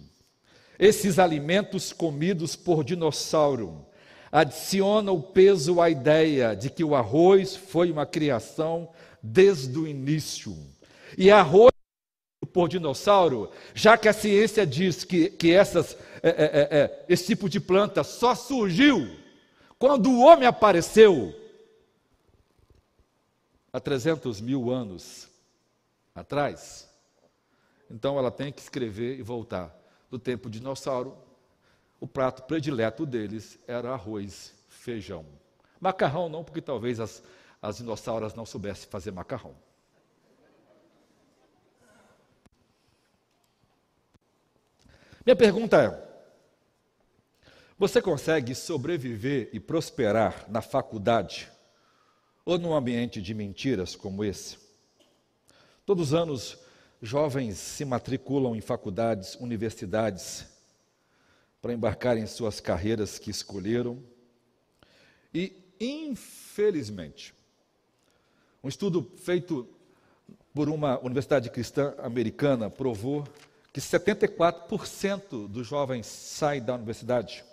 Esses 0.78 1.18
alimentos 1.18 1.92
comidos 1.92 2.56
por 2.56 2.82
dinossauro 2.82 3.86
adicionam 4.30 5.16
o 5.16 5.22
peso 5.22 5.80
à 5.80 5.90
ideia 5.90 6.56
de 6.56 6.70
que 6.70 6.82
o 6.82 6.94
arroz 6.94 7.54
foi 7.54 7.90
uma 7.90 8.06
criação 8.06 8.88
desde 9.22 9.78
o 9.78 9.86
início. 9.86 10.56
E 11.16 11.30
arroz 11.30 11.72
por 12.52 12.68
dinossauro, 12.68 13.50
já 13.74 13.96
que 13.96 14.08
a 14.08 14.12
ciência 14.12 14.66
diz 14.66 15.04
que, 15.04 15.30
que 15.30 15.52
essas, 15.52 15.96
é, 16.22 16.28
é, 16.28 16.78
é, 16.78 17.04
esse 17.08 17.26
tipo 17.26 17.48
de 17.48 17.60
planta 17.60 18.02
só 18.02 18.34
surgiu 18.34 19.21
quando 19.82 20.12
o 20.12 20.20
homem 20.20 20.46
apareceu, 20.46 21.34
há 23.72 23.80
300 23.80 24.40
mil 24.40 24.70
anos 24.70 25.28
atrás, 26.14 26.88
então 27.90 28.16
ela 28.16 28.30
tem 28.30 28.52
que 28.52 28.60
escrever 28.60 29.18
e 29.18 29.22
voltar. 29.22 29.76
Do 30.08 30.20
tempo 30.20 30.48
de 30.48 30.60
dinossauro, 30.60 31.18
o 31.98 32.06
prato 32.06 32.44
predileto 32.44 33.04
deles 33.04 33.58
era 33.66 33.92
arroz, 33.92 34.54
feijão. 34.68 35.26
Macarrão 35.80 36.28
não, 36.28 36.44
porque 36.44 36.62
talvez 36.62 37.00
as, 37.00 37.20
as 37.60 37.78
dinossauras 37.78 38.34
não 38.34 38.46
soubessem 38.46 38.88
fazer 38.88 39.10
macarrão. 39.10 39.56
Minha 45.26 45.34
pergunta 45.34 45.82
é: 45.82 46.11
você 47.82 48.00
consegue 48.00 48.54
sobreviver 48.54 49.50
e 49.52 49.58
prosperar 49.58 50.48
na 50.48 50.62
faculdade 50.62 51.50
ou 52.44 52.56
num 52.56 52.72
ambiente 52.72 53.20
de 53.20 53.34
mentiras 53.34 53.96
como 53.96 54.22
esse? 54.22 54.56
Todos 55.84 56.10
os 56.10 56.14
anos, 56.14 56.58
jovens 57.02 57.58
se 57.58 57.84
matriculam 57.84 58.54
em 58.54 58.60
faculdades, 58.60 59.34
universidades, 59.34 60.44
para 61.60 61.72
embarcar 61.72 62.16
em 62.16 62.24
suas 62.24 62.60
carreiras 62.60 63.18
que 63.18 63.32
escolheram. 63.32 64.00
E, 65.34 65.52
infelizmente, 65.80 67.34
um 68.62 68.68
estudo 68.68 69.10
feito 69.16 69.68
por 70.54 70.68
uma 70.68 71.00
universidade 71.00 71.50
cristã 71.50 71.96
americana 71.98 72.70
provou 72.70 73.26
que 73.72 73.80
74% 73.80 75.48
dos 75.48 75.66
jovens 75.66 76.06
saem 76.06 76.62
da 76.62 76.76
universidade 76.76 77.44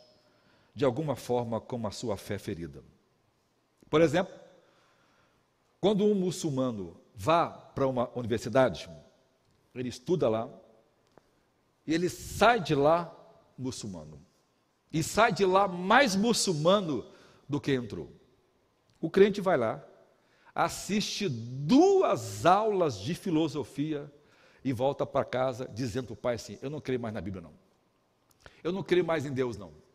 de 0.74 0.86
alguma 0.86 1.16
forma 1.16 1.60
com 1.60 1.86
a 1.86 1.92
sua 1.92 2.18
fé 2.18 2.38
ferida. 2.38 2.84
Por 3.90 4.02
exemplo, 4.02 4.34
quando 5.80 6.06
um 6.06 6.14
muçulmano 6.14 7.00
vá 7.16 7.50
para 7.50 7.88
uma 7.88 8.10
universidade, 8.18 8.90
ele 9.74 9.90
estuda 9.90 10.30
lá, 10.30 10.50
e 11.86 11.94
ele 11.94 12.10
sai 12.10 12.60
de 12.60 12.76
lá 12.76 13.14
muçulmano. 13.58 14.22
E 14.92 15.02
sai 15.04 15.32
de 15.32 15.46
lá 15.46 15.68
mais 15.68 16.16
muçulmano 16.16 17.06
do 17.48 17.60
que 17.60 17.74
entrou. 17.74 18.12
O 19.02 19.10
crente 19.10 19.42
vai 19.42 19.58
lá, 19.58 19.84
assiste 20.54 21.28
duas 21.30 22.46
aulas 22.46 23.00
de 23.00 23.16
filosofia 23.16 24.12
e 24.64 24.74
volta 24.74 25.06
para 25.06 25.26
casa 25.26 25.68
dizendo 25.68 26.08
para 26.08 26.14
o 26.14 26.18
pai 26.18 26.36
assim: 26.36 26.60
Eu 26.62 26.70
não 26.70 26.82
creio 26.82 27.00
mais 27.00 27.14
na 27.14 27.22
Bíblia, 27.22 27.42
não. 27.42 27.54
Eu 28.64 28.72
não 28.72 28.84
creio 28.84 29.06
mais 29.06 29.26
em 29.26 29.34
Deus, 29.34 29.58
não 29.58 29.89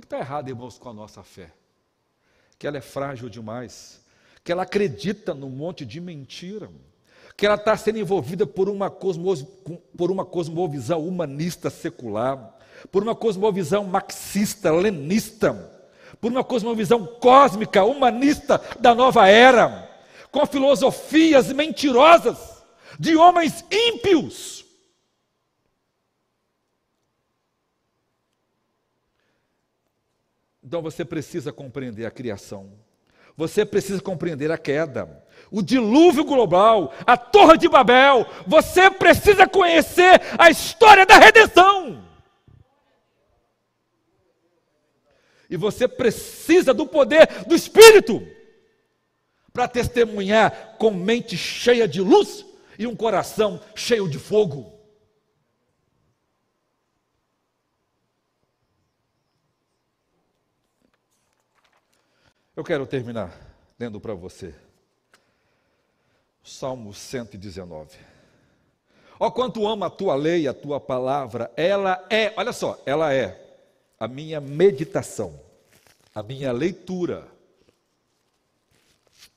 que 0.00 0.06
está 0.06 0.18
errado, 0.18 0.48
irmãos, 0.48 0.78
com 0.78 0.88
a 0.88 0.92
nossa 0.94 1.22
fé? 1.22 1.50
Que 2.58 2.66
ela 2.66 2.78
é 2.78 2.80
frágil 2.80 3.28
demais, 3.28 4.00
que 4.42 4.50
ela 4.50 4.62
acredita 4.62 5.34
num 5.34 5.50
monte 5.50 5.84
de 5.84 6.00
mentira, 6.00 6.70
que 7.36 7.46
ela 7.46 7.56
está 7.56 7.76
sendo 7.76 7.98
envolvida 7.98 8.46
por 8.46 8.68
uma, 8.68 8.90
cosmos, 8.90 9.44
por 9.96 10.10
uma 10.10 10.24
cosmovisão 10.24 11.06
humanista 11.06 11.70
secular, 11.70 12.56
por 12.90 13.02
uma 13.02 13.14
cosmovisão 13.14 13.84
marxista, 13.84 14.72
lenista, 14.72 15.52
por 16.20 16.30
uma 16.30 16.44
cosmovisão 16.44 17.06
cósmica, 17.06 17.84
humanista 17.84 18.60
da 18.78 18.94
nova 18.94 19.28
era, 19.28 19.90
com 20.30 20.46
filosofias 20.46 21.52
mentirosas 21.52 22.64
de 22.98 23.16
homens 23.16 23.64
ímpios 23.70 24.63
Então 30.64 30.80
você 30.80 31.04
precisa 31.04 31.52
compreender 31.52 32.06
a 32.06 32.10
criação. 32.10 32.72
Você 33.36 33.66
precisa 33.66 34.00
compreender 34.00 34.50
a 34.50 34.56
queda, 34.56 35.22
o 35.50 35.60
dilúvio 35.60 36.24
global, 36.24 36.94
a 37.04 37.16
Torre 37.16 37.58
de 37.58 37.68
Babel. 37.68 38.26
Você 38.46 38.88
precisa 38.90 39.46
conhecer 39.46 40.20
a 40.38 40.48
história 40.48 41.04
da 41.04 41.18
redenção. 41.18 42.02
E 45.50 45.56
você 45.56 45.86
precisa 45.86 46.72
do 46.72 46.86
poder 46.86 47.44
do 47.46 47.54
Espírito 47.54 48.26
para 49.52 49.68
testemunhar 49.68 50.76
com 50.78 50.90
mente 50.90 51.36
cheia 51.36 51.86
de 51.86 52.00
luz 52.00 52.46
e 52.78 52.86
um 52.86 52.96
coração 52.96 53.60
cheio 53.74 54.08
de 54.08 54.18
fogo. 54.18 54.73
Eu 62.56 62.62
quero 62.62 62.86
terminar 62.86 63.34
lendo 63.78 64.00
para 64.00 64.14
você. 64.14 64.54
Salmo 66.42 66.92
119. 66.92 67.98
Ó 69.18 69.30
quanto 69.30 69.66
amo 69.66 69.84
a 69.84 69.90
tua 69.90 70.14
lei, 70.14 70.46
a 70.46 70.54
tua 70.54 70.78
palavra, 70.80 71.50
ela 71.56 72.04
é, 72.10 72.34
olha 72.36 72.52
só, 72.52 72.80
ela 72.84 73.12
é 73.12 73.40
a 73.98 74.06
minha 74.06 74.40
meditação, 74.40 75.40
a 76.14 76.22
minha 76.22 76.52
leitura 76.52 77.32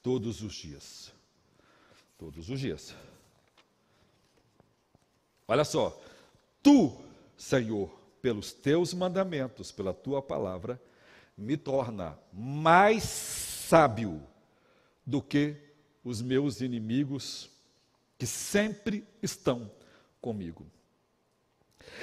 Todos 0.08 0.42
os 0.42 0.54
dias. 0.54 1.12
Todos 2.18 2.50
os 2.50 2.62
dias. 2.62 2.96
Olha 5.46 5.66
só, 5.66 6.02
tu, 6.64 6.98
Senhor, 7.38 7.90
pelos 8.22 8.54
teus 8.54 8.94
mandamentos, 8.94 9.70
pela 9.70 9.94
tua 9.94 10.22
palavra, 10.22 10.82
me 11.38 11.56
torna 11.56 12.18
mais 12.34 13.04
sábio 13.04 14.24
do 15.06 15.22
que 15.22 15.56
os 16.04 16.22
meus 16.22 16.62
inimigos 16.62 17.50
que 18.18 18.26
sempre 18.26 19.08
estão 19.22 19.70
comigo. 20.20 20.66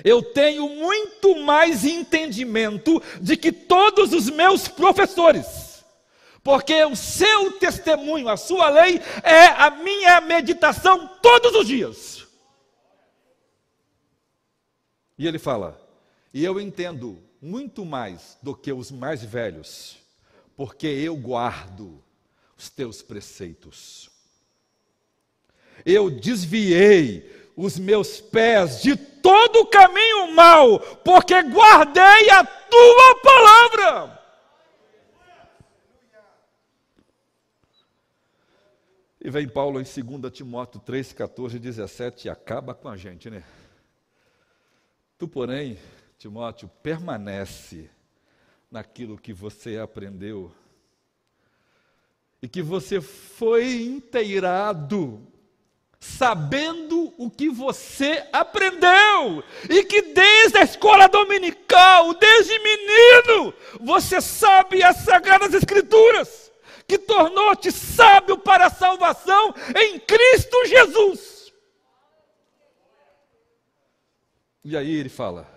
Eu 0.05 0.23
tenho 0.23 0.69
muito 0.69 1.37
mais 1.43 1.85
entendimento 1.85 3.03
de 3.21 3.37
que 3.37 3.53
todos 3.53 4.13
os 4.13 4.31
meus 4.31 4.69
professores, 4.69 5.85
porque 6.43 6.85
o 6.85 6.95
seu 6.97 7.53
testemunho, 7.59 8.29
a 8.29 8.37
sua 8.37 8.69
lei, 8.69 9.01
é 9.23 9.47
a 9.47 9.71
minha 9.71 10.21
meditação 10.21 11.09
todos 11.21 11.55
os 11.55 11.67
dias. 11.67 12.27
E 15.19 15.27
ele 15.27 15.39
fala: 15.39 15.81
e 16.33 16.45
eu 16.45 16.61
entendo 16.61 17.23
muito 17.45 17.85
mais 17.85 18.39
do 18.43 18.57
que 18.57 18.73
os 18.73 18.91
mais 18.91 19.23
velhos, 19.23 19.99
porque 20.57 20.87
eu 20.87 21.15
guardo 21.15 22.03
os 22.57 22.71
teus 22.71 23.03
preceitos. 23.03 24.11
Eu 25.85 26.11
desviei 26.11 27.51
os 27.55 27.79
meus 27.79 28.19
pés 28.19 28.81
de 28.81 28.97
todo 28.97 29.57
o 29.61 29.67
caminho 29.67 30.33
mau, 30.33 30.81
porque 30.81 31.35
guardei 31.43 32.31
a 32.31 32.45
tua 32.47 33.21
palavra. 33.23 34.25
E 39.23 39.29
vem 39.29 39.47
Paulo 39.47 39.81
em 39.81 39.85
2 39.85 40.33
Timóteo 40.33 40.81
3, 40.81 41.13
14 41.13 41.57
e 41.57 41.61
17 41.61 42.27
e 42.27 42.31
acaba 42.31 42.75
com 42.75 42.89
a 42.89 42.97
gente, 42.97 43.29
né? 43.29 43.45
Tu, 45.19 45.29
porém, 45.29 45.79
Timóteo, 46.25 46.71
permanece 46.83 47.91
naquilo 48.71 49.19
que 49.19 49.31
você 49.31 49.77
aprendeu 49.77 50.51
e 52.41 52.49
que 52.49 52.63
você 52.63 52.99
foi 52.99 53.83
inteirado, 53.83 55.21
sabendo 56.01 57.13
o 57.19 57.31
que 57.31 57.51
você 57.51 58.27
aprendeu, 58.33 59.45
e 59.69 59.85
que 59.85 60.01
desde 60.01 60.57
a 60.57 60.63
escola 60.63 61.09
dominical, 61.09 62.15
desde 62.15 62.59
menino, 62.59 63.53
você 63.79 64.19
sabe 64.19 64.83
as 64.83 65.05
Sagradas 65.05 65.53
Escrituras, 65.53 66.51
que 66.89 66.97
tornou-te 66.97 67.71
sábio 67.71 68.39
para 68.39 68.69
a 68.69 68.71
salvação 68.71 69.55
em 69.77 70.01
Cristo 70.01 70.57
Jesus. 70.65 71.53
E 74.65 74.75
aí 74.75 74.91
ele 74.91 75.11
fala: 75.11 75.54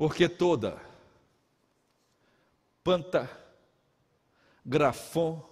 porque 0.00 0.30
toda 0.30 0.78
panta, 2.82 3.28
grafon, 4.64 5.46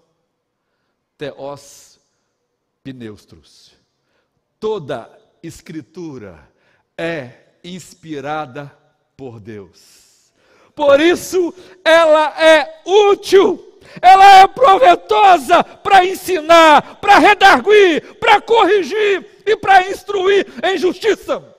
teos, 1.18 2.00
pneustros. 2.82 3.76
Toda 4.58 5.10
escritura 5.42 6.50
é 6.96 7.32
inspirada 7.62 8.74
por 9.18 9.38
Deus. 9.38 10.32
Por 10.74 10.98
isso 10.98 11.52
ela 11.84 12.42
é 12.42 12.80
útil, 12.86 13.78
ela 14.00 14.38
é 14.38 14.46
proveitosa 14.46 15.62
para 15.62 16.06
ensinar, 16.06 16.98
para 17.02 17.18
redarguir, 17.18 18.14
para 18.14 18.40
corrigir 18.40 19.42
e 19.44 19.54
para 19.58 19.90
instruir 19.90 20.46
em 20.64 20.78
justiça 20.78 21.57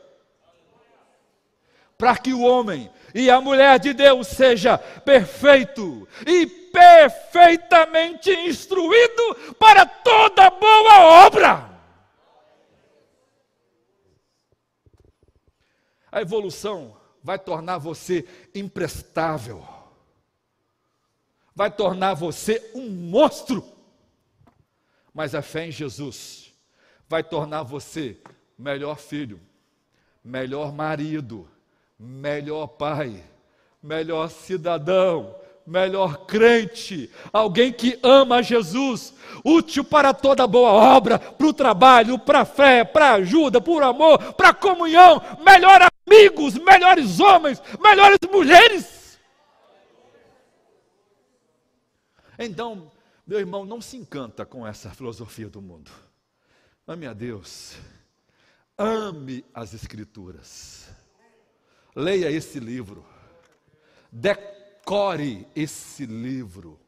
para 1.99 2.17
que 2.17 2.33
o 2.33 2.39
homem 2.39 2.89
e 3.13 3.29
a 3.29 3.41
mulher 3.41 3.77
de 3.77 3.93
Deus 3.93 4.27
seja 4.27 4.77
perfeito 4.77 6.07
e 6.25 6.47
perfeitamente 6.47 8.31
instruído 8.31 9.53
para 9.59 9.85
toda 9.85 10.49
boa 10.49 11.25
obra. 11.25 11.69
A 16.09 16.21
evolução 16.21 16.95
vai 17.21 17.37
tornar 17.37 17.79
você 17.79 18.25
imprestável, 18.55 19.67
vai 21.53 21.69
tornar 21.69 22.13
você 22.13 22.71
um 22.73 22.89
monstro, 22.89 23.61
mas 25.13 25.35
a 25.35 25.41
fé 25.41 25.65
em 25.65 25.71
Jesus 25.71 26.53
vai 27.09 27.23
tornar 27.25 27.63
você 27.63 28.17
melhor 28.57 28.97
filho, 28.97 29.41
melhor 30.23 30.71
marido, 30.71 31.45
melhor 31.99 32.67
pai, 32.67 33.21
melhor 33.83 34.29
cidadão, 34.29 35.35
melhor 35.67 36.25
crente, 36.25 37.11
alguém 37.31 37.71
que 37.71 37.99
ama 38.01 38.41
Jesus, 38.41 39.13
útil 39.43 39.83
para 39.83 40.13
toda 40.13 40.47
boa 40.47 40.71
obra, 40.71 41.19
para 41.19 41.47
o 41.47 41.53
trabalho, 41.53 42.17
para 42.17 42.41
a 42.41 42.45
fé, 42.45 42.83
para 42.83 43.09
a 43.09 43.13
ajuda, 43.15 43.59
por 43.59 43.83
amor, 43.83 44.33
para 44.33 44.49
a 44.49 44.53
comunhão, 44.53 45.21
melhor 45.43 45.81
amigos, 46.07 46.55
melhores 46.55 47.19
homens, 47.19 47.61
melhores 47.79 48.19
mulheres. 48.31 49.19
Então, 52.37 52.89
meu 53.27 53.39
irmão, 53.39 53.65
não 53.65 53.81
se 53.81 53.97
encanta 53.97 54.45
com 54.45 54.65
essa 54.65 54.89
filosofia 54.89 55.49
do 55.49 55.61
mundo. 55.61 55.91
Ame 56.87 57.05
a 57.05 57.13
Deus, 57.13 57.75
ame 58.77 59.45
as 59.53 59.73
Escrituras. 59.73 60.98
Leia 61.99 62.31
esse 62.31 62.61
livro. 62.61 63.05
Decore 64.09 65.45
esse 65.53 66.05
livro. 66.05 66.79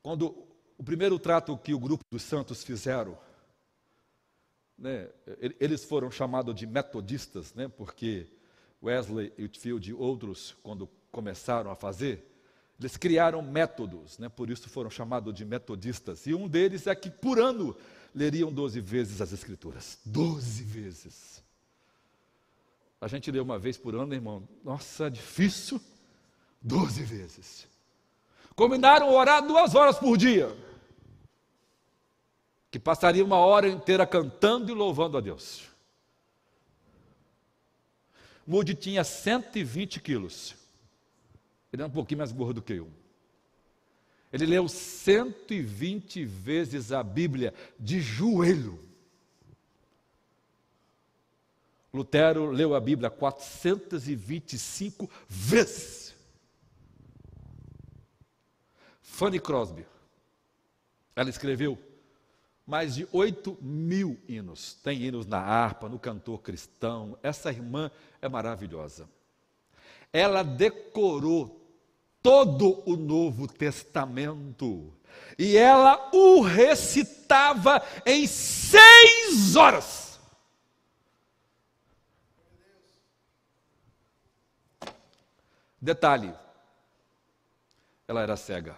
Quando 0.00 0.46
o 0.78 0.84
primeiro 0.84 1.18
trato 1.18 1.58
que 1.58 1.74
o 1.74 1.78
grupo 1.80 2.04
dos 2.08 2.22
santos 2.22 2.62
fizeram, 2.62 3.18
né, 4.78 5.08
eles 5.58 5.82
foram 5.82 6.12
chamados 6.12 6.54
de 6.54 6.64
metodistas, 6.64 7.52
né, 7.54 7.66
porque 7.66 8.28
Wesley, 8.80 9.32
Whitfield 9.36 9.90
e 9.90 9.94
outros, 9.94 10.54
quando 10.62 10.88
começaram 11.10 11.68
a 11.68 11.74
fazer, 11.74 12.24
eles 12.78 12.96
criaram 12.96 13.42
métodos, 13.42 14.16
né, 14.16 14.28
por 14.28 14.48
isso 14.48 14.68
foram 14.68 14.90
chamados 14.90 15.34
de 15.34 15.44
metodistas. 15.44 16.24
E 16.24 16.32
um 16.32 16.46
deles 16.46 16.86
é 16.86 16.94
que 16.94 17.10
por 17.10 17.40
ano 17.40 17.76
leriam 18.14 18.52
12 18.52 18.78
vezes 18.78 19.20
as 19.20 19.32
Escrituras. 19.32 19.98
12 20.04 20.62
vezes. 20.62 21.45
A 23.00 23.08
gente 23.08 23.30
lê 23.30 23.38
uma 23.40 23.58
vez 23.58 23.76
por 23.76 23.94
ano, 23.94 24.14
irmão. 24.14 24.48
Nossa, 24.64 25.10
difícil. 25.10 25.80
Doze 26.60 27.02
vezes. 27.02 27.68
Combinaram 28.54 29.12
orar 29.12 29.46
duas 29.46 29.74
horas 29.74 29.98
por 29.98 30.16
dia. 30.16 30.56
Que 32.70 32.78
passaria 32.78 33.24
uma 33.24 33.38
hora 33.38 33.68
inteira 33.68 34.06
cantando 34.06 34.70
e 34.70 34.74
louvando 34.74 35.18
a 35.18 35.20
Deus. 35.20 35.64
Moody 38.46 38.74
tinha 38.74 39.04
120 39.04 40.00
quilos. 40.00 40.54
Ele 41.72 41.82
é 41.82 41.86
um 41.86 41.90
pouquinho 41.90 42.18
mais 42.18 42.32
gordo 42.32 42.62
que 42.62 42.74
eu. 42.74 42.88
Ele 44.32 44.46
leu 44.46 44.68
120 44.68 46.24
vezes 46.24 46.92
a 46.92 47.02
Bíblia 47.02 47.52
de 47.78 48.00
joelho. 48.00 48.85
Lutero 51.96 52.50
leu 52.50 52.74
a 52.74 52.80
Bíblia 52.80 53.10
425 53.10 55.10
vezes. 55.28 56.14
Fanny 59.02 59.40
Crosby, 59.40 59.86
ela 61.14 61.30
escreveu 61.30 61.78
mais 62.66 62.96
de 62.96 63.08
8 63.10 63.56
mil 63.62 64.18
hinos. 64.28 64.74
Tem 64.74 65.02
hinos 65.02 65.26
na 65.26 65.38
harpa, 65.38 65.88
no 65.88 65.98
cantor 65.98 66.42
cristão. 66.42 67.16
Essa 67.22 67.50
irmã 67.50 67.90
é 68.20 68.28
maravilhosa. 68.28 69.08
Ela 70.12 70.42
decorou 70.42 71.62
todo 72.22 72.82
o 72.84 72.96
Novo 72.96 73.46
Testamento 73.46 74.92
e 75.38 75.56
ela 75.56 76.10
o 76.12 76.40
recitava 76.40 77.82
em 78.04 78.26
seis 78.26 79.56
horas. 79.56 80.05
Detalhe: 85.80 86.34
ela 88.08 88.22
era 88.22 88.36
cega. 88.36 88.76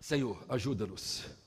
Senhor, 0.00 0.44
ajuda-nos 0.48 1.42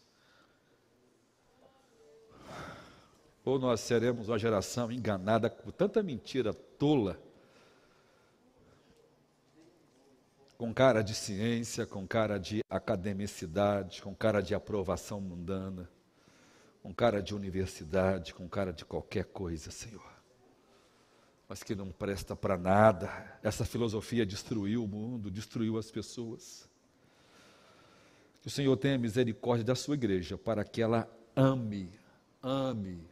ou 3.46 3.60
nós 3.60 3.80
seremos 3.80 4.28
uma 4.28 4.40
geração 4.40 4.92
enganada 4.92 5.50
com 5.50 5.70
tanta 5.70 6.02
mentira 6.02 6.52
tola, 6.52 7.18
com 10.66 10.74
cara 10.74 11.04
de 11.04 11.14
ciência, 11.14 11.86
com 11.86 12.08
cara 12.08 12.40
de 12.40 12.62
academicidade, 12.68 14.02
com 14.02 14.16
cara 14.16 14.42
de 14.42 14.56
aprovação 14.56 15.22
mundana, 15.22 15.88
com 16.82 16.92
cara 16.92 17.22
de 17.22 17.36
universidade, 17.36 18.34
com 18.34 18.50
cara 18.50 18.74
de 18.74 18.84
qualquer 18.84 19.26
coisa, 19.26 19.70
Senhor. 19.70 20.12
Mas 21.48 21.62
que 21.62 21.76
não 21.76 21.92
presta 21.92 22.36
para 22.36 22.58
nada. 22.58 23.38
Essa 23.44 23.64
filosofia 23.64 24.26
destruiu 24.26 24.84
o 24.84 24.88
mundo, 24.88 25.30
destruiu 25.30 25.78
as 25.78 25.92
pessoas. 25.92 26.68
Que 28.42 28.48
o 28.48 28.52
Senhor 28.52 28.76
tenha 28.76 28.98
misericórdia 28.98 29.64
da 29.64 29.76
sua 29.76 29.94
igreja 29.94 30.36
para 30.36 30.64
que 30.64 30.82
ela 30.82 31.08
ame, 31.36 31.92
ame, 32.42 33.08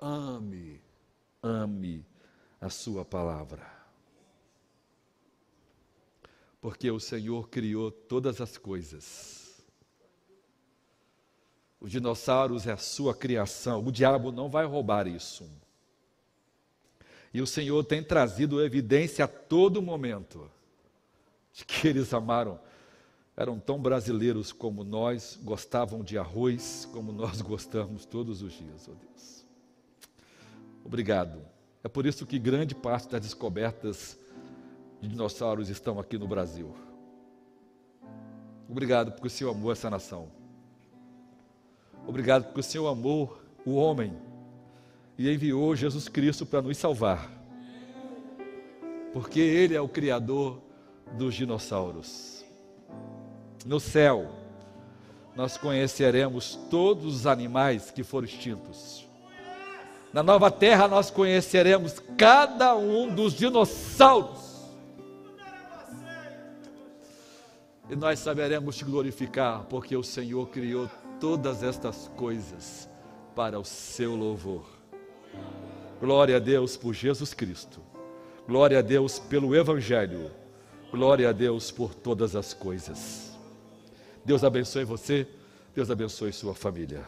ame, 0.00 0.80
ame 1.40 2.04
a 2.60 2.68
Sua 2.68 3.04
palavra. 3.04 3.75
Porque 6.60 6.90
o 6.90 6.98
Senhor 6.98 7.48
criou 7.48 7.90
todas 7.90 8.40
as 8.40 8.56
coisas. 8.56 9.64
Os 11.80 11.90
dinossauros 11.90 12.66
é 12.66 12.72
a 12.72 12.76
sua 12.76 13.14
criação, 13.14 13.84
o 13.84 13.92
diabo 13.92 14.32
não 14.32 14.48
vai 14.48 14.64
roubar 14.64 15.06
isso. 15.06 15.48
E 17.32 17.40
o 17.40 17.46
Senhor 17.46 17.84
tem 17.84 18.02
trazido 18.02 18.64
evidência 18.64 19.24
a 19.24 19.28
todo 19.28 19.82
momento 19.82 20.50
de 21.52 21.64
que 21.64 21.86
eles 21.86 22.12
amaram, 22.12 22.58
eram 23.36 23.58
tão 23.58 23.78
brasileiros 23.78 24.52
como 24.52 24.82
nós, 24.82 25.38
gostavam 25.42 26.02
de 26.02 26.16
arroz, 26.16 26.88
como 26.92 27.12
nós 27.12 27.40
gostamos 27.42 28.06
todos 28.06 28.42
os 28.42 28.52
dias, 28.52 28.88
oh 28.88 28.94
Deus. 28.94 29.44
Obrigado. 30.84 31.40
É 31.84 31.88
por 31.88 32.06
isso 32.06 32.26
que 32.26 32.38
grande 32.38 32.74
parte 32.74 33.08
das 33.08 33.20
descobertas 33.20 34.18
de 35.00 35.08
dinossauros 35.08 35.68
estão 35.68 35.98
aqui 35.98 36.18
no 36.18 36.26
Brasil. 36.26 36.74
Obrigado 38.68 39.12
porque 39.12 39.28
o 39.28 39.30
Senhor 39.30 39.50
amou 39.50 39.70
essa 39.70 39.88
nação. 39.88 40.28
Obrigado 42.06 42.44
porque 42.44 42.60
o 42.60 42.62
Senhor 42.62 42.86
amou 42.88 43.40
o 43.64 43.74
homem 43.74 44.12
e 45.18 45.30
enviou 45.30 45.74
Jesus 45.74 46.08
Cristo 46.08 46.44
para 46.44 46.62
nos 46.62 46.76
salvar. 46.76 47.30
Porque 49.12 49.40
Ele 49.40 49.74
é 49.74 49.80
o 49.80 49.88
Criador 49.88 50.60
dos 51.16 51.34
dinossauros. 51.34 52.44
No 53.64 53.80
céu, 53.80 54.30
nós 55.34 55.56
conheceremos 55.56 56.58
todos 56.70 57.14
os 57.14 57.26
animais 57.26 57.90
que 57.90 58.02
foram 58.02 58.26
extintos. 58.26 59.06
Na 60.12 60.22
nova 60.22 60.50
terra 60.50 60.88
nós 60.88 61.10
conheceremos 61.10 62.00
cada 62.16 62.74
um 62.74 63.14
dos 63.14 63.34
dinossauros. 63.34 64.45
E 67.88 67.94
nós 67.94 68.18
saberemos 68.18 68.76
te 68.76 68.84
glorificar, 68.84 69.64
porque 69.64 69.96
o 69.96 70.02
Senhor 70.02 70.48
criou 70.48 70.90
todas 71.20 71.62
estas 71.62 72.08
coisas 72.16 72.88
para 73.34 73.58
o 73.58 73.64
seu 73.64 74.16
louvor. 74.16 74.66
Glória 76.00 76.36
a 76.36 76.40
Deus 76.40 76.76
por 76.76 76.92
Jesus 76.92 77.32
Cristo. 77.32 77.80
Glória 78.46 78.80
a 78.80 78.82
Deus 78.82 79.18
pelo 79.18 79.54
Evangelho. 79.54 80.30
Glória 80.90 81.28
a 81.28 81.32
Deus 81.32 81.70
por 81.70 81.94
todas 81.94 82.34
as 82.34 82.52
coisas. 82.52 83.36
Deus 84.24 84.42
abençoe 84.42 84.84
você. 84.84 85.26
Deus 85.74 85.90
abençoe 85.90 86.32
sua 86.32 86.54
família. 86.54 87.04